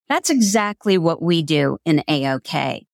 That's 0.09 0.31
exactly 0.31 0.97
what 0.97 1.21
we 1.21 1.43
do 1.43 1.77
in 1.85 2.03
A-OK. 2.07 2.87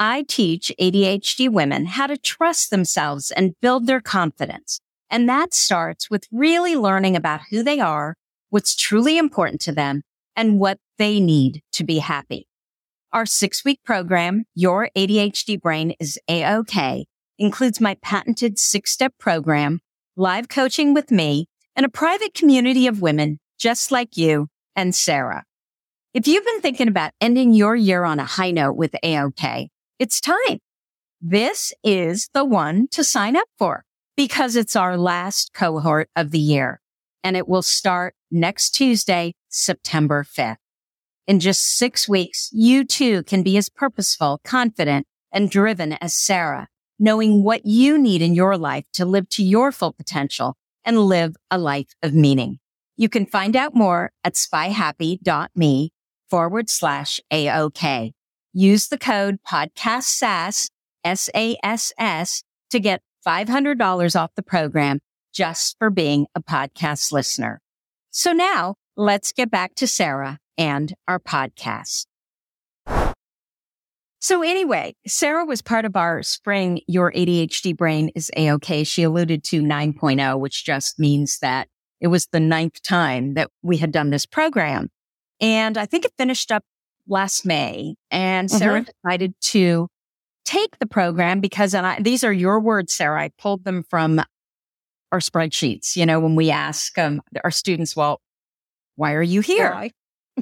I 0.00 0.24
teach 0.26 0.72
ADHD 0.80 1.48
women 1.48 1.86
how 1.86 2.08
to 2.08 2.16
trust 2.16 2.70
themselves 2.70 3.30
and 3.30 3.54
build 3.62 3.86
their 3.86 4.00
confidence. 4.00 4.80
And 5.10 5.28
that 5.28 5.54
starts 5.54 6.10
with 6.10 6.26
really 6.30 6.76
learning 6.76 7.16
about 7.16 7.40
who 7.50 7.62
they 7.62 7.80
are, 7.80 8.14
what's 8.50 8.74
truly 8.74 9.18
important 9.18 9.60
to 9.62 9.72
them, 9.72 10.02
and 10.36 10.58
what 10.58 10.78
they 10.98 11.18
need 11.20 11.62
to 11.72 11.84
be 11.84 11.98
happy. 11.98 12.46
Our 13.12 13.24
six 13.24 13.64
week 13.64 13.80
program, 13.84 14.44
Your 14.54 14.90
ADHD 14.96 15.60
Brain 15.60 15.94
is 15.98 16.18
A-OK, 16.28 17.06
includes 17.38 17.80
my 17.80 17.96
patented 18.02 18.58
six 18.58 18.92
step 18.92 19.14
program, 19.18 19.80
live 20.16 20.48
coaching 20.48 20.92
with 20.92 21.10
me, 21.10 21.46
and 21.74 21.86
a 21.86 21.90
private 21.90 22.34
community 22.34 22.86
of 22.86 23.00
women 23.00 23.38
just 23.58 23.90
like 23.90 24.16
you 24.16 24.48
and 24.76 24.94
Sarah. 24.94 25.44
If 26.12 26.26
you've 26.26 26.44
been 26.44 26.60
thinking 26.60 26.88
about 26.88 27.12
ending 27.20 27.52
your 27.54 27.74
year 27.74 28.04
on 28.04 28.20
a 28.20 28.24
high 28.24 28.50
note 28.50 28.76
with 28.76 28.94
A-OK, 29.02 29.70
it's 29.98 30.20
time. 30.20 30.58
This 31.20 31.72
is 31.82 32.28
the 32.34 32.44
one 32.44 32.88
to 32.92 33.02
sign 33.02 33.36
up 33.36 33.48
for 33.58 33.84
because 34.18 34.56
it's 34.56 34.74
our 34.74 34.96
last 34.96 35.54
cohort 35.54 36.10
of 36.16 36.32
the 36.32 36.40
year 36.40 36.80
and 37.22 37.36
it 37.36 37.46
will 37.46 37.62
start 37.62 38.16
next 38.32 38.70
Tuesday, 38.70 39.32
September 39.48 40.24
5th. 40.24 40.56
In 41.28 41.38
just 41.38 41.76
six 41.76 42.08
weeks, 42.08 42.50
you 42.52 42.84
too 42.84 43.22
can 43.22 43.44
be 43.44 43.56
as 43.56 43.68
purposeful, 43.68 44.40
confident, 44.42 45.06
and 45.30 45.48
driven 45.48 45.92
as 46.00 46.16
Sarah, 46.16 46.66
knowing 46.98 47.44
what 47.44 47.64
you 47.64 47.96
need 47.96 48.20
in 48.20 48.34
your 48.34 48.58
life 48.58 48.86
to 48.94 49.04
live 49.04 49.28
to 49.28 49.44
your 49.44 49.70
full 49.70 49.92
potential 49.92 50.56
and 50.84 50.98
live 50.98 51.36
a 51.48 51.56
life 51.56 51.94
of 52.02 52.12
meaning. 52.12 52.58
You 52.96 53.08
can 53.08 53.24
find 53.24 53.54
out 53.54 53.76
more 53.76 54.10
at 54.24 54.34
spyhappy.me 54.34 55.92
forward 56.28 56.68
slash 56.68 57.20
AOK. 57.32 58.14
Use 58.52 58.88
the 58.88 58.98
code 58.98 59.38
podcast 59.48 60.06
SASS, 60.06 60.70
S-A-S-S 61.04 62.42
to 62.70 62.80
get 62.80 63.00
$500 63.26 64.20
off 64.20 64.30
the 64.34 64.42
program 64.42 65.00
just 65.32 65.76
for 65.78 65.90
being 65.90 66.26
a 66.34 66.42
podcast 66.42 67.12
listener. 67.12 67.60
So 68.10 68.32
now 68.32 68.74
let's 68.96 69.32
get 69.32 69.50
back 69.50 69.74
to 69.76 69.86
Sarah 69.86 70.38
and 70.56 70.94
our 71.06 71.20
podcast. 71.20 72.06
So 74.20 74.42
anyway, 74.42 74.94
Sarah 75.06 75.44
was 75.44 75.62
part 75.62 75.84
of 75.84 75.94
our 75.94 76.22
spring 76.22 76.80
Your 76.88 77.12
ADHD 77.12 77.76
Brain 77.76 78.10
is 78.14 78.30
A-OK. 78.36 78.82
She 78.84 79.04
alluded 79.04 79.44
to 79.44 79.62
9.0, 79.62 80.40
which 80.40 80.64
just 80.64 80.98
means 80.98 81.38
that 81.38 81.68
it 82.00 82.08
was 82.08 82.26
the 82.26 82.40
ninth 82.40 82.82
time 82.82 83.34
that 83.34 83.50
we 83.62 83.76
had 83.76 83.92
done 83.92 84.10
this 84.10 84.26
program. 84.26 84.88
And 85.40 85.78
I 85.78 85.86
think 85.86 86.04
it 86.04 86.12
finished 86.18 86.50
up 86.50 86.64
last 87.06 87.46
May 87.46 87.94
and 88.10 88.50
Sarah 88.50 88.80
mm-hmm. 88.80 88.90
decided 89.02 89.34
to 89.40 89.88
take 90.48 90.78
the 90.78 90.86
program 90.86 91.40
because, 91.40 91.74
and 91.74 91.86
I, 91.86 92.00
these 92.00 92.24
are 92.24 92.32
your 92.32 92.58
words, 92.58 92.94
Sarah. 92.94 93.22
I 93.22 93.30
pulled 93.38 93.64
them 93.64 93.82
from 93.82 94.22
our 95.12 95.18
spreadsheets. 95.18 95.94
You 95.94 96.06
know, 96.06 96.20
when 96.20 96.36
we 96.36 96.50
ask 96.50 96.96
um, 96.96 97.20
our 97.44 97.50
students, 97.50 97.94
well, 97.94 98.22
why 98.96 99.12
are 99.12 99.22
you 99.22 99.42
here? 99.42 99.90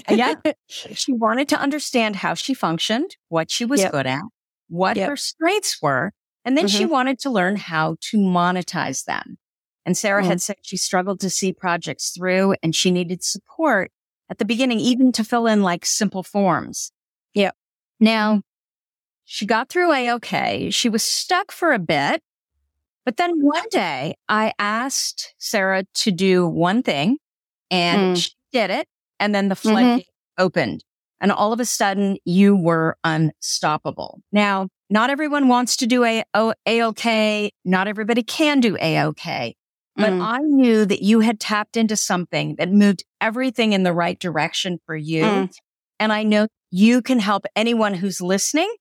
yeah. 0.08 0.34
She 0.68 1.12
wanted 1.12 1.48
to 1.48 1.60
understand 1.60 2.16
how 2.16 2.34
she 2.34 2.54
functioned, 2.54 3.16
what 3.28 3.50
she 3.50 3.64
was 3.64 3.80
yep. 3.80 3.92
good 3.92 4.06
at, 4.06 4.22
what 4.68 4.96
yep. 4.96 5.08
her 5.08 5.16
strengths 5.16 5.82
were, 5.82 6.12
And 6.44 6.56
then 6.56 6.66
mm-hmm. 6.66 6.78
she 6.78 6.86
wanted 6.86 7.18
to 7.20 7.30
learn 7.30 7.56
how 7.56 7.96
to 8.10 8.18
monetize 8.18 9.04
them. 9.04 9.38
And 9.84 9.96
Sarah 9.96 10.22
mm-hmm. 10.22 10.30
had 10.30 10.42
said 10.42 10.56
she 10.62 10.76
struggled 10.76 11.18
to 11.20 11.30
see 11.30 11.52
projects 11.52 12.10
through 12.10 12.54
and 12.62 12.74
she 12.74 12.90
needed 12.92 13.24
support 13.24 13.90
at 14.28 14.38
the 14.38 14.44
beginning, 14.44 14.78
even 14.78 15.10
to 15.12 15.24
fill 15.24 15.46
in 15.46 15.62
like 15.62 15.84
simple 15.84 16.22
forms. 16.22 16.92
Yeah. 17.34 17.52
Now 17.98 18.42
she 19.26 19.44
got 19.44 19.68
through 19.68 19.92
A-OK. 19.92 20.70
She 20.70 20.88
was 20.88 21.02
stuck 21.04 21.52
for 21.52 21.72
a 21.72 21.78
bit. 21.78 22.22
But 23.04 23.18
then 23.18 23.32
one 23.40 23.64
day 23.70 24.14
I 24.28 24.52
asked 24.58 25.34
Sarah 25.38 25.84
to 25.94 26.10
do 26.10 26.46
one 26.46 26.82
thing 26.82 27.18
and 27.70 28.16
mm. 28.16 28.22
she 28.22 28.30
did 28.52 28.70
it. 28.70 28.88
And 29.20 29.34
then 29.34 29.48
the 29.48 29.56
floodgate 29.56 30.06
mm-hmm. 30.06 30.44
opened 30.44 30.84
and 31.20 31.32
all 31.32 31.52
of 31.52 31.60
a 31.60 31.64
sudden 31.64 32.18
you 32.24 32.56
were 32.56 32.96
unstoppable. 33.04 34.20
Now, 34.32 34.68
not 34.90 35.10
everyone 35.10 35.48
wants 35.48 35.76
to 35.78 35.86
do 35.86 36.04
a 36.04 36.22
A-OK. 36.34 37.50
Not 37.64 37.88
everybody 37.88 38.22
can 38.22 38.60
do 38.60 38.76
A-OK. 38.80 39.56
But 39.96 40.10
mm. 40.10 40.20
I 40.20 40.38
knew 40.38 40.84
that 40.84 41.02
you 41.02 41.20
had 41.20 41.40
tapped 41.40 41.76
into 41.76 41.96
something 41.96 42.56
that 42.56 42.70
moved 42.70 43.04
everything 43.20 43.72
in 43.72 43.82
the 43.82 43.94
right 43.94 44.18
direction 44.18 44.78
for 44.84 44.94
you. 44.94 45.24
Mm. 45.24 45.52
And 45.98 46.12
I 46.12 46.22
know 46.22 46.46
you 46.70 47.02
can 47.02 47.18
help 47.18 47.46
anyone 47.56 47.94
who's 47.94 48.20
listening 48.20 48.72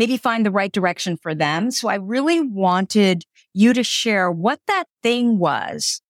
maybe 0.00 0.16
find 0.16 0.46
the 0.46 0.50
right 0.50 0.72
direction 0.72 1.18
for 1.18 1.34
them. 1.34 1.70
So 1.70 1.86
I 1.86 1.96
really 1.96 2.40
wanted 2.40 3.22
you 3.52 3.74
to 3.74 3.84
share 3.84 4.32
what 4.32 4.58
that 4.66 4.84
thing 5.02 5.38
was. 5.38 6.00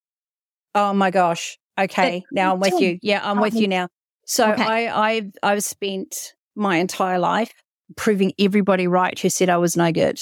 Oh 0.76 0.92
my 0.92 1.10
gosh. 1.10 1.58
Okay. 1.76 2.22
now 2.30 2.52
I'm 2.52 2.60
with 2.60 2.80
you. 2.80 3.00
Yeah, 3.02 3.20
I'm 3.20 3.40
with 3.40 3.54
you 3.54 3.66
now. 3.66 3.88
So 4.26 4.52
okay. 4.52 4.62
I, 4.64 5.08
I've, 5.08 5.32
I've 5.42 5.64
spent 5.64 6.34
my 6.54 6.76
entire 6.76 7.18
life 7.18 7.52
proving 7.96 8.32
everybody 8.38 8.86
right 8.86 9.18
who 9.18 9.28
said 9.28 9.48
I 9.48 9.56
was 9.56 9.76
no 9.76 9.90
good. 9.90 10.20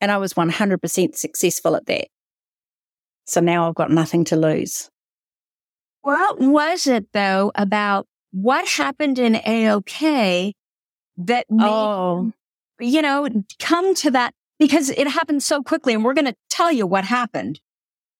And 0.00 0.12
I 0.12 0.18
was 0.18 0.34
100% 0.34 1.16
successful 1.16 1.74
at 1.74 1.86
that. 1.86 2.06
So 3.26 3.40
now 3.40 3.68
I've 3.68 3.74
got 3.74 3.90
nothing 3.90 4.22
to 4.26 4.36
lose. 4.36 4.88
What 6.02 6.38
was 6.38 6.86
it 6.86 7.06
though 7.12 7.50
about 7.56 8.06
what 8.30 8.68
happened 8.68 9.18
in 9.18 9.40
A-OK 9.44 10.54
that 11.16 11.46
made 11.50 11.66
oh 11.66 12.32
you 12.80 13.02
know, 13.02 13.28
come 13.58 13.94
to 13.96 14.10
that 14.12 14.34
because 14.58 14.90
it 14.90 15.08
happened 15.08 15.42
so 15.42 15.62
quickly 15.62 15.94
and 15.94 16.04
we're 16.04 16.14
going 16.14 16.26
to 16.26 16.36
tell 16.50 16.70
you 16.70 16.86
what 16.86 17.04
happened. 17.04 17.60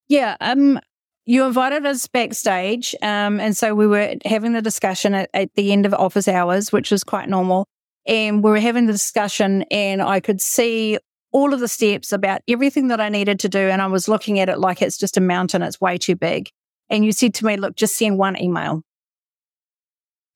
Yeah. 0.07 0.35
Um, 0.41 0.79
you 1.25 1.45
invited 1.45 1.85
us 1.85 2.05
backstage. 2.07 2.93
Um, 3.01 3.39
and 3.39 3.55
so 3.55 3.73
we 3.73 3.87
were 3.87 4.15
having 4.25 4.53
the 4.53 4.61
discussion 4.61 5.13
at, 5.13 5.29
at 5.33 5.49
the 5.55 5.71
end 5.71 5.85
of 5.85 5.93
office 5.93 6.27
hours, 6.27 6.71
which 6.71 6.91
was 6.91 7.03
quite 7.03 7.29
normal. 7.29 7.65
And 8.05 8.43
we 8.43 8.51
were 8.51 8.59
having 8.59 8.87
the 8.87 8.91
discussion 8.91 9.63
and 9.71 10.01
I 10.01 10.19
could 10.19 10.41
see 10.41 10.97
all 11.31 11.53
of 11.53 11.61
the 11.61 11.67
steps 11.67 12.11
about 12.11 12.41
everything 12.47 12.89
that 12.89 12.99
I 12.99 13.09
needed 13.09 13.39
to 13.39 13.49
do. 13.49 13.59
And 13.59 13.81
I 13.81 13.87
was 13.87 14.07
looking 14.07 14.39
at 14.39 14.49
it 14.49 14.59
like 14.59 14.81
it's 14.81 14.97
just 14.97 15.17
a 15.17 15.21
mountain. 15.21 15.61
It's 15.61 15.79
way 15.79 15.97
too 15.97 16.15
big. 16.15 16.49
And 16.89 17.05
you 17.05 17.11
said 17.13 17.33
to 17.35 17.45
me, 17.45 17.55
look, 17.55 17.75
just 17.75 17.95
send 17.95 18.17
one 18.17 18.39
email 18.39 18.83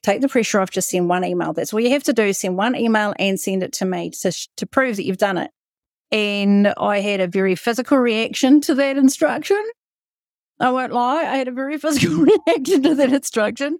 take 0.07 0.21
the 0.21 0.29
pressure 0.29 0.59
off, 0.59 0.71
just 0.71 0.89
send 0.89 1.09
one 1.09 1.23
email. 1.23 1.53
That's 1.53 1.73
all 1.73 1.79
you 1.79 1.91
have 1.91 2.03
to 2.03 2.13
do. 2.13 2.33
Send 2.33 2.57
one 2.57 2.75
email 2.75 3.13
and 3.19 3.39
send 3.39 3.63
it 3.63 3.73
to 3.73 3.85
me 3.85 4.11
to, 4.21 4.31
to 4.57 4.65
prove 4.65 4.95
that 4.95 5.05
you've 5.05 5.17
done 5.17 5.37
it. 5.37 5.51
And 6.11 6.73
I 6.77 7.01
had 7.01 7.19
a 7.19 7.27
very 7.27 7.55
physical 7.55 7.97
reaction 7.97 8.61
to 8.61 8.75
that 8.75 8.97
instruction. 8.97 9.61
I 10.59 10.71
won't 10.71 10.93
lie. 10.93 11.23
I 11.23 11.37
had 11.37 11.47
a 11.47 11.51
very 11.51 11.77
physical 11.79 12.17
reaction 12.17 12.83
to 12.83 12.95
that 12.95 13.11
instruction 13.11 13.79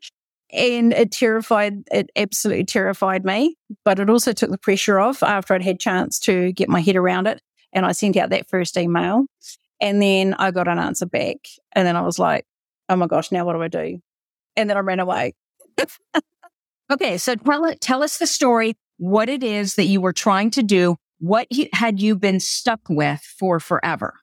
and 0.51 0.93
it 0.93 1.11
terrified, 1.11 1.83
it 1.91 2.09
absolutely 2.15 2.65
terrified 2.65 3.25
me, 3.25 3.55
but 3.83 3.99
it 3.99 4.09
also 4.09 4.31
took 4.31 4.49
the 4.49 4.57
pressure 4.57 4.99
off 4.99 5.21
after 5.21 5.53
I'd 5.53 5.63
had 5.63 5.79
chance 5.79 6.19
to 6.19 6.51
get 6.53 6.69
my 6.69 6.79
head 6.79 6.95
around 6.95 7.27
it. 7.27 7.41
And 7.73 7.85
I 7.85 7.91
sent 7.91 8.15
out 8.15 8.29
that 8.29 8.49
first 8.49 8.77
email 8.77 9.25
and 9.81 10.01
then 10.01 10.33
I 10.35 10.51
got 10.51 10.67
an 10.67 10.79
answer 10.79 11.05
back. 11.05 11.37
And 11.73 11.85
then 11.85 11.95
I 11.95 12.01
was 12.01 12.17
like, 12.17 12.45
oh 12.89 12.95
my 12.95 13.07
gosh, 13.07 13.31
now 13.31 13.45
what 13.45 13.53
do 13.53 13.61
I 13.61 13.67
do? 13.67 13.99
And 14.55 14.69
then 14.69 14.77
I 14.77 14.81
ran 14.81 14.99
away. 14.99 15.33
okay. 16.91 17.17
So 17.17 17.35
tell, 17.35 17.73
tell 17.79 18.03
us 18.03 18.17
the 18.17 18.27
story, 18.27 18.75
what 18.97 19.29
it 19.29 19.43
is 19.43 19.75
that 19.75 19.85
you 19.85 20.01
were 20.01 20.13
trying 20.13 20.51
to 20.51 20.63
do. 20.63 20.97
What 21.19 21.47
you, 21.51 21.67
had 21.73 21.99
you 21.99 22.15
been 22.15 22.39
stuck 22.39 22.81
with 22.89 23.21
for 23.21 23.59
forever? 23.59 24.19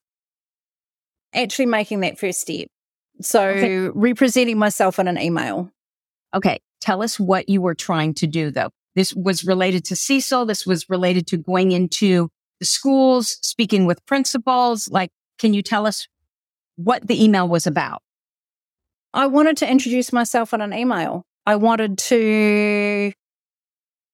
Actually 1.35 1.67
making 1.67 2.01
that 2.01 2.19
first 2.19 2.41
step. 2.41 2.69
So 3.21 3.49
okay. 3.49 3.89
representing 3.95 4.59
myself 4.59 4.99
in 4.99 5.09
an 5.09 5.19
email. 5.19 5.71
Okay. 6.35 6.61
Tell 6.81 7.03
us 7.03 7.19
what 7.19 7.49
you 7.49 7.61
were 7.61 7.75
trying 7.75 8.15
to 8.15 8.27
do 8.27 8.51
though. 8.51 8.71
This 8.95 9.15
was 9.15 9.45
related 9.45 9.85
to 9.87 9.97
Cecil. 9.97 10.47
This 10.47 10.67
was 10.67 10.89
related 10.89 11.27
to 11.29 11.37
going 11.37 11.73
into 11.73 12.29
the 12.61 12.67
schools, 12.67 13.39
speaking 13.43 13.87
with 13.87 14.05
principals. 14.07 14.89
Like, 14.89 15.11
can 15.39 15.55
you 15.55 15.63
tell 15.63 15.87
us 15.87 16.07
what 16.77 17.07
the 17.07 17.23
email 17.23 17.49
was 17.49 17.67
about? 17.67 18.03
I 19.13 19.27
wanted 19.27 19.57
to 19.59 19.71
introduce 19.71 20.13
myself 20.13 20.53
in 20.53 20.61
an 20.61 20.73
email. 20.73 21.25
I 21.47 21.57
wanted 21.57 21.99
to, 21.99 23.13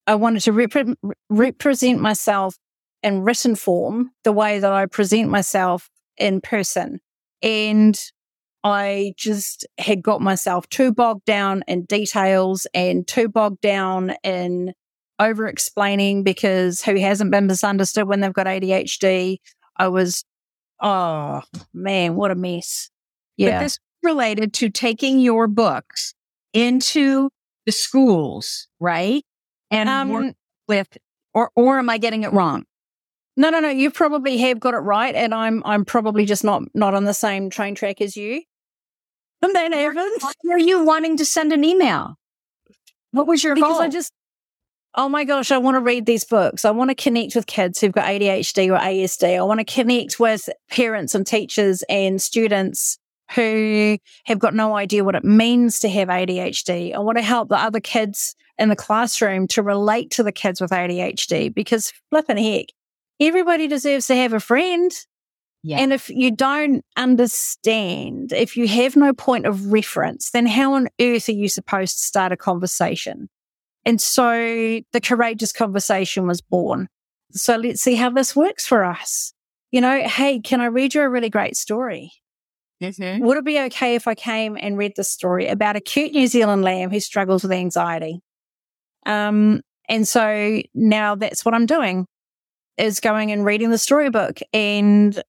I 0.07 0.15
wanted 0.15 0.41
to 0.43 0.53
repre- 0.53 0.97
represent 1.29 2.01
myself 2.01 2.57
in 3.03 3.23
written 3.23 3.55
form 3.55 4.11
the 4.25 4.33
way 4.33 4.59
that 4.59 4.73
I 4.73 4.87
present 4.87 5.31
myself 5.31 5.89
in 6.17 6.41
person. 6.41 7.01
And 7.43 7.99
I 8.63 9.15
just 9.17 9.67
had 9.79 10.03
got 10.03 10.21
myself 10.21 10.69
too 10.69 10.93
bogged 10.93 11.25
down 11.25 11.63
in 11.67 11.85
details 11.85 12.67
and 12.75 13.07
too 13.07 13.29
bogged 13.29 13.61
down 13.61 14.15
in 14.23 14.75
over 15.19 15.47
explaining 15.47 16.25
because 16.25 16.83
who 16.83 16.97
hasn't 16.99 17.31
been 17.31 17.47
misunderstood 17.47 18.09
when 18.09 18.21
they've 18.21 18.33
got 18.33 18.47
ADHD? 18.47 19.39
I 19.77 19.89
was, 19.89 20.25
oh 20.81 21.43
man, 21.73 22.17
what 22.17 22.31
a 22.31 22.35
mess. 22.35 22.91
Yeah. 23.37 23.59
But 23.59 23.65
this 23.65 23.79
related 24.03 24.53
to 24.55 24.71
taking 24.71 25.21
your 25.21 25.47
books 25.47 26.15
into 26.53 27.31
the 27.67 27.73
schools, 27.73 28.69
right? 28.79 29.23
And 29.71 29.89
um, 29.89 30.35
with, 30.69 30.89
or, 31.35 31.51
or 31.55 31.79
am 31.79 31.89
I 31.91 31.99
getting 31.99 32.23
it 32.23 32.33
wrong? 32.33 32.65
No, 33.37 33.51
no, 33.51 33.61
no. 33.61 33.69
You 33.69 33.91
probably 33.91 34.39
have 34.39 34.61
got 34.61 34.75
it 34.75 34.79
right, 34.79 35.15
and 35.15 35.33
I'm, 35.33 35.63
I'm 35.65 35.85
probably 35.85 36.27
just 36.27 36.45
not, 36.45 36.63
not 36.75 36.95
on 36.95 37.05
the 37.05 37.15
same 37.15 37.51
train 37.51 37.75
track 37.75 38.01
as 38.01 38.17
you. 38.17 38.43
And 39.43 39.55
then, 39.55 39.73
Evans, 39.73 40.25
were 40.45 40.59
you 40.59 40.85
wanting 40.85 41.17
to 41.17 41.25
send 41.25 41.53
an 41.53 41.65
email? 41.65 42.17
What 43.13 43.27
was 43.27 43.43
your 43.43 43.55
because 43.55 43.73
goal? 43.73 43.83
I 43.83 43.89
just, 43.89 44.13
oh 44.95 45.09
my 45.09 45.25
gosh, 45.25 45.51
I 45.51 45.59
want 45.59 45.77
to 45.77 45.81
read 45.81 46.07
these 46.07 46.25
books. 46.25 46.65
I 46.65 46.71
want 46.71 46.91
to 46.91 46.95
connect 46.95 47.35
with 47.35 47.47
kids 47.47 47.81
who've 47.81 47.93
got 47.93 48.07
ADHD 48.07 48.69
or 48.69 48.79
ASD. 48.79 49.39
I 49.39 49.43
want 49.43 49.61
to 49.61 49.65
connect 49.65 50.21
with 50.21 50.49
parents 50.71 51.15
and 51.15 51.27
teachers 51.27 51.83
and 51.89 52.21
students 52.21 52.99
who 53.35 53.99
have 54.25 54.39
got 54.39 54.55
no 54.55 54.77
idea 54.77 55.05
what 55.05 55.15
it 55.15 55.25
means 55.25 55.79
to 55.81 55.89
have 55.89 56.09
ADHD. 56.09 56.95
I 56.95 56.99
want 56.99 57.19
to 57.19 57.23
help 57.23 57.49
the 57.49 57.57
other 57.57 57.81
kids 57.81 58.35
in 58.59 58.69
the 58.69 58.77
classroom 58.77 59.47
to 59.49 59.63
relate 59.63 60.11
to 60.13 60.23
the 60.23 60.33
kids 60.33 60.61
with 60.61 60.71
ADHD 60.71 61.55
because 61.55 61.93
flipping 62.11 62.37
heck, 62.37 62.67
everybody 63.21 63.69
deserves 63.69 64.07
to 64.09 64.17
have 64.17 64.33
a 64.33 64.41
friend. 64.41 64.93
Yeah. 65.63 65.79
And 65.79 65.93
if 65.93 66.09
you 66.09 66.31
don't 66.31 66.85
understand, 66.97 68.33
if 68.33 68.57
you 68.57 68.67
have 68.67 68.97
no 68.97 69.13
point 69.13 69.47
of 69.47 69.73
reference, 69.73 70.31
then 70.31 70.47
how 70.47 70.75
on 70.75 70.89
earth 71.01 71.29
are 71.29 71.33
you 71.33 71.49
supposed 71.49 71.99
to 71.99 72.05
start 72.05 72.33
a 72.33 72.37
conversation? 72.37 73.29
And 73.85 74.01
so 74.01 74.81
the 74.93 75.01
courageous 75.03 75.53
conversation 75.53 76.27
was 76.27 76.41
born. 76.41 76.89
So 77.33 77.57
let's 77.57 77.83
see 77.83 77.95
how 77.95 78.11
this 78.11 78.35
works 78.35 78.67
for 78.67 78.85
us. 78.85 79.33
You 79.71 79.81
know, 79.81 80.03
hey, 80.07 80.41
can 80.41 80.61
I 80.61 80.67
read 80.67 80.95
you 80.95 81.03
a 81.03 81.09
really 81.09 81.31
great 81.31 81.57
story? 81.57 82.13
Mm-hmm. 82.83 83.25
Would 83.25 83.39
it 83.39 83.45
be 83.45 83.61
okay 83.61 83.95
if 83.95 84.09
I 84.09 84.15
came 84.15 84.57
and 84.59 84.79
read 84.79 84.95
the 84.97 85.05
story 85.05 85.49
about 85.49 85.77
a 85.77 85.81
cute 85.81 86.13
New 86.13 86.27
Zealand 86.27 86.63
lamb 86.63 86.91
who 86.91 87.01
struggles 87.01 87.43
with 87.43 87.53
anxiety? 87.53 88.21
Um, 89.07 89.61
and 89.89 90.07
so 90.07 90.63
now 90.75 91.15
that's 91.15 91.45
what 91.45 91.55
I'm 91.55 91.67
doing 91.67 92.07
is 92.79 93.01
going 93.01 93.33
and 93.33 93.45
reading 93.45 93.71
the 93.71 93.79
storybook 93.79 94.41
and, 94.55 95.23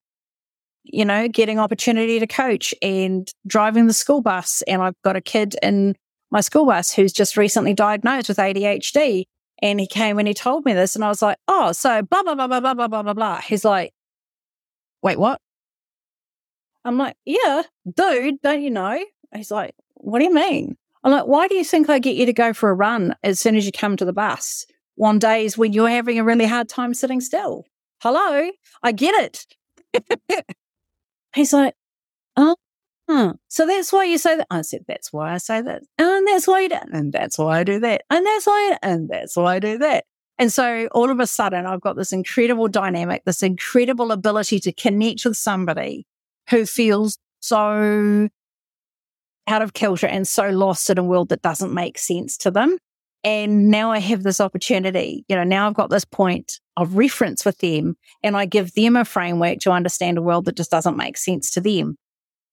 you 0.83 1.03
know, 1.03 1.27
getting 1.27 1.59
opportunity 1.59 2.19
to 2.19 2.27
coach 2.27 2.73
and 2.81 3.29
driving 3.45 3.87
the 3.87 3.93
school 3.93 4.21
bus. 4.21 4.61
And 4.67 4.81
I've 4.81 5.01
got 5.03 5.17
a 5.17 5.21
kid 5.21 5.55
in 5.61 5.95
my 6.29 6.39
school 6.39 6.65
bus 6.65 6.93
who's 6.93 7.11
just 7.11 7.35
recently 7.35 7.73
diagnosed 7.73 8.29
with 8.29 8.37
ADHD. 8.37 9.25
And 9.61 9.79
he 9.79 9.87
came 9.87 10.17
and 10.17 10.27
he 10.27 10.33
told 10.33 10.65
me 10.65 10.73
this 10.73 10.95
and 10.95 11.03
I 11.03 11.09
was 11.09 11.21
like, 11.21 11.37
oh, 11.47 11.71
so 11.73 12.01
blah, 12.01 12.23
blah, 12.23 12.35
blah, 12.35 12.47
blah, 12.47 12.61
blah, 12.61 12.73
blah, 12.73 12.87
blah, 12.87 13.03
blah, 13.03 13.13
blah. 13.13 13.41
He's 13.41 13.65
like, 13.65 13.91
wait, 15.01 15.19
what? 15.19 15.39
I'm 16.83 16.97
like, 16.97 17.15
yeah, 17.25 17.63
dude, 17.95 18.41
don't 18.41 18.61
you 18.61 18.71
know? 18.71 19.03
He's 19.33 19.51
like, 19.51 19.75
what 19.95 20.19
do 20.19 20.25
you 20.25 20.33
mean? 20.33 20.77
I'm 21.03 21.11
like, 21.11 21.25
why 21.25 21.47
do 21.47 21.55
you 21.55 21.63
think 21.63 21.89
I 21.89 21.99
get 21.99 22.15
you 22.15 22.25
to 22.25 22.33
go 22.33 22.53
for 22.53 22.69
a 22.69 22.73
run 22.73 23.15
as 23.23 23.39
soon 23.39 23.55
as 23.55 23.65
you 23.65 23.71
come 23.71 23.97
to 23.97 24.05
the 24.05 24.13
bus 24.13 24.65
on 25.01 25.19
days 25.19 25.57
when 25.57 25.73
you're 25.73 25.89
having 25.89 26.19
a 26.19 26.23
really 26.23 26.45
hard 26.45 26.69
time 26.69 26.93
sitting 26.93 27.21
still? 27.21 27.65
Hello, 28.01 28.49
I 28.83 28.91
get 28.91 29.45
it. 29.93 30.45
He's 31.35 31.53
like, 31.53 31.75
oh, 32.35 32.55
huh. 33.09 33.33
so 33.47 33.65
that's 33.65 33.91
why 33.93 34.05
you 34.05 34.17
say 34.17 34.37
that. 34.37 34.47
I 34.49 34.61
said, 34.61 34.85
that's 34.87 35.13
why 35.13 35.33
I 35.33 35.37
say 35.37 35.61
that. 35.61 35.83
And 35.97 36.27
that's 36.27 36.47
why 36.47 36.61
you 36.61 36.69
do, 36.69 36.77
and 36.91 37.13
that's 37.13 37.37
why 37.37 37.59
I 37.59 37.63
do 37.63 37.79
that. 37.79 38.03
And 38.09 38.25
that's 38.25 38.47
why, 38.47 38.77
and 38.81 39.09
that's 39.09 39.35
why 39.35 39.55
I 39.55 39.59
do 39.59 39.77
that. 39.79 40.05
And 40.37 40.51
so 40.51 40.87
all 40.91 41.11
of 41.11 41.19
a 41.19 41.27
sudden, 41.27 41.67
I've 41.67 41.81
got 41.81 41.95
this 41.95 42.11
incredible 42.11 42.67
dynamic, 42.67 43.23
this 43.25 43.43
incredible 43.43 44.11
ability 44.11 44.59
to 44.61 44.71
connect 44.71 45.23
with 45.25 45.37
somebody 45.37 46.07
who 46.51 46.65
feels 46.65 47.17
so 47.39 48.29
out 49.47 49.61
of 49.61 49.73
kilter 49.73 50.07
and 50.07 50.27
so 50.27 50.49
lost 50.49 50.89
in 50.89 50.97
a 50.97 51.03
world 51.03 51.29
that 51.29 51.41
doesn't 51.41 51.73
make 51.73 51.97
sense 51.97 52.37
to 52.37 52.51
them. 52.51 52.77
And 53.23 53.69
now 53.69 53.91
I 53.91 53.99
have 53.99 54.23
this 54.23 54.41
opportunity, 54.41 55.25
you 55.27 55.35
know, 55.35 55.43
now 55.43 55.67
I've 55.67 55.75
got 55.75 55.89
this 55.89 56.05
point 56.05 56.59
of 56.75 56.95
reference 56.95 57.45
with 57.45 57.59
them 57.59 57.95
and 58.23 58.35
I 58.35 58.45
give 58.45 58.73
them 58.73 58.95
a 58.95 59.05
framework 59.05 59.59
to 59.59 59.71
understand 59.71 60.17
a 60.17 60.21
world 60.21 60.45
that 60.45 60.55
just 60.55 60.71
doesn't 60.71 60.97
make 60.97 61.17
sense 61.17 61.51
to 61.51 61.61
them. 61.61 61.97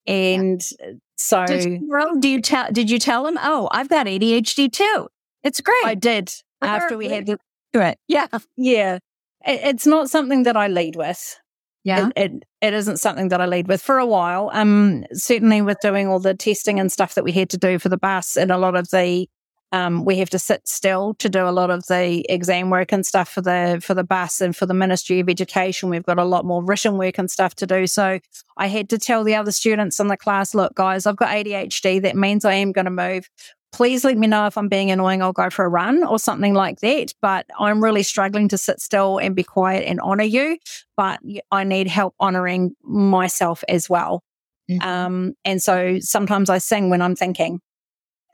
And 0.06 0.62
yeah. 0.80 0.92
so 1.16 1.46
did 1.46 1.64
you, 1.64 2.20
do 2.20 2.28
you 2.28 2.42
tell 2.42 2.70
did 2.72 2.90
you 2.90 2.98
tell 2.98 3.24
them, 3.24 3.38
"Oh, 3.42 3.68
I've 3.70 3.90
got 3.90 4.06
ADHD 4.06 4.72
too." 4.72 5.08
It's 5.42 5.60
great. 5.60 5.84
I 5.84 5.94
did 5.94 6.32
after 6.62 6.96
we 6.96 7.08
had 7.08 7.26
do 7.26 7.36
it. 7.74 7.98
Yeah. 8.08 8.26
Yeah. 8.56 8.98
It's 9.44 9.86
not 9.86 10.10
something 10.10 10.42
that 10.44 10.56
I 10.56 10.68
lead 10.68 10.96
with. 10.96 11.38
Yeah. 11.84 12.08
It, 12.08 12.12
it, 12.16 12.44
it 12.60 12.74
isn't 12.74 12.98
something 12.98 13.28
that 13.28 13.40
I 13.40 13.46
lead 13.46 13.68
with 13.68 13.80
for 13.80 13.98
a 13.98 14.06
while. 14.06 14.50
Um, 14.52 15.04
certainly 15.12 15.62
with 15.62 15.78
doing 15.80 16.08
all 16.08 16.18
the 16.18 16.34
testing 16.34 16.78
and 16.80 16.92
stuff 16.92 17.14
that 17.14 17.24
we 17.24 17.32
had 17.32 17.50
to 17.50 17.56
do 17.56 17.78
for 17.78 17.88
the 17.88 17.96
bus 17.96 18.36
and 18.36 18.50
a 18.50 18.58
lot 18.58 18.76
of 18.76 18.90
the 18.90 19.28
um, 19.70 20.04
we 20.04 20.16
have 20.18 20.30
to 20.30 20.38
sit 20.38 20.66
still 20.66 21.14
to 21.14 21.28
do 21.28 21.46
a 21.46 21.50
lot 21.52 21.70
of 21.70 21.86
the 21.88 22.24
exam 22.30 22.70
work 22.70 22.90
and 22.90 23.04
stuff 23.04 23.28
for 23.28 23.42
the 23.42 23.80
for 23.82 23.92
the 23.92 24.04
bus 24.04 24.40
and 24.40 24.56
for 24.56 24.64
the 24.64 24.72
Ministry 24.72 25.20
of 25.20 25.28
Education. 25.28 25.90
We've 25.90 26.04
got 26.04 26.18
a 26.18 26.24
lot 26.24 26.46
more 26.46 26.64
written 26.64 26.96
work 26.96 27.18
and 27.18 27.30
stuff 27.30 27.54
to 27.56 27.66
do. 27.66 27.86
So 27.86 28.18
I 28.56 28.66
had 28.66 28.88
to 28.90 28.98
tell 28.98 29.24
the 29.24 29.34
other 29.34 29.52
students 29.52 30.00
in 30.00 30.08
the 30.08 30.16
class, 30.16 30.54
look, 30.54 30.74
guys, 30.74 31.04
I've 31.04 31.16
got 31.16 31.28
ADHD. 31.28 32.00
That 32.00 32.16
means 32.16 32.44
I 32.46 32.54
am 32.54 32.72
going 32.72 32.86
to 32.86 32.90
move. 32.90 33.28
Please 33.70 34.04
let 34.04 34.16
me 34.16 34.26
know 34.26 34.46
if 34.46 34.56
I'm 34.56 34.68
being 34.68 34.90
annoying. 34.90 35.22
I'll 35.22 35.32
go 35.32 35.50
for 35.50 35.64
a 35.64 35.68
run 35.68 36.02
or 36.02 36.18
something 36.18 36.54
like 36.54 36.80
that. 36.80 37.12
But 37.20 37.46
I'm 37.58 37.82
really 37.84 38.02
struggling 38.02 38.48
to 38.48 38.58
sit 38.58 38.80
still 38.80 39.18
and 39.18 39.36
be 39.36 39.44
quiet 39.44 39.84
and 39.86 40.00
honor 40.00 40.24
you. 40.24 40.58
But 40.96 41.20
I 41.50 41.64
need 41.64 41.86
help 41.86 42.14
honoring 42.18 42.74
myself 42.82 43.62
as 43.68 43.88
well. 43.88 44.22
Mm-hmm. 44.70 44.88
Um, 44.88 45.34
and 45.44 45.62
so 45.62 45.98
sometimes 46.00 46.50
I 46.50 46.58
sing 46.58 46.90
when 46.90 47.02
I'm 47.02 47.14
thinking. 47.14 47.60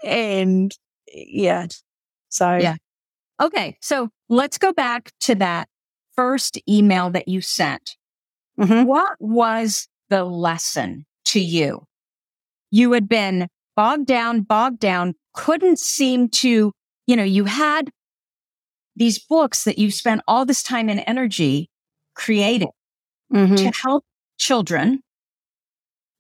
And 0.05 0.73
yeah. 1.13 1.67
So, 2.29 2.57
yeah. 2.57 2.77
Okay. 3.43 3.77
So 3.81 4.11
let's 4.29 4.59
go 4.59 4.73
back 4.73 5.13
to 5.21 5.35
that 5.37 5.69
first 6.15 6.59
email 6.69 7.11
that 7.11 7.29
you 7.29 7.41
sent. 7.41 7.97
Mm-hmm. 8.59 8.85
What 8.85 9.17
was 9.19 9.89
the 10.11 10.25
lesson 10.25 11.07
to 11.27 11.41
you? 11.41 11.87
You 12.71 12.93
had 12.93 13.09
been 13.09 13.49
bogged 13.77 14.07
down, 14.07 14.43
bogged 14.43 14.81
down, 14.81 15.15
couldn't 15.33 15.79
seem 15.79 16.29
to, 16.29 16.73
you 17.07 17.17
know, 17.17 17.25
you 17.25 17.45
had 17.45 17.91
these 18.97 19.19
books 19.19 19.65
that 19.65 19.79
you 19.79 19.91
spent 19.91 20.23
all 20.29 20.45
this 20.45 20.63
time 20.63 20.89
and 20.89 21.03
energy 21.07 21.69
creating 22.15 22.71
mm-hmm. 23.33 23.57
to 23.57 23.73
help 23.83 24.05
children. 24.39 25.01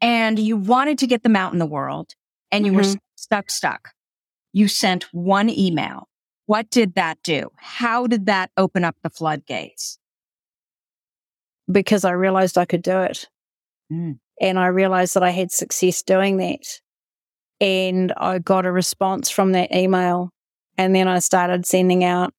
And 0.01 0.39
you 0.39 0.57
wanted 0.57 0.99
to 0.99 1.07
get 1.07 1.23
them 1.23 1.37
out 1.37 1.53
in 1.53 1.59
the 1.59 1.67
world 1.67 2.15
and 2.51 2.67
you 2.67 2.73
mm-hmm. 2.73 2.93
were 2.93 2.99
stuck, 3.17 3.51
stuck 3.51 3.95
you 4.55 4.69
sent 4.69 5.13
one 5.13 5.51
email. 5.51 6.09
What 6.47 6.71
did 6.71 6.95
that 6.95 7.19
do? 7.23 7.51
How 7.57 8.07
did 8.07 8.27
that 8.27 8.51
open 8.57 8.85
up 8.85 8.97
the 9.03 9.11
floodgates? 9.11 9.99
Because 11.71 12.05
I 12.05 12.13
realized 12.13 12.57
I 12.57 12.65
could 12.65 12.83
do 12.83 13.01
it. 13.01 13.29
Mm. 13.93 14.21
And 14.41 14.59
I 14.59 14.67
realized 14.69 15.15
that 15.15 15.23
I 15.23 15.31
had 15.31 15.51
success 15.51 16.03
doing 16.03 16.37
that. 16.37 16.81
And 17.61 18.13
I 18.17 18.39
got 18.39 18.67
a 18.67 18.73
response 18.73 19.31
from 19.31 19.53
that 19.53 19.75
email. 19.75 20.31
And 20.77 20.95
then 20.95 21.09
I 21.09 21.21
started 21.21 21.67
sending 21.67 22.03
out, 22.03 22.33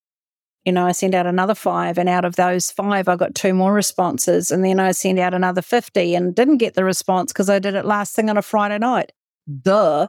you 0.65 0.71
know, 0.71 0.85
I 0.85 0.91
sent 0.91 1.15
out 1.15 1.25
another 1.25 1.55
five. 1.55 1.97
And 1.97 2.09
out 2.09 2.25
of 2.25 2.35
those 2.35 2.71
five, 2.71 3.07
I 3.07 3.15
got 3.15 3.35
two 3.35 3.53
more 3.53 3.73
responses. 3.73 4.51
And 4.51 4.63
then 4.63 4.79
I 4.79 4.91
sent 4.91 5.19
out 5.19 5.33
another 5.33 5.61
50 5.61 6.15
and 6.15 6.35
didn't 6.35 6.57
get 6.57 6.73
the 6.73 6.83
response 6.83 7.31
because 7.31 7.49
I 7.49 7.59
did 7.59 7.75
it 7.75 7.85
last 7.85 8.15
thing 8.15 8.29
on 8.29 8.37
a 8.37 8.41
Friday 8.41 8.77
night. 8.77 9.11
Duh. 9.61 10.07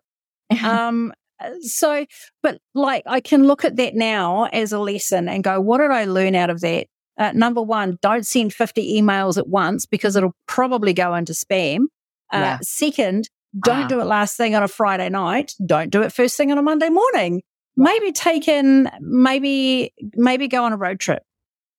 um, 0.65 1.13
so, 1.61 2.07
but 2.43 2.61
like 2.75 3.03
I 3.07 3.21
can 3.21 3.47
look 3.47 3.65
at 3.65 3.77
that 3.77 3.95
now 3.95 4.45
as 4.47 4.73
a 4.73 4.79
lesson 4.79 5.29
and 5.29 5.45
go, 5.45 5.61
what 5.61 5.79
did 5.79 5.91
I 5.91 6.05
learn 6.05 6.35
out 6.35 6.51
of 6.51 6.61
that? 6.61 6.87
Uh, 7.19 7.33
number 7.35 7.63
one, 7.63 7.99
don't 8.03 8.27
send 8.27 8.53
50 8.53 9.01
emails 9.01 9.39
at 9.39 9.49
once 9.49 9.87
because 9.87 10.17
it'll 10.17 10.35
probably 10.47 10.93
go 10.93 11.15
into 11.15 11.33
spam. 11.33 11.85
Uh, 12.33 12.39
yeah. 12.39 12.59
Second, 12.63 13.29
don't 13.61 13.85
uh 13.85 13.89
do 13.89 14.01
it 14.01 14.05
last 14.05 14.37
thing 14.37 14.55
on 14.55 14.63
a 14.63 14.69
Friday 14.69 15.09
night. 15.09 15.55
Don't 15.65 15.91
do 15.91 16.03
it 16.03 16.13
first 16.13 16.37
thing 16.37 16.51
on 16.51 16.59
a 16.59 16.63
Monday 16.63 16.89
morning. 16.89 17.43
Right. 17.77 18.01
Maybe 18.01 18.13
take 18.13 18.49
in, 18.49 18.91
maybe, 19.01 19.93
maybe 20.15 20.49
go 20.49 20.65
on 20.65 20.73
a 20.73 20.77
road 20.77 21.01
trip 21.01 21.23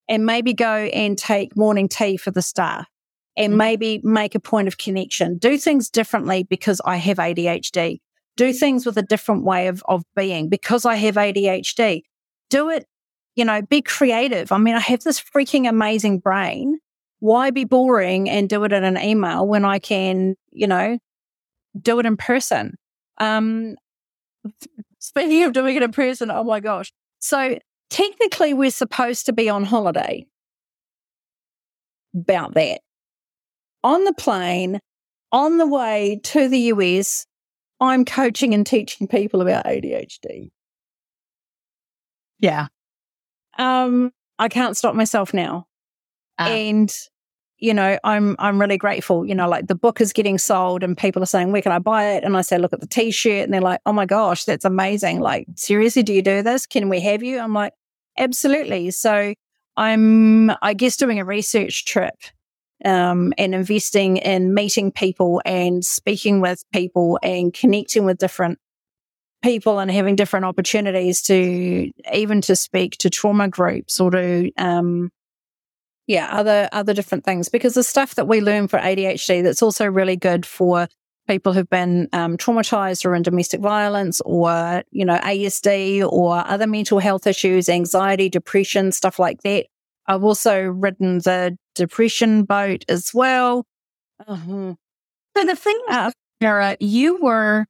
and 0.07 0.25
maybe 0.25 0.53
go 0.53 0.73
and 0.73 1.17
take 1.17 1.57
morning 1.57 1.87
tea 1.87 2.17
for 2.17 2.31
the 2.31 2.41
staff 2.41 2.87
and 3.35 3.53
mm 3.53 3.57
maybe 3.57 4.01
make 4.03 4.33
a 4.33 4.39
point 4.39 4.67
of 4.67 4.77
connection. 4.77 5.37
Do 5.37 5.57
things 5.57 5.89
differently 5.89 6.43
because 6.43 6.81
I 6.85 6.97
have 6.97 7.17
ADHD 7.17 7.99
do 8.37 8.53
things 8.53 8.85
with 8.85 8.97
a 8.97 9.01
different 9.01 9.43
way 9.43 9.67
of, 9.67 9.83
of 9.87 10.03
being 10.15 10.47
because 10.47 10.85
I 10.85 10.95
have 10.95 11.15
ADHD. 11.15 12.03
Do 12.49 12.69
it, 12.69 12.85
you 13.35 13.43
know, 13.43 13.61
be 13.61 13.81
creative. 13.81 14.51
I 14.53 14.57
mean, 14.59 14.75
I 14.75 14.79
have 14.79 15.01
this 15.01 15.19
freaking 15.19 15.67
amazing 15.67 16.19
brain. 16.19 16.79
Why 17.19 17.49
be 17.49 17.65
boring 17.65 18.29
and 18.29 18.47
do 18.47 18.63
it 18.63 18.71
in 18.71 18.83
an 18.83 18.97
email 18.97 19.45
when 19.45 19.65
I 19.65 19.79
can, 19.79 20.35
you 20.51 20.67
know, 20.67 20.99
do 21.81 21.99
it 21.99 22.05
in 22.05 22.17
person? 22.17 22.75
Um, 23.19 23.75
speaking 24.99 25.43
of 25.43 25.53
doing 25.53 25.75
it 25.75 25.83
in 25.83 25.91
person, 25.91 26.31
oh 26.31 26.43
my 26.43 26.59
gosh. 26.59 26.91
So 27.19 27.57
technically 27.89 28.53
we're 28.53 28.71
supposed 28.71 29.25
to 29.27 29.33
be 29.33 29.49
on 29.49 29.63
holiday 29.63 30.25
about 32.15 32.53
that. 32.55 32.81
On 33.83 34.03
the 34.03 34.13
plane, 34.13 34.79
on 35.31 35.57
the 35.57 35.67
way 35.67 36.19
to 36.23 36.47
the 36.47 36.59
US, 36.59 37.25
I'm 37.79 38.05
coaching 38.05 38.53
and 38.53 38.65
teaching 38.65 39.07
people 39.07 39.41
about 39.41 39.65
ADHD. 39.65 40.49
Yeah. 42.39 42.67
Um, 43.57 44.11
I 44.39 44.49
can't 44.49 44.77
stop 44.77 44.95
myself 44.95 45.33
now. 45.33 45.67
Uh, 46.39 46.49
and 46.49 46.95
you 47.59 47.73
know, 47.73 47.97
I'm 48.03 48.35
I'm 48.39 48.59
really 48.59 48.77
grateful. 48.77 49.25
You 49.25 49.35
know, 49.35 49.49
like 49.49 49.67
the 49.67 49.75
book 49.75 49.99
is 49.99 50.13
getting 50.13 50.37
sold 50.37 50.83
and 50.83 50.97
people 50.97 51.23
are 51.23 51.27
saying, 51.27 51.51
Where 51.51 51.61
can 51.61 51.71
I 51.71 51.79
buy 51.79 52.11
it? 52.11 52.23
And 52.23 52.37
I 52.37 52.41
say, 52.41 52.57
Look 52.57 52.73
at 52.73 52.81
the 52.81 52.87
t-shirt, 52.87 53.45
and 53.45 53.53
they're 53.53 53.61
like, 53.61 53.81
Oh 53.85 53.93
my 53.93 54.05
gosh, 54.05 54.45
that's 54.45 54.65
amazing. 54.65 55.19
Like, 55.19 55.47
seriously, 55.55 56.03
do 56.03 56.13
you 56.13 56.21
do 56.21 56.43
this? 56.43 56.65
Can 56.65 56.89
we 56.89 56.99
have 57.01 57.23
you? 57.23 57.39
I'm 57.39 57.53
like, 57.53 57.73
Absolutely. 58.17 58.91
So 58.91 59.33
I'm 59.75 60.51
I 60.61 60.73
guess 60.73 60.97
doing 60.97 61.19
a 61.19 61.25
research 61.25 61.85
trip 61.85 62.15
um, 62.85 63.33
and 63.37 63.55
investing 63.55 64.17
in 64.17 64.53
meeting 64.53 64.91
people 64.91 65.41
and 65.45 65.83
speaking 65.83 66.41
with 66.41 66.63
people 66.73 67.19
and 67.23 67.53
connecting 67.53 68.05
with 68.05 68.17
different 68.17 68.59
people 69.43 69.79
and 69.79 69.91
having 69.91 70.15
different 70.15 70.45
opportunities 70.45 71.21
to 71.23 71.91
even 72.13 72.41
to 72.41 72.55
speak 72.55 72.97
to 72.97 73.09
trauma 73.09 73.47
groups 73.47 73.99
or 73.99 74.11
to 74.11 74.51
um, 74.57 75.11
yeah 76.07 76.27
other 76.31 76.67
other 76.71 76.93
different 76.93 77.23
things 77.23 77.49
because 77.49 77.73
the 77.73 77.83
stuff 77.83 78.15
that 78.15 78.27
we 78.27 78.41
learn 78.41 78.67
for 78.67 78.79
ADHD 78.79 79.43
that's 79.43 79.61
also 79.61 79.85
really 79.85 80.15
good 80.15 80.45
for 80.45 80.87
people 81.27 81.51
who've 81.51 81.69
been 81.69 82.07
um, 82.13 82.37
traumatized 82.37 83.05
or 83.05 83.13
in 83.13 83.21
domestic 83.21 83.59
violence 83.59 84.21
or 84.21 84.83
you 84.91 85.05
know 85.05 85.17
ASD 85.19 86.07
or 86.09 86.37
other 86.47 86.67
mental 86.67 86.99
health 86.99 87.27
issues 87.27 87.69
anxiety 87.69 88.29
depression 88.29 88.91
stuff 88.91 89.19
like 89.19 89.41
that 89.43 89.65
I've 90.07 90.23
also 90.23 90.61
ridden 90.61 91.19
the 91.19 91.57
depression 91.75 92.43
boat 92.43 92.85
as 92.87 93.13
well. 93.13 93.65
Uh-huh. 94.25 94.75
So 95.35 95.45
the 95.45 95.55
thing, 95.55 95.79
uh, 95.89 96.11
Sarah, 96.41 96.77
you 96.79 97.21
were, 97.21 97.67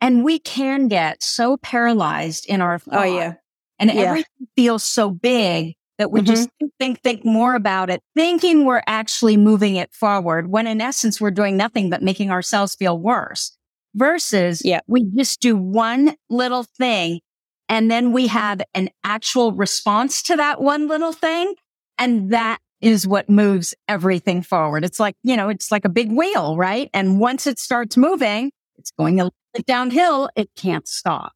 and 0.00 0.24
we 0.24 0.38
can 0.38 0.88
get 0.88 1.22
so 1.22 1.56
paralyzed 1.58 2.46
in 2.46 2.60
our 2.60 2.78
thought, 2.78 3.06
oh 3.06 3.16
yeah, 3.16 3.34
and 3.78 3.92
yeah. 3.92 4.02
everything 4.02 4.48
feels 4.56 4.82
so 4.82 5.10
big 5.10 5.74
that 5.98 6.10
we 6.10 6.20
mm-hmm. 6.20 6.26
just 6.26 6.48
think 6.78 7.00
think 7.02 7.24
more 7.24 7.54
about 7.54 7.90
it, 7.90 8.00
thinking 8.14 8.64
we're 8.64 8.82
actually 8.86 9.36
moving 9.36 9.76
it 9.76 9.92
forward, 9.92 10.48
when 10.48 10.66
in 10.66 10.80
essence 10.80 11.20
we're 11.20 11.30
doing 11.30 11.56
nothing 11.56 11.90
but 11.90 12.02
making 12.02 12.30
ourselves 12.30 12.74
feel 12.74 12.98
worse. 12.98 13.56
Versus, 13.96 14.60
yeah. 14.64 14.80
we 14.88 15.04
just 15.16 15.40
do 15.40 15.56
one 15.56 16.16
little 16.28 16.64
thing 16.76 17.20
and 17.68 17.90
then 17.90 18.12
we 18.12 18.26
have 18.26 18.60
an 18.74 18.90
actual 19.04 19.52
response 19.52 20.22
to 20.24 20.36
that 20.36 20.60
one 20.60 20.88
little 20.88 21.12
thing. 21.12 21.54
And 21.98 22.30
that 22.30 22.58
is 22.80 23.06
what 23.06 23.30
moves 23.30 23.74
everything 23.88 24.42
forward. 24.42 24.84
It's 24.84 25.00
like, 25.00 25.16
you 25.22 25.36
know, 25.36 25.48
it's 25.48 25.72
like 25.72 25.84
a 25.84 25.88
big 25.88 26.12
wheel, 26.12 26.56
right? 26.56 26.90
And 26.92 27.18
once 27.18 27.46
it 27.46 27.58
starts 27.58 27.96
moving, 27.96 28.52
it's 28.76 28.90
going 28.90 29.20
a 29.20 29.24
little 29.24 29.64
downhill. 29.66 30.28
It 30.36 30.50
can't 30.56 30.86
stop. 30.86 31.32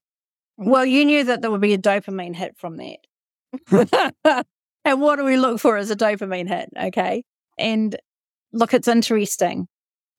Well, 0.57 0.85
you 0.85 1.05
knew 1.05 1.25
that 1.25 1.41
there 1.41 1.51
would 1.51 1.61
be 1.61 1.75
a 1.75 1.79
dopamine 1.79 2.35
hit 2.35 2.57
from 2.59 2.77
that. 2.79 2.99
and 3.71 5.01
what 5.01 5.17
do 5.17 5.25
we 5.25 5.37
look 5.37 5.61
for 5.61 5.77
as 5.77 5.91
a 5.91 5.97
dopamine 5.97 6.49
hit? 6.49 6.71
Okay. 6.81 7.25
And 7.59 7.97
look, 8.53 8.75
it's 8.75 8.89
interesting. 8.89 9.69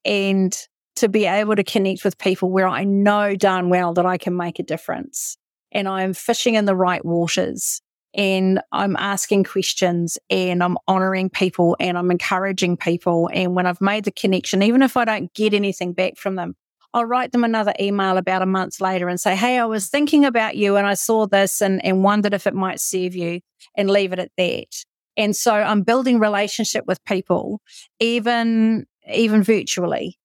And 0.04 0.56
to 0.96 1.08
be 1.08 1.26
able 1.26 1.56
to 1.56 1.64
connect 1.64 2.04
with 2.04 2.18
people 2.18 2.50
where 2.50 2.68
I 2.68 2.84
know 2.84 3.34
darn 3.34 3.70
well 3.70 3.94
that 3.94 4.06
I 4.06 4.18
can 4.18 4.36
make 4.36 4.58
a 4.58 4.62
difference 4.62 5.36
and 5.72 5.88
I'm 5.88 6.14
fishing 6.14 6.54
in 6.54 6.64
the 6.64 6.76
right 6.76 7.04
waters 7.04 7.80
and 8.12 8.60
I'm 8.72 8.96
asking 8.96 9.44
questions 9.44 10.18
and 10.28 10.62
I'm 10.62 10.76
honoring 10.88 11.30
people 11.30 11.76
and 11.78 11.96
I'm 11.96 12.10
encouraging 12.10 12.76
people. 12.76 13.30
And 13.32 13.54
when 13.54 13.66
I've 13.66 13.80
made 13.80 14.04
the 14.04 14.10
connection, 14.10 14.62
even 14.62 14.82
if 14.82 14.96
I 14.96 15.04
don't 15.04 15.32
get 15.32 15.54
anything 15.54 15.92
back 15.92 16.16
from 16.16 16.34
them, 16.34 16.56
I'll 16.92 17.04
write 17.04 17.32
them 17.32 17.44
another 17.44 17.72
email 17.80 18.16
about 18.16 18.42
a 18.42 18.46
month 18.46 18.80
later 18.80 19.08
and 19.08 19.20
say, 19.20 19.36
Hey, 19.36 19.58
I 19.58 19.64
was 19.64 19.88
thinking 19.88 20.24
about 20.24 20.56
you 20.56 20.76
and 20.76 20.86
I 20.86 20.94
saw 20.94 21.26
this 21.26 21.60
and, 21.60 21.84
and 21.84 22.02
wondered 22.02 22.34
if 22.34 22.46
it 22.46 22.54
might 22.54 22.80
serve 22.80 23.14
you 23.14 23.40
and 23.76 23.90
leave 23.90 24.12
it 24.12 24.18
at 24.18 24.32
that. 24.36 24.84
And 25.16 25.36
so 25.36 25.54
I'm 25.54 25.82
building 25.82 26.18
relationship 26.18 26.84
with 26.86 27.04
people, 27.04 27.60
even, 28.00 28.86
even 29.12 29.42
virtually. 29.42 30.18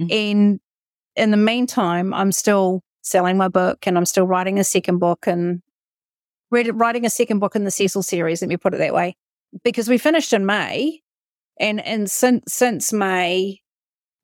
Mm-hmm. 0.00 0.12
And 0.12 0.60
in 1.16 1.30
the 1.30 1.36
meantime, 1.36 2.14
I'm 2.14 2.32
still 2.32 2.82
selling 3.02 3.36
my 3.36 3.48
book 3.48 3.86
and 3.86 3.96
I'm 3.96 4.06
still 4.06 4.26
writing 4.26 4.58
a 4.58 4.64
second 4.64 4.98
book 4.98 5.26
and 5.26 5.62
writing 6.50 7.06
a 7.06 7.10
second 7.10 7.38
book 7.38 7.56
in 7.56 7.64
the 7.64 7.70
Cecil 7.70 8.02
series. 8.02 8.42
Let 8.42 8.48
me 8.48 8.56
put 8.56 8.74
it 8.74 8.78
that 8.78 8.94
way, 8.94 9.16
because 9.64 9.88
we 9.88 9.98
finished 9.98 10.32
in 10.32 10.44
May, 10.46 11.00
and 11.58 11.80
and 11.80 12.10
since 12.10 12.44
since 12.52 12.92
May, 12.92 13.61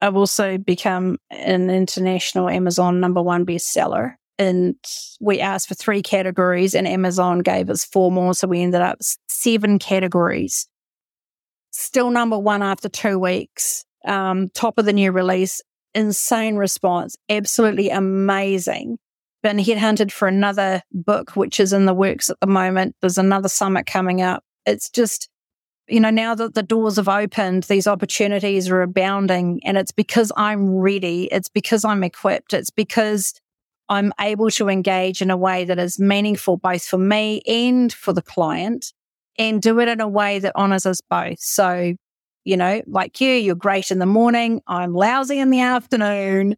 I've 0.00 0.16
also 0.16 0.58
become 0.58 1.18
an 1.30 1.70
international 1.70 2.48
Amazon 2.48 3.00
number 3.00 3.22
one 3.22 3.44
bestseller. 3.44 4.14
And 4.38 4.76
we 5.20 5.40
asked 5.40 5.68
for 5.68 5.74
three 5.74 6.00
categories, 6.00 6.74
and 6.74 6.86
Amazon 6.86 7.40
gave 7.40 7.68
us 7.70 7.84
four 7.84 8.12
more, 8.12 8.34
so 8.34 8.46
we 8.46 8.62
ended 8.62 8.80
up 8.80 8.98
seven 9.28 9.80
categories. 9.80 10.68
Still 11.72 12.10
number 12.10 12.38
one 12.38 12.62
after 12.62 12.88
two 12.88 13.18
weeks. 13.18 13.84
Um, 14.04 14.48
top 14.54 14.78
of 14.78 14.84
the 14.84 14.92
new 14.92 15.10
release. 15.10 15.60
Insane 15.94 16.56
response. 16.56 17.16
Absolutely 17.28 17.90
amazing 17.90 18.98
been 19.42 19.58
headhunted 19.58 20.10
for 20.10 20.28
another 20.28 20.82
book, 20.92 21.36
which 21.36 21.60
is 21.60 21.72
in 21.72 21.86
the 21.86 21.94
works 21.94 22.30
at 22.30 22.40
the 22.40 22.46
moment. 22.46 22.96
There's 23.00 23.18
another 23.18 23.48
summit 23.48 23.86
coming 23.86 24.20
up. 24.20 24.42
It's 24.66 24.90
just, 24.90 25.28
you 25.88 26.00
know, 26.00 26.10
now 26.10 26.34
that 26.34 26.54
the 26.54 26.62
doors 26.62 26.96
have 26.96 27.08
opened, 27.08 27.64
these 27.64 27.86
opportunities 27.86 28.68
are 28.68 28.82
abounding 28.82 29.60
and 29.64 29.76
it's 29.76 29.92
because 29.92 30.30
I'm 30.36 30.68
ready. 30.70 31.24
It's 31.32 31.48
because 31.48 31.84
I'm 31.84 32.04
equipped. 32.04 32.52
It's 32.52 32.70
because 32.70 33.34
I'm 33.88 34.12
able 34.20 34.50
to 34.50 34.68
engage 34.68 35.22
in 35.22 35.30
a 35.30 35.36
way 35.36 35.64
that 35.64 35.78
is 35.78 35.98
meaningful 35.98 36.58
both 36.58 36.84
for 36.84 36.98
me 36.98 37.40
and 37.46 37.92
for 37.92 38.12
the 38.12 38.22
client 38.22 38.92
and 39.38 39.62
do 39.62 39.80
it 39.80 39.88
in 39.88 40.00
a 40.00 40.08
way 40.08 40.38
that 40.40 40.52
honors 40.54 40.84
us 40.84 41.00
both. 41.00 41.40
So, 41.40 41.94
you 42.44 42.56
know, 42.56 42.82
like 42.86 43.20
you, 43.20 43.30
you're 43.30 43.54
great 43.54 43.90
in 43.90 43.98
the 43.98 44.06
morning. 44.06 44.60
I'm 44.66 44.92
lousy 44.92 45.38
in 45.38 45.50
the 45.50 45.60
afternoon 45.60 46.56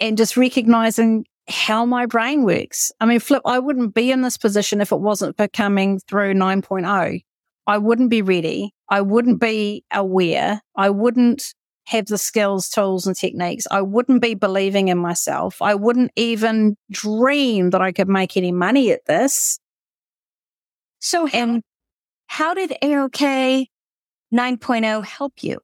and 0.00 0.16
just 0.16 0.36
recognizing 0.36 1.24
how 1.48 1.84
my 1.84 2.06
brain 2.06 2.44
works. 2.44 2.92
I 3.00 3.06
mean, 3.06 3.20
flip, 3.20 3.42
I 3.44 3.58
wouldn't 3.58 3.94
be 3.94 4.10
in 4.10 4.22
this 4.22 4.36
position 4.36 4.80
if 4.80 4.92
it 4.92 5.00
wasn't 5.00 5.36
for 5.36 5.48
coming 5.48 5.98
through 6.08 6.34
9.0. 6.34 7.20
I 7.66 7.78
wouldn't 7.78 8.10
be 8.10 8.22
ready. 8.22 8.74
I 8.88 9.00
wouldn't 9.00 9.40
be 9.40 9.84
aware. 9.92 10.60
I 10.76 10.90
wouldn't 10.90 11.54
have 11.86 12.06
the 12.06 12.18
skills, 12.18 12.68
tools 12.68 13.06
and 13.06 13.16
techniques. 13.16 13.66
I 13.70 13.82
wouldn't 13.82 14.22
be 14.22 14.34
believing 14.34 14.88
in 14.88 14.98
myself. 14.98 15.60
I 15.60 15.74
wouldn't 15.74 16.12
even 16.16 16.76
dream 16.90 17.70
that 17.70 17.82
I 17.82 17.92
could 17.92 18.08
make 18.08 18.36
any 18.36 18.52
money 18.52 18.90
at 18.90 19.04
this. 19.06 19.58
So, 20.98 21.26
and 21.28 21.62
how 22.26 22.54
did 22.54 22.74
AOK 22.82 23.66
9.0 24.32 25.04
help 25.04 25.42
you? 25.42 25.58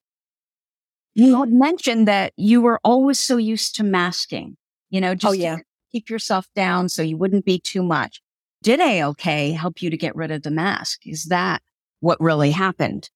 Hmm. 1.16 1.22
You 1.22 1.46
mentioned 1.46 2.08
that 2.08 2.32
you 2.36 2.60
were 2.60 2.80
always 2.84 3.18
so 3.18 3.36
used 3.36 3.76
to 3.76 3.82
masking, 3.82 4.56
you 4.90 5.00
know, 5.00 5.10
oh, 5.10 5.14
just 5.14 5.30
oh, 5.30 5.32
yeah 5.32 5.58
keep 5.90 6.08
yourself 6.08 6.46
down 6.54 6.88
so 6.88 7.02
you 7.02 7.16
wouldn't 7.16 7.44
be 7.44 7.58
too 7.58 7.82
much. 7.82 8.20
Did 8.62 8.80
AOK 8.80 9.56
help 9.56 9.82
you 9.82 9.90
to 9.90 9.96
get 9.96 10.14
rid 10.14 10.30
of 10.30 10.42
the 10.42 10.50
mask? 10.50 11.06
Is 11.06 11.26
that 11.26 11.62
what 12.00 12.20
really 12.20 12.50
happened? 12.50 13.10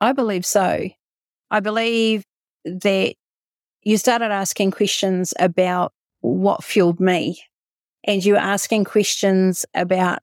I 0.00 0.12
believe 0.12 0.44
so. 0.44 0.88
I 1.50 1.60
believe 1.60 2.24
that 2.64 3.14
you 3.82 3.96
started 3.96 4.32
asking 4.32 4.72
questions 4.72 5.32
about 5.38 5.92
what 6.20 6.64
fueled 6.64 7.00
me 7.00 7.40
and 8.04 8.24
you 8.24 8.34
were 8.34 8.38
asking 8.38 8.84
questions 8.84 9.64
about, 9.74 10.20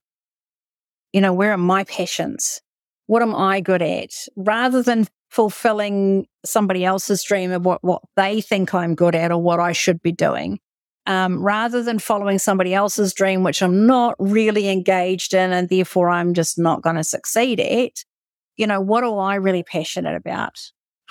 you 1.11 1.21
know, 1.21 1.33
where 1.33 1.51
are 1.51 1.57
my 1.57 1.83
passions? 1.85 2.61
What 3.07 3.21
am 3.21 3.35
I 3.35 3.61
good 3.61 3.81
at? 3.81 4.11
Rather 4.35 4.81
than 4.83 5.07
fulfilling 5.29 6.27
somebody 6.45 6.85
else's 6.85 7.23
dream 7.23 7.51
of 7.51 7.65
what, 7.65 7.83
what 7.83 8.01
they 8.15 8.41
think 8.41 8.73
I'm 8.73 8.95
good 8.95 9.15
at 9.15 9.31
or 9.31 9.41
what 9.41 9.59
I 9.59 9.71
should 9.71 10.01
be 10.01 10.11
doing, 10.11 10.59
um, 11.05 11.43
rather 11.43 11.83
than 11.83 11.99
following 11.99 12.39
somebody 12.39 12.73
else's 12.73 13.13
dream, 13.13 13.43
which 13.43 13.61
I'm 13.61 13.85
not 13.85 14.15
really 14.19 14.69
engaged 14.69 15.33
in 15.33 15.51
and 15.51 15.69
therefore 15.69 16.09
I'm 16.09 16.33
just 16.33 16.57
not 16.57 16.81
going 16.81 16.95
to 16.95 17.03
succeed 17.03 17.59
at, 17.59 18.03
you 18.55 18.67
know, 18.67 18.79
what 18.79 19.03
am 19.03 19.17
I 19.19 19.35
really 19.35 19.63
passionate 19.63 20.15
about? 20.15 20.59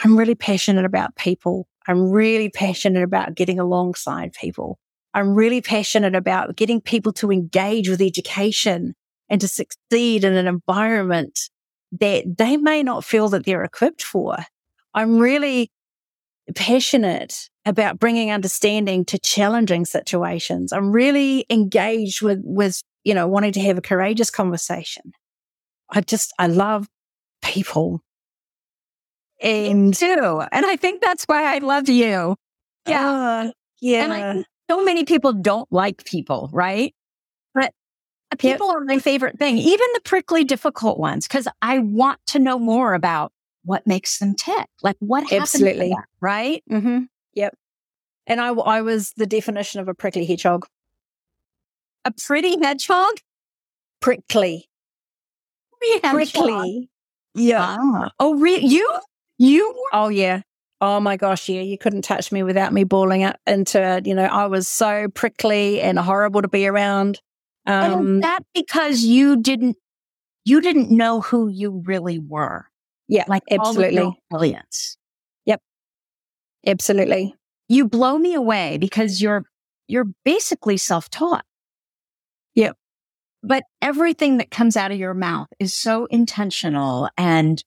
I'm 0.03 0.18
really 0.18 0.34
passionate 0.34 0.84
about 0.84 1.16
people. 1.16 1.68
I'm 1.86 2.11
really 2.11 2.49
passionate 2.49 3.03
about 3.03 3.34
getting 3.34 3.59
alongside 3.59 4.32
people. 4.32 4.78
I'm 5.14 5.34
really 5.34 5.61
passionate 5.61 6.14
about 6.14 6.57
getting 6.57 6.80
people 6.80 7.12
to 7.14 7.30
engage 7.30 7.88
with 7.88 8.01
education 8.01 8.95
and 9.28 9.40
to 9.40 9.49
succeed 9.49 10.24
in 10.24 10.34
an 10.34 10.47
environment 10.47 11.51
that 11.93 12.38
they 12.38 12.57
may 12.57 12.82
not 12.82 13.05
feel 13.05 13.28
that 13.28 13.45
they're 13.45 13.64
equipped 13.64 14.03
for. 14.03 14.36
I'm 14.95 15.18
really 15.18 15.70
passionate 16.55 17.49
about 17.64 17.99
bringing 17.99 18.30
understanding 18.30 19.05
to 19.07 19.18
challenging 19.18 19.84
situations. 19.84 20.72
I'm 20.72 20.90
really 20.90 21.47
engaged 21.49 22.22
with, 22.22 22.40
with, 22.43 22.82
you 23.05 23.14
know, 23.14 23.28
wanting 23.28 23.53
to 23.53 23.61
have 23.61 23.78
a 23.78 23.82
courageous 23.82 24.30
conversation. 24.30 25.12
I 25.88 26.01
just, 26.01 26.32
I 26.38 26.49
love 26.49 26.88
people. 27.43 28.01
And 29.40 29.95
too. 29.95 30.43
And 30.53 30.66
I 30.66 30.76
think 30.76 31.03
that's 31.03 31.24
why 31.24 31.55
I 31.55 31.59
love 31.59 31.88
you. 31.88 32.36
Yeah. 32.86 33.11
Uh, 33.11 33.51
yeah. 33.80 34.05
And 34.05 34.12
I, 34.12 34.45
so 34.70 34.84
many 34.84 35.05
people 35.05 35.32
don't 35.32 35.70
like 35.72 36.05
people, 36.05 36.49
right? 36.53 36.95
But 37.55 37.72
people 38.38 38.68
yep. 38.68 38.76
are 38.76 38.84
my 38.84 38.99
favorite 38.99 39.38
thing, 39.38 39.59
even 39.59 39.86
the 39.95 40.01
prickly, 40.05 40.45
difficult 40.45 40.99
ones, 40.99 41.28
because 41.28 41.47
I 41.61 41.78
want 41.80 42.18
to 42.28 42.38
know 42.38 42.59
more 42.59 42.95
about 42.95 43.32
what 43.64 43.86
makes 43.86 44.18
them 44.18 44.34
tick. 44.34 44.66
Like 44.82 44.96
what 45.00 45.24
happened 45.24 45.42
Absolutely. 45.42 45.90
Them, 45.90 46.04
right? 46.20 46.62
Mm-hmm. 46.70 46.98
Yep. 47.34 47.54
And 48.26 48.40
I, 48.40 48.48
I 48.48 48.82
was 48.82 49.12
the 49.16 49.26
definition 49.26 49.80
of 49.80 49.88
a 49.88 49.94
prickly 49.94 50.24
hedgehog. 50.26 50.66
A 52.04 52.12
pretty 52.12 52.58
hedgehog? 52.60 53.14
Prickly. 54.00 54.68
Prickly. 56.02 56.90
Yeah. 57.34 57.76
Ah. 57.78 58.10
Oh, 58.20 58.34
re- 58.34 58.60
you? 58.60 58.88
You? 59.38 59.86
Oh, 59.92 60.08
yeah. 60.08 60.42
Oh 60.80 60.98
my 60.98 61.16
gosh, 61.16 61.48
yeah, 61.48 61.60
you 61.60 61.78
couldn't 61.78 62.02
touch 62.02 62.32
me 62.32 62.42
without 62.42 62.72
me 62.72 62.82
balling 62.82 63.22
up 63.22 63.36
into, 63.46 63.80
it. 63.80 64.06
you 64.06 64.16
know, 64.16 64.24
I 64.24 64.46
was 64.46 64.66
so 64.66 65.08
prickly 65.08 65.80
and 65.80 65.96
horrible 65.96 66.42
to 66.42 66.48
be 66.48 66.66
around. 66.66 67.20
Um, 67.66 67.92
and 67.92 68.22
that 68.24 68.40
because 68.52 69.02
you 69.02 69.40
didn't, 69.40 69.76
you 70.44 70.60
didn't 70.60 70.90
know 70.90 71.20
who 71.20 71.46
you 71.46 71.82
really 71.86 72.18
were. 72.18 72.66
Yeah, 73.09 73.24
like 73.28 73.42
absolutely. 73.50 74.18
Brilliance. 74.30 74.96
Yep. 75.44 75.61
Absolutely. 76.66 77.34
You 77.68 77.88
blow 77.88 78.18
me 78.18 78.34
away 78.34 78.78
because 78.78 79.20
you're, 79.20 79.44
you're 79.88 80.07
basically 80.24 80.76
self-taught. 80.76 81.44
Yep. 82.55 82.76
But 83.42 83.64
everything 83.80 84.38
that 84.38 84.50
comes 84.50 84.76
out 84.76 84.92
of 84.92 84.98
your 84.98 85.14
mouth 85.14 85.48
is 85.59 85.74
so 85.74 86.07
intentional. 86.07 87.09
And 87.18 87.62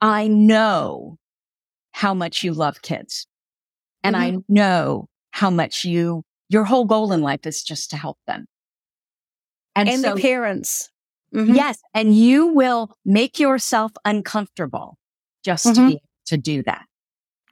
I 0.00 0.28
know 0.28 1.16
how 1.92 2.14
much 2.14 2.44
you 2.44 2.52
love 2.52 2.80
kids. 2.82 3.26
And 4.04 4.14
mm-hmm. 4.14 4.36
I 4.36 4.42
know 4.48 5.08
how 5.32 5.50
much 5.50 5.84
you, 5.84 6.22
your 6.48 6.64
whole 6.64 6.84
goal 6.84 7.12
in 7.12 7.22
life 7.22 7.46
is 7.46 7.62
just 7.62 7.90
to 7.90 7.96
help 7.96 8.18
them. 8.26 8.46
And, 9.74 9.88
and 9.88 10.00
so, 10.00 10.14
the 10.14 10.20
parents. 10.20 10.90
Mm-hmm. 11.34 11.54
Yes. 11.54 11.78
And 11.94 12.14
you 12.14 12.48
will 12.48 12.90
make 13.04 13.38
yourself 13.38 13.92
uncomfortable 14.04 14.96
just 15.44 15.66
mm-hmm. 15.66 15.88
to 15.88 15.94
be 15.94 16.00
to 16.26 16.36
do 16.36 16.62
that. 16.64 16.84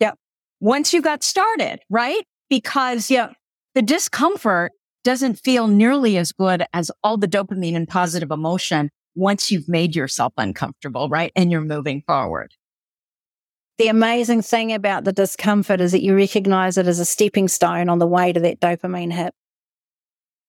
Yeah. 0.00 0.12
Once 0.60 0.92
you 0.92 1.02
got 1.02 1.22
started, 1.22 1.80
right? 1.90 2.24
Because 2.48 3.10
yeah, 3.10 3.32
the 3.74 3.82
discomfort 3.82 4.72
doesn't 5.02 5.38
feel 5.38 5.66
nearly 5.66 6.16
as 6.16 6.32
good 6.32 6.64
as 6.72 6.90
all 7.02 7.16
the 7.16 7.28
dopamine 7.28 7.76
and 7.76 7.88
positive 7.88 8.30
emotion 8.30 8.90
once 9.14 9.50
you've 9.50 9.68
made 9.68 9.94
yourself 9.94 10.32
uncomfortable, 10.36 11.08
right? 11.08 11.30
And 11.36 11.52
you're 11.52 11.60
moving 11.60 12.02
forward. 12.06 12.54
The 13.78 13.88
amazing 13.88 14.42
thing 14.42 14.72
about 14.72 15.04
the 15.04 15.12
discomfort 15.12 15.80
is 15.80 15.92
that 15.92 16.02
you 16.02 16.16
recognize 16.16 16.78
it 16.78 16.86
as 16.86 17.00
a 17.00 17.04
stepping 17.04 17.48
stone 17.48 17.88
on 17.88 17.98
the 17.98 18.06
way 18.06 18.32
to 18.32 18.40
that 18.40 18.60
dopamine 18.60 19.12
hit 19.12 19.34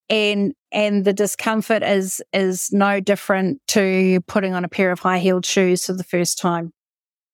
and 0.09 0.53
and 0.76 1.05
the 1.05 1.13
discomfort 1.13 1.82
is 1.82 2.21
is 2.34 2.71
no 2.71 2.99
different 2.99 3.61
to 3.69 4.19
putting 4.28 4.53
on 4.53 4.65
a 4.65 4.69
pair 4.69 4.91
of 4.91 4.99
high 4.99 5.19
heeled 5.19 5.45
shoes 5.45 5.86
for 5.86 5.93
the 5.93 6.03
first 6.03 6.38
time. 6.38 6.73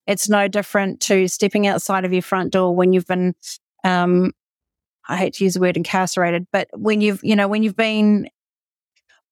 It's 0.08 0.30
no 0.30 0.48
different 0.48 1.02
to 1.02 1.28
stepping 1.28 1.68
outside 1.68 2.06
of 2.06 2.14
your 2.14 2.22
front 2.22 2.54
door 2.54 2.76
when 2.76 2.94
you've 2.94 3.08
been, 3.08 3.34
um, 3.84 4.32
I 5.08 5.18
hate 5.18 5.34
to 5.36 5.44
use 5.44 5.56
the 5.56 5.60
word 5.60 5.78
incarcerated, 5.78 6.48
but 6.52 6.68
when 6.74 7.02
you've, 7.02 7.24
you 7.24 7.36
know, 7.36 7.48
when 7.48 7.64
you've 7.64 7.76
been 7.76 8.30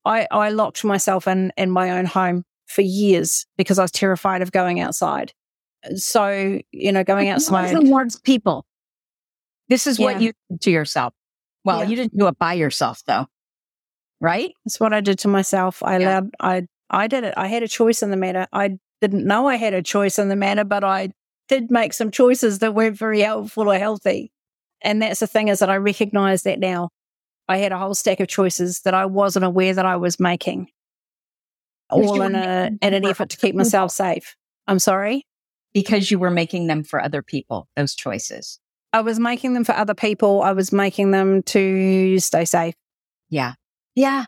I, 0.06 0.28
I 0.32 0.50
locked 0.50 0.84
myself 0.84 1.28
in, 1.28 1.54
in 1.58 1.70
my 1.70 1.92
own 1.92 2.06
home 2.06 2.44
for 2.68 2.82
years 2.82 3.46
because 3.58 3.78
I 3.78 3.84
was 3.84 3.92
terrified 3.92 4.42
of 4.42 4.52
going 4.52 4.80
outside. 4.80 5.34
So, 5.96 6.60
you 6.72 6.92
know, 6.92 7.04
going 7.04 7.30
outside. 7.30 7.72
towards 7.74 8.20
people. 8.20 8.66
This 9.68 9.86
is 9.86 10.00
what 10.00 10.20
you 10.20 10.32
did 10.50 10.62
to 10.62 10.72
yourself. 10.72 11.14
Well, 11.64 11.84
yeah. 11.84 11.90
you 11.90 11.96
didn't 11.96 12.18
do 12.18 12.28
it 12.28 12.40
by 12.40 12.54
yourself 12.54 13.04
though. 13.06 13.28
Right? 14.22 14.54
That's 14.66 14.80
what 14.80 14.94
I 14.94 15.02
did 15.02 15.20
to 15.20 15.28
myself. 15.28 15.82
I 15.84 15.98
yeah. 15.98 16.20
allowed, 16.20 16.30
I, 16.40 16.68
I 16.90 17.08
did 17.08 17.24
it. 17.24 17.34
I 17.38 17.48
had 17.48 17.64
a 17.64 17.68
choice 17.68 18.04
in 18.04 18.12
the 18.12 18.18
matter. 18.18 18.48
I 18.52 18.78
didn't 19.02 19.26
know 19.26 19.48
I 19.48 19.56
had 19.56 19.74
a 19.74 19.82
choice 19.82 20.20
in 20.20 20.30
the 20.30 20.36
matter, 20.36 20.64
but 20.64 20.84
I 20.84 21.12
did 21.48 21.72
make 21.72 21.94
some 21.94 22.12
choices 22.12 22.60
that 22.60 22.76
weren't 22.76 22.98
very 22.98 23.22
helpful 23.22 23.70
or 23.70 23.78
healthy. 23.78 24.32
And 24.82 25.02
that's 25.02 25.20
the 25.20 25.28
thing 25.28 25.48
is 25.48 25.60
that 25.60 25.70
I 25.70 25.78
recognize 25.78 26.44
that 26.44 26.60
now. 26.60 26.90
I 27.48 27.58
had 27.58 27.72
a 27.72 27.80
whole 27.80 27.96
stack 27.96 28.20
of 28.20 28.28
choices 28.28 28.82
that 28.82 28.94
I 28.94 29.08
wasn't 29.08 29.44
aware 29.44 29.74
that 29.74 29.86
I 29.86 29.96
was 29.96 30.20
making, 30.20 30.68
all 31.90 32.22
in 32.22 32.36
a 32.36 32.70
in 32.80 32.94
an 32.94 33.06
effort 33.06 33.30
to 33.30 33.38
keep 33.38 33.56
myself 33.56 33.90
safe. 33.90 34.36
I'm 34.68 34.78
sorry, 34.78 35.26
because 35.74 36.12
you 36.12 36.20
were 36.20 36.30
making 36.30 36.68
them 36.68 36.84
for 36.84 37.02
other 37.02 37.24
people. 37.24 37.68
Those 37.76 37.96
choices. 37.96 38.60
I 38.94 39.02
was 39.02 39.20
making 39.20 39.56
them 39.56 39.64
for 39.64 39.74
other 39.74 39.96
people. 39.96 40.44
I 40.44 40.52
was 40.52 40.72
making 40.72 41.10
them 41.10 41.42
to 41.44 42.20
stay 42.20 42.46
safe. 42.46 42.76
Yeah. 43.30 43.54
Yeah. 44.00 44.26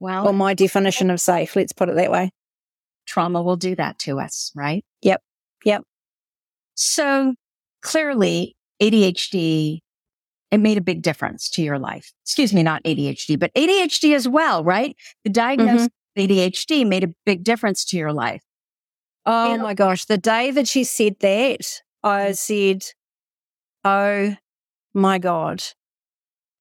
Well, 0.00 0.24
well, 0.24 0.32
my 0.32 0.54
definition 0.54 1.10
of 1.10 1.20
safe. 1.20 1.54
Let's 1.54 1.72
put 1.72 1.88
it 1.88 1.94
that 1.94 2.10
way. 2.10 2.32
Trauma 3.06 3.40
will 3.40 3.54
do 3.54 3.76
that 3.76 4.00
to 4.00 4.18
us, 4.18 4.50
right? 4.56 4.84
Yep. 5.02 5.22
Yep. 5.64 5.84
So 6.74 7.34
clearly, 7.82 8.56
ADHD 8.82 9.78
it 10.50 10.58
made 10.58 10.76
a 10.76 10.80
big 10.80 11.02
difference 11.02 11.48
to 11.50 11.62
your 11.62 11.78
life. 11.78 12.12
Excuse 12.24 12.52
me, 12.52 12.64
not 12.64 12.82
ADHD, 12.84 13.38
but 13.38 13.52
ADHD 13.54 14.14
as 14.14 14.28
well, 14.28 14.64
right? 14.64 14.96
The 15.22 15.30
diagnosis 15.30 15.88
mm-hmm. 16.16 16.22
of 16.22 16.30
ADHD 16.30 16.86
made 16.86 17.04
a 17.04 17.14
big 17.24 17.44
difference 17.44 17.84
to 17.86 17.96
your 17.96 18.12
life. 18.12 18.42
Oh 19.26 19.56
my 19.58 19.74
gosh. 19.74 20.04
The 20.04 20.18
day 20.18 20.50
that 20.50 20.68
she 20.68 20.84
said 20.84 21.16
that, 21.20 21.82
I 22.02 22.32
said, 22.32 22.84
Oh 23.84 24.36
my 24.92 25.18
God, 25.18 25.62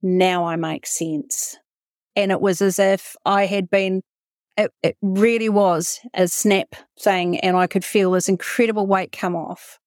now 0.01 0.45
I 0.45 0.55
make 0.55 0.85
sense. 0.85 1.57
And 2.15 2.31
it 2.31 2.41
was 2.41 2.61
as 2.61 2.79
if 2.79 3.15
I 3.25 3.45
had 3.45 3.69
been, 3.69 4.01
it, 4.57 4.71
it 4.83 4.97
really 5.01 5.49
was 5.49 5.99
a 6.13 6.27
snap 6.27 6.75
thing, 6.99 7.39
and 7.39 7.57
I 7.57 7.67
could 7.67 7.83
feel 7.83 8.11
this 8.11 8.29
incredible 8.29 8.85
weight 8.85 9.11
come 9.11 9.35
off. 9.35 9.79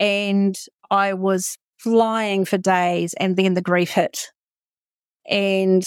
And 0.00 0.56
I 0.90 1.14
was 1.14 1.56
flying 1.78 2.44
for 2.44 2.58
days 2.58 3.14
and 3.14 3.36
then 3.36 3.54
the 3.54 3.62
grief 3.62 3.90
hit. 3.90 4.32
And 5.28 5.84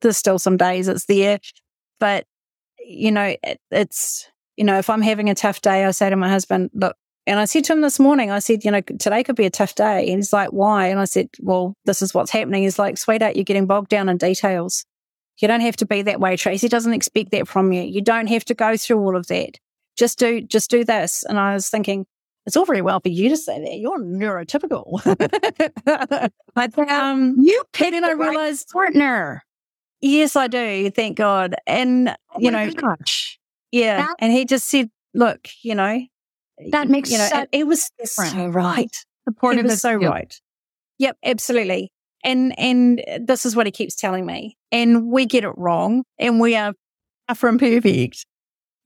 there's 0.00 0.16
still 0.16 0.38
some 0.38 0.56
days 0.56 0.88
it's 0.88 1.06
there, 1.06 1.38
but 2.00 2.26
you 2.86 3.10
know, 3.10 3.34
it, 3.42 3.60
it's, 3.70 4.28
you 4.56 4.64
know, 4.64 4.78
if 4.78 4.90
I'm 4.90 5.02
having 5.02 5.30
a 5.30 5.34
tough 5.34 5.60
day, 5.60 5.84
I 5.84 5.90
say 5.90 6.10
to 6.10 6.16
my 6.16 6.28
husband, 6.28 6.70
look, 6.74 6.96
and 7.26 7.40
I 7.40 7.46
said 7.46 7.64
to 7.64 7.72
him 7.72 7.80
this 7.80 7.98
morning, 7.98 8.30
I 8.30 8.38
said, 8.38 8.64
you 8.64 8.70
know, 8.70 8.82
today 8.82 9.24
could 9.24 9.36
be 9.36 9.46
a 9.46 9.50
tough 9.50 9.74
day. 9.74 10.08
And 10.08 10.16
he's 10.16 10.32
like, 10.32 10.50
why? 10.50 10.88
And 10.88 11.00
I 11.00 11.04
said, 11.04 11.28
well, 11.40 11.74
this 11.86 12.02
is 12.02 12.12
what's 12.12 12.30
happening. 12.30 12.62
He's 12.62 12.78
like, 12.78 12.98
sweetheart, 12.98 13.36
you're 13.36 13.44
getting 13.44 13.66
bogged 13.66 13.88
down 13.88 14.08
in 14.08 14.18
details. 14.18 14.84
You 15.40 15.48
don't 15.48 15.62
have 15.62 15.76
to 15.76 15.86
be 15.86 16.02
that 16.02 16.20
way. 16.20 16.36
Tracy 16.36 16.68
doesn't 16.68 16.92
expect 16.92 17.30
that 17.30 17.48
from 17.48 17.72
you. 17.72 17.82
You 17.82 18.02
don't 18.02 18.26
have 18.26 18.44
to 18.46 18.54
go 18.54 18.76
through 18.76 18.98
all 18.98 19.16
of 19.16 19.26
that. 19.28 19.58
Just 19.96 20.18
do, 20.18 20.42
just 20.42 20.70
do 20.70 20.84
this. 20.84 21.24
And 21.26 21.38
I 21.38 21.54
was 21.54 21.68
thinking, 21.68 22.06
it's 22.46 22.56
all 22.56 22.66
very 22.66 22.82
well 22.82 23.00
for 23.00 23.08
you 23.08 23.30
to 23.30 23.36
say 23.36 23.58
that. 23.58 23.78
You're 23.78 23.98
neurotypical. 23.98 25.02
but 26.54 26.78
um, 26.90 27.36
you 27.38 27.62
picked 27.72 27.94
and 27.94 28.04
I 28.04 28.12
realized 28.12 28.68
partner. 28.68 29.42
Yes, 30.02 30.36
I 30.36 30.48
do. 30.48 30.90
Thank 30.90 31.16
God. 31.16 31.54
And 31.66 32.10
oh 32.10 32.38
you 32.38 32.50
know, 32.50 32.70
gosh. 32.72 33.38
yeah. 33.72 34.08
And 34.18 34.30
he 34.30 34.44
just 34.44 34.68
said, 34.68 34.90
"Look, 35.14 35.48
you 35.62 35.74
know, 35.74 36.02
that 36.70 36.88
makes 36.88 37.10
you 37.10 37.18
know, 37.18 37.28
so 37.28 37.46
it 37.52 37.66
was 37.66 37.90
different. 37.98 38.32
so 38.32 38.46
right. 38.48 38.94
Supportive 39.28 39.64
it 39.64 39.68
was 39.68 39.80
so 39.80 39.90
you. 39.90 40.08
right. 40.08 40.40
Yep, 40.98 41.16
absolutely. 41.24 41.92
And 42.22 42.58
and 42.58 43.02
this 43.20 43.44
is 43.44 43.54
what 43.54 43.66
he 43.66 43.72
keeps 43.72 43.94
telling 43.94 44.26
me. 44.26 44.56
And 44.72 45.08
we 45.08 45.26
get 45.26 45.44
it 45.44 45.52
wrong, 45.56 46.04
and 46.18 46.40
we 46.40 46.56
are 46.56 46.74
far 47.26 47.36
from 47.36 47.58
perfect, 47.58 48.26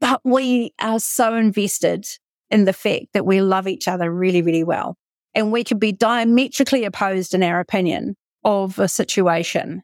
but 0.00 0.20
we 0.24 0.72
are 0.80 1.00
so 1.00 1.34
invested 1.34 2.06
in 2.50 2.64
the 2.64 2.72
fact 2.72 3.06
that 3.12 3.26
we 3.26 3.40
love 3.40 3.68
each 3.68 3.88
other 3.88 4.12
really, 4.12 4.42
really 4.42 4.64
well. 4.64 4.96
And 5.34 5.52
we 5.52 5.64
could 5.64 5.78
be 5.78 5.92
diametrically 5.92 6.84
opposed 6.84 7.34
in 7.34 7.42
our 7.42 7.60
opinion 7.60 8.16
of 8.44 8.78
a 8.78 8.88
situation 8.88 9.82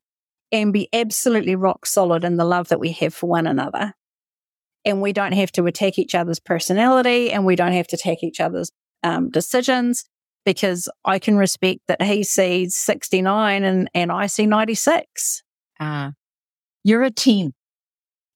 and 0.50 0.72
be 0.72 0.88
absolutely 0.92 1.56
rock 1.56 1.84
solid 1.86 2.24
in 2.24 2.36
the 2.36 2.44
love 2.44 2.68
that 2.68 2.80
we 2.80 2.92
have 2.92 3.14
for 3.14 3.28
one 3.28 3.46
another. 3.46 3.92
And 4.84 5.00
we 5.00 5.12
don't 5.12 5.32
have 5.32 5.50
to 5.52 5.66
attack 5.66 5.98
each 5.98 6.14
other's 6.14 6.40
personality 6.40 7.32
and 7.32 7.46
we 7.46 7.56
don't 7.56 7.72
have 7.72 7.86
to 7.88 7.96
attack 7.96 8.22
each 8.22 8.40
other's 8.40 8.70
um, 9.02 9.30
decisions 9.30 10.04
because 10.44 10.88
I 11.04 11.18
can 11.18 11.36
respect 11.36 11.80
that 11.88 12.02
he 12.02 12.22
sees 12.22 12.74
69 12.74 13.64
and, 13.64 13.90
and 13.94 14.12
I 14.12 14.26
see 14.26 14.46
96. 14.46 15.42
Ah, 15.80 16.08
uh, 16.08 16.10
you're 16.82 17.02
a 17.02 17.10
team. 17.10 17.52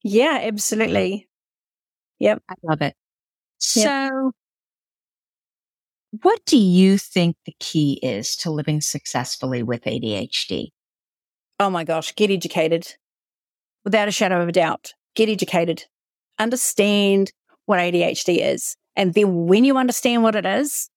Yeah, 0.03 0.41
absolutely. 0.43 1.29
Yep. 2.19 2.43
I 2.49 2.55
love 2.63 2.83
it. 2.83 2.95
So, 3.59 4.33
what 6.23 6.41
do 6.47 6.57
you 6.57 6.97
think 6.97 7.37
the 7.45 7.55
key 7.61 8.01
is 8.03 8.37
to 8.37 8.51
living 8.51 8.81
successfully 8.81 9.63
with 9.63 9.85
ADHD? 9.85 10.69
Oh 11.61 11.71
my 11.71 11.85
gosh, 11.85 12.15
get 12.15 12.31
educated. 12.31 12.95
Without 13.85 14.09
a 14.09 14.13
shadow 14.13 14.41
of 14.41 14.49
a 14.49 14.53
doubt, 14.53 14.95
get 15.15 15.29
educated. 15.29 15.85
Understand 16.39 17.32
what 17.66 17.78
ADHD 17.78 18.39
is. 18.41 18.76
And 18.97 19.14
then 19.14 19.47
when 19.47 19.64
you 19.64 19.76
understand 19.76 20.22
what 20.22 20.34
it 20.34 20.47
is, 20.47 20.89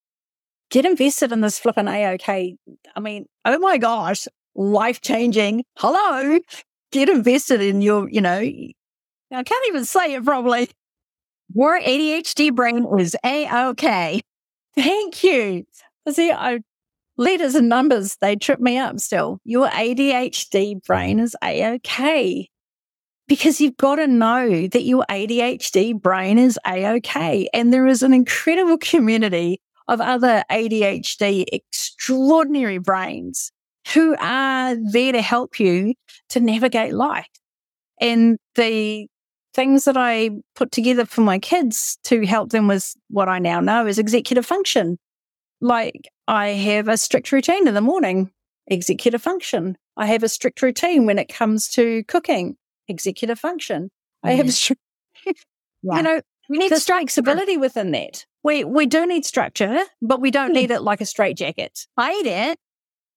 get 0.70 0.86
invested 0.86 1.32
in 1.32 1.42
this 1.42 1.60
flipping 1.60 1.86
AOK. 1.86 2.56
I 2.96 3.00
mean, 3.00 3.26
oh 3.46 3.60
my 3.60 3.78
gosh, 3.78 4.28
life 4.56 5.02
changing. 5.02 5.64
Hello. 5.78 6.40
Get 6.92 7.10
invested 7.10 7.62
in 7.62 7.82
your, 7.82 8.10
you 8.10 8.22
know, 8.22 8.40
I 8.40 9.44
can't 9.44 9.68
even 9.68 9.86
say 9.86 10.14
it 10.14 10.26
probably. 10.26 10.70
Your 11.54 11.80
ADHD 11.80 12.54
brain 12.54 12.88
is 13.00 13.16
A-OK. 13.26 14.22
Thank 14.76 15.24
you. 15.24 15.66
See, 16.10 16.32
I, 16.32 16.60
letters 17.18 17.56
and 17.56 17.70
numbers, 17.70 18.18
they 18.22 18.36
trip 18.36 18.60
me 18.60 18.78
up 18.78 19.00
still. 19.00 19.40
Your 19.44 19.68
ADHD 19.70 20.82
brain 20.84 21.20
is 21.20 21.36
A-OK. 21.44 22.50
Because 23.28 23.62
you've 23.62 23.78
got 23.78 23.96
to 23.96 24.08
know 24.08 24.68
that 24.68 24.84
your 24.84 25.06
ADHD 25.10 26.00
brain 26.00 26.38
is 26.38 26.60
A-OK. 26.68 27.48
And 27.54 27.72
there 27.72 27.88
is 27.88 28.04
an 28.04 28.14
incredible 28.14 28.78
community 28.78 29.62
of 29.88 30.02
other 30.02 30.44
ADHD 30.52 31.46
extraordinary 31.52 32.78
brains 32.78 33.52
who 33.94 34.16
are 34.20 34.76
there 34.92 35.12
to 35.12 35.22
help 35.22 35.60
you 35.60 35.94
to 36.30 36.40
navigate 36.40 36.94
life. 36.94 37.28
And 38.00 38.38
the 38.56 39.08
things 39.54 39.86
that 39.86 39.98
I 39.98 40.32
put 40.56 40.72
together 40.72 41.06
for 41.06 41.22
my 41.22 41.40
kids 41.40 41.98
to 42.06 42.26
help 42.26 42.52
them 42.52 42.68
with 42.68 42.94
what 43.10 43.28
I 43.28 43.40
now 43.40 43.60
know 43.60 43.86
is 43.86 44.00
executive 44.00 44.46
function. 44.46 44.98
Like 45.60 46.10
I 46.28 46.50
have 46.50 46.88
a 46.88 46.98
strict 46.98 47.32
routine 47.32 47.68
in 47.68 47.74
the 47.74 47.82
morning, 47.82 48.32
executive 48.68 49.22
function. 49.22 49.78
I 49.98 50.08
have 50.08 50.24
a 50.24 50.30
strict 50.30 50.62
routine 50.62 51.06
when 51.06 51.20
it 51.20 51.28
comes 51.28 51.68
to 51.70 52.04
cooking, 52.06 52.56
executive 52.88 53.40
function. 53.40 53.90
Mm-hmm. 54.26 54.30
I 54.30 54.32
have 54.34 54.48
a 54.48 54.76
yeah. 55.84 55.98
you 55.98 56.04
know, 56.04 56.22
we 56.50 56.58
need 56.58 56.72
the 56.72 56.80
flexibility 56.80 57.58
within 57.58 57.92
that. 57.92 58.26
We, 58.44 58.64
we 58.64 58.86
do 58.86 59.06
need 59.06 59.26
structure, 59.26 59.84
but 60.02 60.20
we 60.20 60.32
don't 60.32 60.54
need 60.54 60.72
it 60.72 60.82
like 60.82 61.02
a 61.02 61.06
straitjacket. 61.06 61.88
Fight 61.96 62.26
it. 62.26 62.60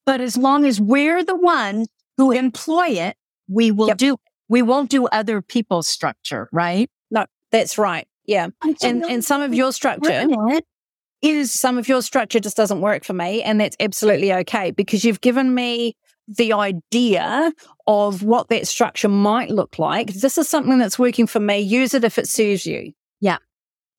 But 0.07 0.21
as 0.21 0.37
long 0.37 0.67
as 0.67 0.81
we're 0.81 1.25
the 1.25 1.37
one 1.37 1.87
who 2.19 2.31
employ 2.31 2.89
it, 2.89 3.17
we 3.49 3.71
will 3.71 3.89
yep. 3.89 3.97
do 3.97 4.15
it 4.15 4.21
we 4.49 4.63
won't 4.63 4.91
do 4.91 5.07
other 5.07 5.43
people's 5.43 5.89
structure, 5.89 6.49
right? 6.53 6.91
No, 7.11 7.27
that's 7.51 7.79
right. 7.79 8.07
Yeah. 8.27 8.49
And, 8.83 9.05
and 9.05 9.25
some 9.25 9.43
of 9.43 9.55
your 9.55 9.73
structure 9.73 10.29
is 11.23 11.53
some 11.53 11.79
of 11.79 11.89
your 11.89 12.03
structure 12.03 12.41
just 12.41 12.57
doesn't 12.57 12.81
work 12.81 13.05
for 13.05 13.15
me. 13.15 13.43
And 13.43 13.61
that's 13.61 13.77
absolutely 13.81 14.33
okay 14.33 14.71
because 14.71 15.05
you've 15.05 15.21
given 15.21 15.55
me 15.55 15.97
the 16.29 16.53
idea 16.53 17.53
of 17.87 18.23
what 18.23 18.49
that 18.49 18.67
structure 18.67 19.09
might 19.09 19.51
look 19.51 19.79
like. 19.79 20.13
This 20.13 20.39
is 20.39 20.49
something 20.49 20.79
that's 20.79 20.99
working 20.99 21.27
for 21.27 21.41
me. 21.41 21.61
Use 21.61 21.95
it 21.95 22.05
if 22.05 22.19
it 22.19 22.29
serves 22.29 22.67
you. 22.67 22.93
Yeah. 23.21 23.39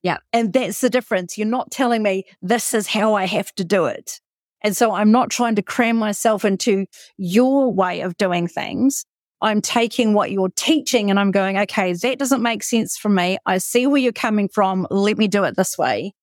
Yeah. 0.04 0.18
And 0.34 0.54
that's 0.54 0.82
the 0.82 0.90
difference. 0.90 1.38
You're 1.38 1.48
not 1.48 1.72
telling 1.72 2.04
me 2.04 2.26
this 2.42 2.74
is 2.74 2.88
how 2.88 3.14
I 3.14 3.26
have 3.26 3.54
to 3.56 3.64
do 3.64 3.86
it. 3.86 4.20
And 4.62 4.76
so 4.76 4.94
I'm 4.94 5.12
not 5.12 5.30
trying 5.30 5.56
to 5.56 5.62
cram 5.62 5.98
myself 5.98 6.44
into 6.44 6.86
your 7.18 7.72
way 7.72 8.02
of 8.02 8.18
doing 8.18 8.48
things. 8.48 9.06
I'm 9.42 9.62
taking 9.62 10.14
what 10.14 10.32
you're 10.32 10.50
teaching 10.56 11.10
and 11.10 11.20
I'm 11.20 11.32
going, 11.32 11.58
okay, 11.58 11.94
that 11.94 12.18
doesn't 12.18 12.42
make 12.42 12.64
sense 12.64 12.98
for 12.98 13.10
me. 13.10 13.38
I 13.46 13.60
see 13.60 13.86
where 13.86 14.02
you're 14.02 14.12
coming 14.12 14.48
from. 14.48 14.88
Let 14.90 15.18
me 15.18 15.28
do 15.28 15.44
it 15.44 15.56
this 15.56 15.78
way. 15.78 16.14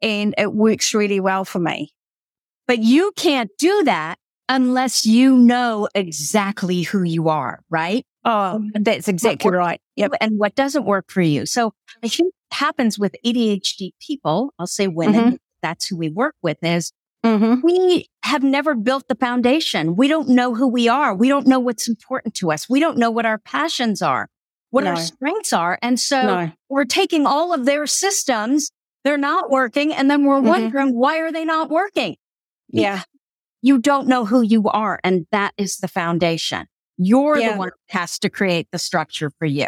And 0.00 0.34
it 0.38 0.52
works 0.52 0.94
really 0.94 1.18
well 1.18 1.44
for 1.44 1.58
me. 1.58 1.92
But 2.68 2.78
you 2.78 3.12
can't 3.16 3.50
do 3.58 3.82
that 3.84 4.18
unless 4.48 5.06
you 5.06 5.36
know 5.36 5.88
exactly 5.94 6.82
who 6.82 7.02
you 7.02 7.28
are, 7.28 7.60
right? 7.70 8.04
Oh, 8.24 8.62
that's 8.74 9.08
exactly 9.08 9.50
right. 9.50 9.80
Yep. 9.96 10.12
And 10.20 10.38
what 10.38 10.54
doesn't 10.54 10.84
work 10.84 11.10
for 11.10 11.22
you. 11.22 11.46
So 11.46 11.72
I 12.02 12.08
think 12.08 12.32
happens 12.50 12.98
with 12.98 13.14
ADHD 13.24 13.92
people, 14.00 14.52
I'll 14.58 14.66
say 14.66 14.88
women, 14.88 15.24
mm-hmm. 15.24 15.34
that's 15.62 15.86
who 15.86 15.96
we 15.96 16.08
work 16.08 16.34
with 16.42 16.58
is 16.62 16.92
mm-hmm. 17.24 17.60
we 17.62 18.08
have 18.22 18.42
never 18.42 18.74
built 18.74 19.08
the 19.08 19.14
foundation. 19.14 19.96
We 19.96 20.08
don't 20.08 20.28
know 20.28 20.54
who 20.54 20.66
we 20.66 20.88
are. 20.88 21.14
We 21.14 21.28
don't 21.28 21.46
know 21.46 21.58
what's 21.58 21.88
important 21.88 22.34
to 22.36 22.52
us. 22.52 22.68
We 22.68 22.80
don't 22.80 22.98
know 22.98 23.10
what 23.10 23.26
our 23.26 23.38
passions 23.38 24.02
are, 24.02 24.28
what 24.70 24.84
no. 24.84 24.90
our 24.90 24.96
strengths 24.96 25.52
are. 25.52 25.78
And 25.82 25.98
so 25.98 26.22
no. 26.22 26.52
we're 26.68 26.84
taking 26.84 27.26
all 27.26 27.52
of 27.52 27.64
their 27.64 27.86
systems. 27.86 28.70
They're 29.04 29.18
not 29.18 29.50
working. 29.50 29.92
And 29.92 30.10
then 30.10 30.24
we're 30.24 30.36
mm-hmm. 30.36 30.48
wondering, 30.48 30.98
why 30.98 31.18
are 31.18 31.32
they 31.32 31.44
not 31.44 31.70
working? 31.70 32.16
Yeah. 32.70 33.02
You 33.62 33.78
don't 33.78 34.08
know 34.08 34.24
who 34.24 34.42
you 34.42 34.68
are. 34.68 35.00
And 35.02 35.26
that 35.32 35.54
is 35.56 35.78
the 35.78 35.88
foundation. 35.88 36.66
You're 36.96 37.38
yeah. 37.38 37.52
the 37.52 37.58
one 37.58 37.68
that 37.68 37.98
has 37.98 38.18
to 38.20 38.30
create 38.30 38.68
the 38.72 38.78
structure 38.78 39.30
for 39.38 39.46
you. 39.46 39.66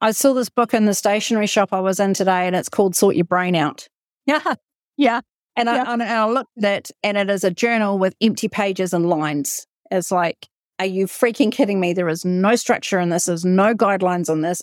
I 0.00 0.10
saw 0.10 0.34
this 0.34 0.50
book 0.50 0.74
in 0.74 0.84
the 0.84 0.94
stationery 0.94 1.46
shop 1.46 1.72
I 1.72 1.80
was 1.80 2.00
in 2.00 2.14
today 2.14 2.46
and 2.46 2.54
it's 2.54 2.68
called 2.68 2.96
Sort 2.96 3.16
Your 3.16 3.24
Brain 3.24 3.54
Out. 3.54 3.88
Yeah. 4.26 4.54
Yeah. 4.96 5.20
And, 5.56 5.66
yeah. 5.66 5.84
I, 5.86 5.92
and 5.92 6.02
I 6.02 6.26
looked 6.26 6.62
at 6.62 6.64
it 6.64 6.90
and 7.02 7.16
it 7.16 7.30
is 7.30 7.44
a 7.44 7.50
journal 7.50 7.98
with 7.98 8.14
empty 8.20 8.48
pages 8.48 8.92
and 8.92 9.08
lines. 9.08 9.66
It's 9.90 10.10
like, 10.10 10.48
are 10.78 10.86
you 10.86 11.06
freaking 11.06 11.52
kidding 11.52 11.80
me? 11.80 11.92
There 11.92 12.08
is 12.08 12.24
no 12.24 12.56
structure 12.56 12.98
in 12.98 13.10
this. 13.10 13.26
There's 13.26 13.44
no 13.44 13.74
guidelines 13.74 14.28
on 14.28 14.40
this. 14.40 14.60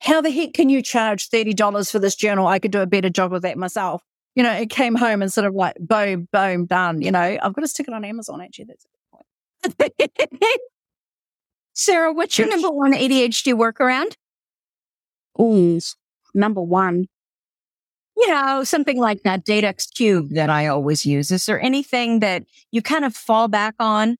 How 0.00 0.20
the 0.20 0.30
heck 0.30 0.54
can 0.54 0.68
you 0.68 0.82
charge 0.82 1.28
$30 1.28 1.90
for 1.90 1.98
this 1.98 2.14
journal? 2.16 2.46
I 2.46 2.58
could 2.58 2.70
do 2.70 2.80
a 2.80 2.86
better 2.86 3.10
job 3.10 3.32
with 3.32 3.42
that 3.42 3.58
myself. 3.58 4.02
You 4.34 4.42
know, 4.42 4.52
it 4.52 4.70
came 4.70 4.94
home 4.96 5.22
and 5.22 5.32
sort 5.32 5.46
of 5.46 5.54
like, 5.54 5.76
boom, 5.78 6.28
boom, 6.32 6.66
done. 6.66 7.02
You 7.02 7.12
know, 7.12 7.20
I've 7.20 7.52
got 7.52 7.60
to 7.60 7.68
stick 7.68 7.86
it 7.86 7.94
on 7.94 8.04
Amazon 8.04 8.40
actually. 8.40 8.66
That's 8.66 8.84
a 8.84 9.90
good 9.90 10.30
point. 10.30 10.52
Sarah, 11.74 12.12
what's 12.12 12.38
your 12.38 12.48
number 12.48 12.70
one 12.70 12.92
ADHD 12.92 13.54
workaround? 13.54 14.16
Ooh, 15.40 15.80
number 16.34 16.60
one. 16.60 17.06
You 18.16 18.28
know, 18.28 18.62
something 18.62 18.98
like 18.98 19.24
that 19.24 19.44
Data-X 19.44 19.88
Cube 19.88 20.30
that 20.30 20.48
I 20.48 20.68
always 20.68 21.04
use. 21.04 21.32
Is 21.32 21.46
there 21.46 21.60
anything 21.60 22.20
that 22.20 22.44
you 22.70 22.80
kind 22.80 23.04
of 23.04 23.14
fall 23.14 23.48
back 23.48 23.74
on? 23.80 24.16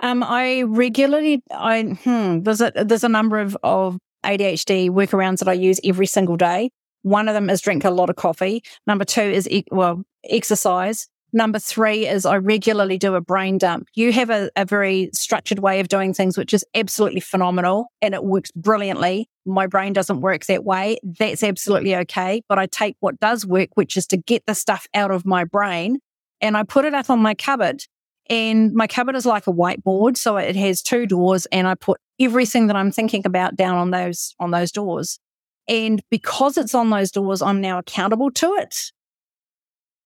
Um, 0.00 0.22
I 0.22 0.62
regularly, 0.62 1.42
I, 1.50 1.82
hmm, 1.82 2.42
there's 2.42 2.62
a, 2.62 2.72
there's 2.74 3.04
a 3.04 3.08
number 3.10 3.38
of, 3.38 3.56
of 3.62 3.98
ADHD 4.24 4.90
workarounds 4.90 5.38
that 5.38 5.48
I 5.48 5.52
use 5.54 5.80
every 5.84 6.06
single 6.06 6.36
day. 6.36 6.70
One 7.06 7.28
of 7.28 7.34
them 7.34 7.48
is 7.48 7.60
drink 7.60 7.84
a 7.84 7.90
lot 7.90 8.10
of 8.10 8.16
coffee. 8.16 8.64
Number 8.84 9.04
two 9.04 9.20
is, 9.20 9.48
well, 9.70 10.02
exercise. 10.28 11.06
Number 11.32 11.60
three 11.60 12.04
is 12.04 12.26
I 12.26 12.38
regularly 12.38 12.98
do 12.98 13.14
a 13.14 13.20
brain 13.20 13.58
dump. 13.58 13.86
You 13.94 14.12
have 14.12 14.28
a, 14.28 14.50
a, 14.56 14.64
very 14.64 15.10
structured 15.12 15.60
way 15.60 15.78
of 15.78 15.86
doing 15.86 16.12
things, 16.12 16.36
which 16.36 16.52
is 16.52 16.64
absolutely 16.74 17.20
phenomenal 17.20 17.92
and 18.02 18.12
it 18.12 18.24
works 18.24 18.50
brilliantly. 18.50 19.28
My 19.44 19.68
brain 19.68 19.92
doesn't 19.92 20.20
work 20.20 20.46
that 20.46 20.64
way. 20.64 20.98
That's 21.04 21.44
absolutely 21.44 21.94
okay. 21.94 22.42
But 22.48 22.58
I 22.58 22.66
take 22.66 22.96
what 22.98 23.20
does 23.20 23.46
work, 23.46 23.68
which 23.74 23.96
is 23.96 24.08
to 24.08 24.16
get 24.16 24.44
the 24.46 24.54
stuff 24.56 24.88
out 24.92 25.12
of 25.12 25.24
my 25.24 25.44
brain 25.44 26.00
and 26.40 26.56
I 26.56 26.64
put 26.64 26.84
it 26.84 26.92
up 26.94 27.08
on 27.08 27.20
my 27.20 27.34
cupboard. 27.34 27.84
And 28.28 28.72
my 28.72 28.88
cupboard 28.88 29.14
is 29.14 29.26
like 29.26 29.46
a 29.46 29.52
whiteboard. 29.52 30.16
So 30.16 30.38
it 30.38 30.56
has 30.56 30.82
two 30.82 31.06
doors 31.06 31.46
and 31.52 31.68
I 31.68 31.76
put 31.76 32.00
everything 32.18 32.66
that 32.66 32.74
I'm 32.74 32.90
thinking 32.90 33.22
about 33.24 33.54
down 33.54 33.76
on 33.76 33.92
those, 33.92 34.34
on 34.40 34.50
those 34.50 34.72
doors. 34.72 35.20
And 35.68 36.02
because 36.10 36.56
it's 36.56 36.74
on 36.74 36.90
those 36.90 37.10
doors, 37.10 37.42
I'm 37.42 37.60
now 37.60 37.78
accountable 37.78 38.30
to 38.32 38.54
it 38.54 38.92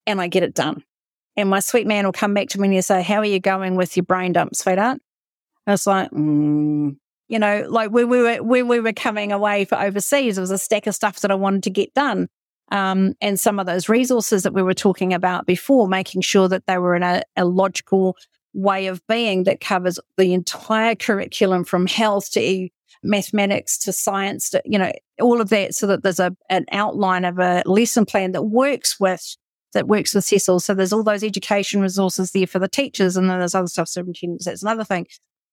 and 0.06 0.20
I 0.20 0.28
get 0.28 0.42
it 0.42 0.54
done. 0.54 0.82
And 1.36 1.48
my 1.48 1.60
sweet 1.60 1.86
man 1.86 2.04
will 2.04 2.12
come 2.12 2.34
back 2.34 2.48
to 2.50 2.60
me 2.60 2.74
and 2.74 2.84
say, 2.84 3.02
How 3.02 3.16
are 3.16 3.24
you 3.24 3.40
going 3.40 3.76
with 3.76 3.96
your 3.96 4.04
brain 4.04 4.32
dump, 4.32 4.54
sweetheart? 4.54 5.00
I 5.66 5.72
was 5.72 5.86
like, 5.86 6.10
mm. 6.10 6.96
You 7.28 7.38
know, 7.38 7.64
like 7.68 7.92
when 7.92 8.08
we 8.08 8.20
were 8.20 8.42
when 8.42 8.66
we 8.66 8.80
were 8.80 8.92
coming 8.92 9.30
away 9.30 9.64
for 9.64 9.80
overseas, 9.80 10.34
there 10.34 10.42
was 10.42 10.50
a 10.50 10.58
stack 10.58 10.88
of 10.88 10.96
stuff 10.96 11.20
that 11.20 11.30
I 11.30 11.36
wanted 11.36 11.62
to 11.62 11.70
get 11.70 11.94
done. 11.94 12.28
Um, 12.72 13.14
and 13.20 13.38
some 13.38 13.60
of 13.60 13.66
those 13.66 13.88
resources 13.88 14.42
that 14.42 14.52
we 14.52 14.64
were 14.64 14.74
talking 14.74 15.14
about 15.14 15.46
before, 15.46 15.86
making 15.86 16.22
sure 16.22 16.48
that 16.48 16.66
they 16.66 16.76
were 16.78 16.96
in 16.96 17.04
a, 17.04 17.22
a 17.36 17.44
logical 17.44 18.16
way 18.52 18.88
of 18.88 19.00
being 19.06 19.44
that 19.44 19.60
covers 19.60 20.00
the 20.16 20.32
entire 20.34 20.96
curriculum 20.96 21.62
from 21.62 21.86
health 21.86 22.32
to 22.32 22.68
mathematics 23.02 23.78
to 23.78 23.92
science 23.92 24.50
to, 24.50 24.62
you 24.64 24.78
know, 24.78 24.92
all 25.20 25.40
of 25.40 25.48
that 25.50 25.74
so 25.74 25.86
that 25.86 26.02
there's 26.02 26.20
a, 26.20 26.34
an 26.48 26.66
outline 26.72 27.24
of 27.24 27.38
a 27.38 27.62
lesson 27.66 28.04
plan 28.04 28.32
that 28.32 28.42
works 28.42 28.98
with 29.00 29.36
that 29.72 29.86
works 29.86 30.14
with 30.14 30.24
Cecil. 30.24 30.60
So 30.60 30.74
there's 30.74 30.92
all 30.92 31.04
those 31.04 31.22
education 31.22 31.80
resources 31.80 32.32
there 32.32 32.46
for 32.46 32.58
the 32.58 32.68
teachers, 32.68 33.16
and 33.16 33.30
then 33.30 33.38
there's 33.38 33.54
other 33.54 33.68
stuff, 33.68 33.88
superintendents. 33.88 34.44
That's 34.44 34.62
another 34.62 34.84
thing. 34.84 35.06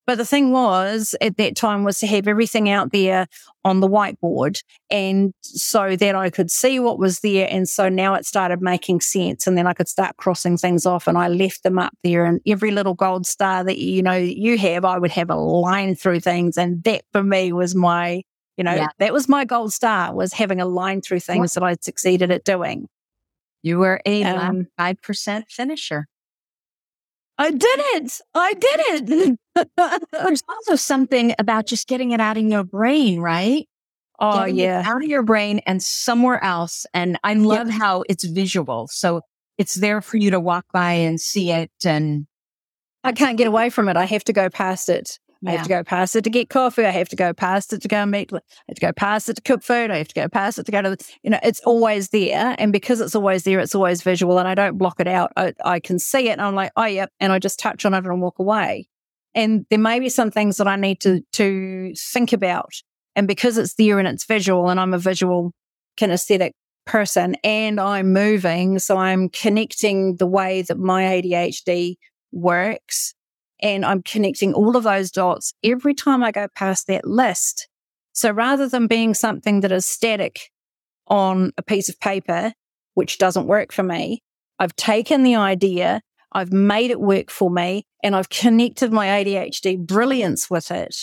But 0.08 0.18
the 0.18 0.26
thing 0.26 0.54
was 0.54 1.14
at 1.20 1.36
that 1.36 1.58
time 1.58 1.84
was 1.84 2.00
to 2.00 2.08
have 2.08 2.30
everything 2.30 2.70
out 2.70 2.94
there 2.94 3.28
on 3.66 3.82
the 3.82 3.90
whiteboard 3.90 4.64
and 4.90 5.34
so 5.42 5.98
that 5.98 6.16
I 6.16 6.30
could 6.30 6.50
see 6.50 6.80
what 6.80 6.98
was 6.98 7.20
there. 7.20 7.46
And 7.52 7.68
so 7.68 7.90
now 7.90 8.14
it 8.14 8.26
started 8.26 8.62
making 8.62 9.02
sense 9.02 9.46
and 9.46 9.58
then 9.58 9.68
I 9.68 9.74
could 9.74 9.90
start 9.90 10.16
crossing 10.16 10.56
things 10.56 10.86
off 10.86 11.08
and 11.08 11.18
I 11.18 11.28
left 11.28 11.64
them 11.64 11.78
up 11.78 11.92
there 12.06 12.24
and 12.24 12.40
every 12.48 12.72
little 12.72 12.94
gold 12.94 13.28
star 13.28 13.66
that, 13.66 13.80
you 13.80 14.02
know, 14.02 14.16
you 14.16 14.58
have, 14.58 14.86
I 14.86 14.98
would 14.98 15.12
have 15.12 15.30
a 15.30 15.36
line 15.36 15.94
through 15.94 16.22
things. 16.22 16.58
And 16.58 16.82
that 16.86 17.04
for 17.12 17.22
me 17.22 17.52
was 17.52 17.76
my, 17.76 18.24
you 18.56 18.64
know, 18.64 18.76
yeah. 18.76 18.88
that 19.00 19.12
was 19.12 19.28
my 19.28 19.44
gold 19.44 19.74
star 19.74 20.16
was 20.16 20.32
having 20.32 20.62
a 20.62 20.66
line 20.66 21.02
through 21.02 21.20
things 21.20 21.54
what? 21.54 21.62
that 21.62 21.64
I'd 21.64 21.84
succeeded 21.84 22.32
at 22.32 22.46
doing. 22.46 22.88
You 23.62 23.80
were 23.80 24.00
a 24.06 24.24
um, 24.24 24.68
5% 24.80 25.44
finisher. 25.50 26.08
I 27.38 27.52
did 27.52 27.62
it. 27.64 28.22
I 28.34 28.54
did 28.54 29.10
it. 29.12 29.40
There's 30.12 30.44
also 30.50 30.76
something 30.76 31.36
about 31.38 31.68
just 31.68 31.88
getting 31.88 32.12
it 32.12 32.20
out 32.20 32.38
of 32.38 32.44
your 32.44 32.64
brain, 32.64 33.20
right? 33.20 33.68
Oh, 34.20 34.40
getting 34.40 34.58
yeah. 34.58 34.84
out 34.86 35.04
of 35.04 35.10
your 35.10 35.22
brain 35.22 35.62
and 35.68 35.82
somewhere 35.82 36.44
else. 36.44 36.86
And 36.94 37.20
I 37.24 37.36
love 37.36 37.68
yep. 37.68 37.78
how 37.78 38.04
it's 38.10 38.26
visual. 38.26 38.88
So 38.92 39.22
it's 39.58 39.76
there 39.76 40.02
for 40.02 40.18
you 40.18 40.32
to 40.32 40.40
walk 40.40 40.66
by 40.74 40.94
and 40.94 41.22
see 41.22 41.52
it. 41.52 41.72
And 41.86 42.26
I 43.04 43.12
can't 43.12 43.38
get 43.38 43.48
away 43.48 43.70
from 43.70 43.90
it. 43.90 43.98
I 43.98 44.06
have 44.06 44.24
to 44.26 44.34
go 44.34 44.50
past 44.50 44.90
it. 44.90 45.20
Yeah. 45.42 45.52
I 45.52 45.54
have 45.56 45.64
to 45.64 45.70
go 45.70 45.84
past 45.84 46.16
it 46.16 46.24
to 46.24 46.30
get 46.30 46.50
coffee. 46.50 46.86
I 46.86 46.92
have 46.92 47.10
to 47.10 47.16
go 47.16 47.34
past 47.34 47.74
it 47.74 47.82
to 47.82 47.88
go 47.88 47.98
and 47.98 48.12
meet. 48.12 48.32
I 48.34 48.40
have 48.68 48.76
to 48.76 48.82
go 48.82 48.92
past 48.92 49.30
it 49.30 49.36
to 49.36 49.42
cook 49.42 49.64
food. 49.64 49.92
I 49.92 49.98
have 49.98 50.08
to 50.08 50.16
go 50.16 50.28
past 50.28 50.60
it 50.60 50.66
to 50.66 50.72
go 50.72 50.82
to, 50.82 50.92
the, 50.92 51.06
you 51.24 51.30
know, 51.30 51.40
it's 51.44 51.60
always 51.62 52.10
there. 52.10 52.56
And 52.58 52.72
because 52.72 53.02
it's 53.02 53.16
always 53.16 53.44
there, 53.44 53.60
it's 53.60 53.76
always 53.76 54.02
visual 54.02 54.40
and 54.40 54.48
I 54.48 54.56
don't 54.56 54.78
block 54.78 55.00
it 55.00 55.08
out. 55.08 55.32
I, 55.36 55.54
I 55.64 55.80
can 55.80 56.00
see 56.00 56.30
it 56.30 56.34
and 56.34 56.42
I'm 56.42 56.56
like, 56.56 56.72
oh, 56.76 56.86
yep. 56.86 57.12
And 57.20 57.32
I 57.32 57.40
just 57.40 57.60
touch 57.60 57.86
on 57.86 57.94
it 57.94 58.06
and 58.06 58.22
walk 58.22 58.40
away. 58.40 58.88
And 59.36 59.66
there 59.70 59.80
may 59.80 60.00
be 60.00 60.10
some 60.10 60.32
things 60.32 60.58
that 60.58 60.68
I 60.68 60.76
need 60.76 61.00
to, 61.02 61.22
to 61.34 61.94
think 61.96 62.34
about. 62.34 62.72
And 63.16 63.28
because 63.28 63.58
it's 63.58 63.76
there 63.76 64.00
and 64.00 64.08
it's 64.08 64.26
visual 64.26 64.70
and 64.70 64.80
I'm 64.80 64.94
a 64.94 65.00
visual 65.00 65.54
kinesthetic 66.00 66.52
person 66.86 67.36
and 67.44 67.80
I'm 67.80 68.14
moving, 68.14 68.80
so 68.80 68.98
I'm 68.98 69.30
connecting 69.30 70.16
the 70.16 70.28
way 70.28 70.64
that 70.64 70.80
my 70.80 71.04
ADHD 71.04 71.98
works 72.32 73.14
and 73.62 73.86
I'm 73.86 74.04
connecting 74.04 74.54
all 74.54 74.76
of 74.76 74.84
those 74.84 75.12
dots 75.12 75.54
every 75.64 75.94
time 75.94 76.24
I 76.24 76.32
go 76.32 76.48
past 76.56 76.88
that 76.88 77.06
list. 77.06 77.68
So 78.14 78.32
rather 78.32 78.68
than 78.68 78.88
being 78.88 79.14
something 79.14 79.62
that 79.62 79.72
is 79.72 79.86
static 79.86 80.50
on 81.08 81.52
a 81.58 81.62
piece 81.62 81.90
of 81.90 82.00
paper, 82.00 82.54
which 82.94 83.18
doesn't 83.18 83.48
work 83.48 83.72
for 83.72 83.84
me, 83.84 84.22
I've 84.60 84.76
taken 84.76 85.24
the 85.24 85.36
idea, 85.36 86.02
I've 86.32 86.52
made 86.52 86.92
it 86.92 87.00
work 87.00 87.30
for 87.30 87.50
me, 87.50 87.86
and 88.04 88.16
I've 88.16 88.30
connected 88.30 88.92
my 88.92 89.08
ADHD 89.08 89.78
brilliance 89.78 90.50
with 90.50 90.72
it. 90.72 90.96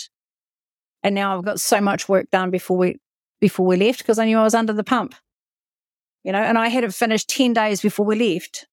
And 1.02 1.14
now 1.14 1.36
I've 1.36 1.44
got 1.44 1.60
so 1.60 1.80
much 1.80 2.08
work 2.08 2.30
done 2.30 2.50
before 2.50 2.76
we, 2.76 2.96
before 3.40 3.66
we 3.66 3.76
left 3.76 3.98
because 3.98 4.18
I 4.18 4.24
knew 4.24 4.38
I 4.38 4.42
was 4.44 4.54
under 4.54 4.72
the 4.72 4.84
pump. 4.84 5.14
You 6.24 6.32
know, 6.32 6.38
and 6.38 6.56
I 6.56 6.68
had 6.68 6.84
it 6.84 6.94
finished 6.94 7.28
10 7.28 7.52
days 7.52 7.82
before 7.82 8.06
we 8.06 8.16
left, 8.16 8.66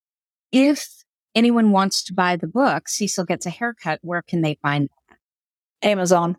if 0.52 0.88
anyone 1.36 1.72
wants 1.72 2.04
to 2.06 2.14
buy 2.14 2.36
the 2.36 2.48
book, 2.48 2.90
Cecil 2.90 3.26
Gets 3.26 3.46
a 3.46 3.50
Haircut, 3.50 4.00
where 4.02 4.22
can 4.22 4.42
they 4.42 4.58
find 4.62 4.90
that? 4.90 5.88
Amazon. 5.88 6.38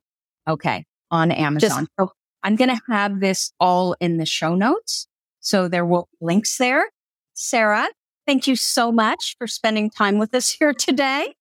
Okay. 0.49 0.85
On 1.11 1.31
Amazon. 1.31 1.87
Just, 1.87 1.91
so 1.99 2.13
I'm 2.43 2.57
going 2.57 2.71
to 2.71 2.81
have 2.91 3.21
this 3.21 3.53
all 3.61 3.97
in 4.01 4.19
the 4.19 4.27
show 4.27 4.55
notes. 4.55 5.07
So 5.41 5.69
there 5.69 5.87
will 5.87 6.09
be 6.13 6.27
links 6.27 6.59
there. 6.59 6.91
Sarah, 7.35 7.89
thank 8.27 8.47
you 8.47 8.57
so 8.57 8.91
much 8.91 9.37
for 9.39 9.47
spending 9.47 9.91
time 9.91 10.19
with 10.19 10.35
us 10.35 10.51
here 10.59 10.75
today. 10.75 11.35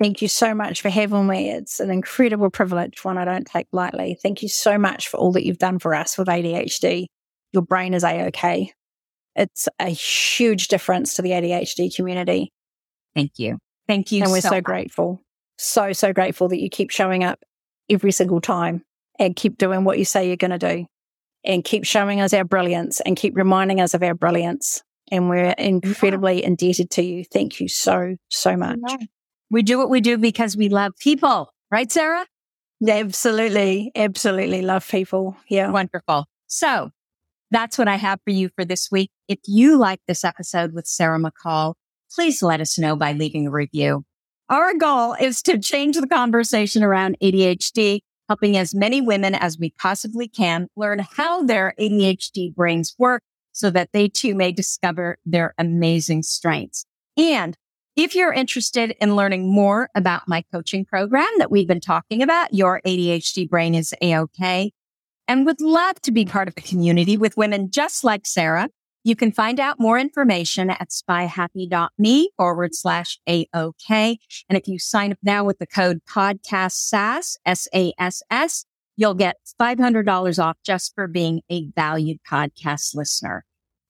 Thank 0.00 0.22
you 0.22 0.28
so 0.28 0.54
much 0.54 0.82
for 0.82 0.88
having 0.88 1.26
me. 1.26 1.50
It's 1.50 1.78
an 1.78 1.90
incredible 1.90 2.50
privilege, 2.50 3.04
one 3.04 3.16
I 3.16 3.24
don't 3.24 3.46
take 3.46 3.68
lightly. 3.72 4.18
Thank 4.20 4.42
you 4.42 4.48
so 4.48 4.76
much 4.76 5.08
for 5.08 5.18
all 5.18 5.30
that 5.32 5.46
you've 5.46 5.58
done 5.58 5.78
for 5.78 5.94
us 5.94 6.18
with 6.18 6.26
ADHD. 6.26 7.06
Your 7.54 7.62
brain 7.62 7.94
is 7.94 8.04
A 8.04 8.26
OK. 8.26 8.72
It's 9.36 9.68
a 9.80 9.88
huge 9.88 10.68
difference 10.68 11.14
to 11.14 11.22
the 11.22 11.30
ADHD 11.30 11.94
community. 11.94 12.52
Thank 13.14 13.38
you. 13.38 13.58
Thank 13.88 14.12
you. 14.12 14.22
And 14.22 14.32
we're 14.32 14.40
so, 14.40 14.50
so 14.50 14.60
grateful. 14.60 15.22
So, 15.58 15.92
so 15.92 16.12
grateful 16.12 16.48
that 16.48 16.60
you 16.60 16.68
keep 16.68 16.90
showing 16.90 17.24
up 17.24 17.40
every 17.88 18.12
single 18.12 18.40
time 18.40 18.82
and 19.18 19.36
keep 19.36 19.58
doing 19.58 19.84
what 19.84 19.98
you 19.98 20.04
say 20.04 20.26
you're 20.26 20.36
going 20.36 20.50
to 20.50 20.58
do 20.58 20.86
and 21.44 21.64
keep 21.64 21.84
showing 21.84 22.20
us 22.20 22.32
our 22.32 22.44
brilliance 22.44 23.00
and 23.00 23.16
keep 23.16 23.36
reminding 23.36 23.80
us 23.80 23.94
of 23.94 24.02
our 24.02 24.14
brilliance. 24.14 24.82
And 25.10 25.28
we're 25.28 25.50
incredibly 25.50 26.40
yeah. 26.40 26.48
indebted 26.48 26.90
to 26.92 27.02
you. 27.02 27.24
Thank 27.24 27.60
you 27.60 27.68
so, 27.68 28.16
so 28.30 28.56
much. 28.56 28.78
We 29.50 29.62
do 29.62 29.78
what 29.78 29.90
we 29.90 30.00
do 30.00 30.16
because 30.16 30.56
we 30.56 30.68
love 30.68 30.92
people, 30.98 31.52
right, 31.70 31.90
Sarah? 31.92 32.26
Absolutely. 32.86 33.92
Absolutely 33.94 34.62
love 34.62 34.88
people. 34.88 35.36
Yeah. 35.48 35.70
Wonderful. 35.70 36.26
So 36.46 36.90
that's 37.50 37.78
what 37.78 37.88
I 37.88 37.96
have 37.96 38.20
for 38.24 38.30
you 38.30 38.50
for 38.54 38.64
this 38.64 38.90
week. 38.90 39.10
If 39.28 39.38
you 39.46 39.76
like 39.78 40.00
this 40.06 40.24
episode 40.24 40.72
with 40.72 40.86
Sarah 40.86 41.18
McCall, 41.18 41.74
please 42.14 42.42
let 42.42 42.60
us 42.60 42.78
know 42.78 42.96
by 42.96 43.12
leaving 43.12 43.46
a 43.46 43.50
review. 43.50 44.04
Our 44.48 44.74
goal 44.74 45.14
is 45.14 45.42
to 45.42 45.58
change 45.58 45.96
the 45.96 46.06
conversation 46.06 46.82
around 46.82 47.16
ADHD, 47.22 48.00
helping 48.28 48.56
as 48.56 48.74
many 48.74 49.00
women 49.00 49.34
as 49.34 49.58
we 49.58 49.70
possibly 49.70 50.28
can 50.28 50.68
learn 50.76 51.00
how 51.16 51.42
their 51.42 51.74
ADHD 51.78 52.54
brains 52.54 52.94
work 52.98 53.22
so 53.52 53.70
that 53.70 53.90
they 53.92 54.08
too 54.08 54.34
may 54.34 54.52
discover 54.52 55.16
their 55.24 55.54
amazing 55.58 56.22
strengths. 56.22 56.84
And 57.16 57.56
if 57.96 58.14
you're 58.14 58.32
interested 58.32 58.96
in 59.00 59.14
learning 59.14 59.52
more 59.52 59.88
about 59.94 60.26
my 60.26 60.44
coaching 60.52 60.84
program 60.84 61.28
that 61.38 61.50
we've 61.50 61.68
been 61.68 61.80
talking 61.80 62.22
about, 62.22 62.52
Your 62.52 62.80
ADHD 62.84 63.48
Brain 63.48 63.74
is 63.74 63.94
A-OK, 64.02 64.72
and 65.28 65.46
would 65.46 65.60
love 65.60 66.00
to 66.02 66.12
be 66.12 66.24
part 66.24 66.48
of 66.48 66.54
a 66.56 66.60
community 66.60 67.16
with 67.16 67.36
women 67.36 67.70
just 67.70 68.04
like 68.04 68.26
Sarah, 68.26 68.68
you 69.04 69.14
can 69.14 69.32
find 69.32 69.60
out 69.60 69.78
more 69.78 69.98
information 69.98 70.70
at 70.70 70.88
spyhappy.me 70.88 72.30
forward 72.36 72.74
slash 72.74 73.18
AOK. 73.28 74.16
And 74.48 74.58
if 74.58 74.66
you 74.66 74.78
sign 74.78 75.12
up 75.12 75.18
now 75.22 75.44
with 75.44 75.58
the 75.58 75.66
code 75.66 76.00
podcast 76.08 76.72
SAS, 76.72 77.36
S-A-S-S, 77.44 78.64
you'll 78.96 79.14
get 79.14 79.36
$500 79.60 80.42
off 80.42 80.56
just 80.64 80.94
for 80.94 81.06
being 81.06 81.42
a 81.50 81.68
valued 81.76 82.18
podcast 82.28 82.94
listener. 82.94 83.44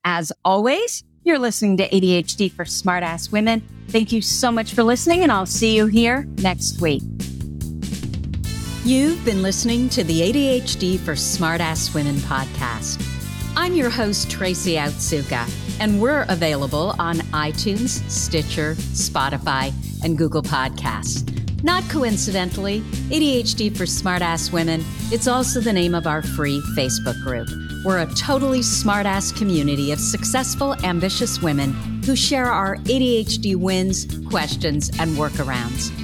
As 0.05 0.33
always, 0.45 1.05
you're 1.23 1.39
listening 1.39 1.77
to 1.79 1.89
ADHD 1.89 2.51
for 2.51 2.65
Smartass 2.65 3.33
Women. 3.33 3.67
Thank 3.89 4.13
you 4.13 4.21
so 4.21 4.51
much 4.51 4.75
for 4.75 4.83
listening, 4.83 5.23
and 5.23 5.33
I'll 5.33 5.47
see 5.47 5.77
you 5.77 5.87
here 5.87 6.27
next 6.39 6.81
week. 6.81 7.03
You've 8.87 9.25
been 9.25 9.41
listening 9.41 9.89
to 9.91 10.05
the 10.05 10.21
ADHD 10.21 11.01
for 11.01 11.15
Smartass 11.15 11.95
Women 11.95 12.17
podcast. 12.17 13.03
I'm 13.57 13.73
your 13.73 13.89
host, 13.89 14.31
Tracy 14.31 14.75
Otsuka, 14.75 15.51
and 15.81 16.03
we're 16.03 16.27
available 16.29 16.95
on 16.99 17.17
iTunes, 17.33 18.07
Stitcher, 18.11 18.75
Spotify, 18.75 19.73
and 20.05 20.19
Google 20.19 20.43
Podcasts. 20.43 21.25
Not 21.65 21.83
coincidentally, 21.89 22.83
ADHD 23.09 23.75
for 23.75 23.85
Smartass 23.85 24.53
Women, 24.53 24.85
it's 25.11 25.29
also 25.29 25.61
the 25.61 25.73
name 25.73 25.95
of 25.95 26.07
our 26.07 26.21
free 26.21 26.61
Facebook 26.77 27.19
group. 27.23 27.49
We're 27.87 28.01
a 28.01 28.15
totally 28.17 28.61
smartass 28.61 29.35
community 29.35 29.93
of 29.93 29.99
successful, 29.99 30.75
ambitious 30.85 31.41
women 31.41 31.73
who 32.05 32.15
share 32.15 32.53
our 32.53 32.77
ADHD 32.77 33.57
wins, 33.57 34.07
questions, 34.29 34.91
and 34.99 35.17
workarounds. 35.17 36.04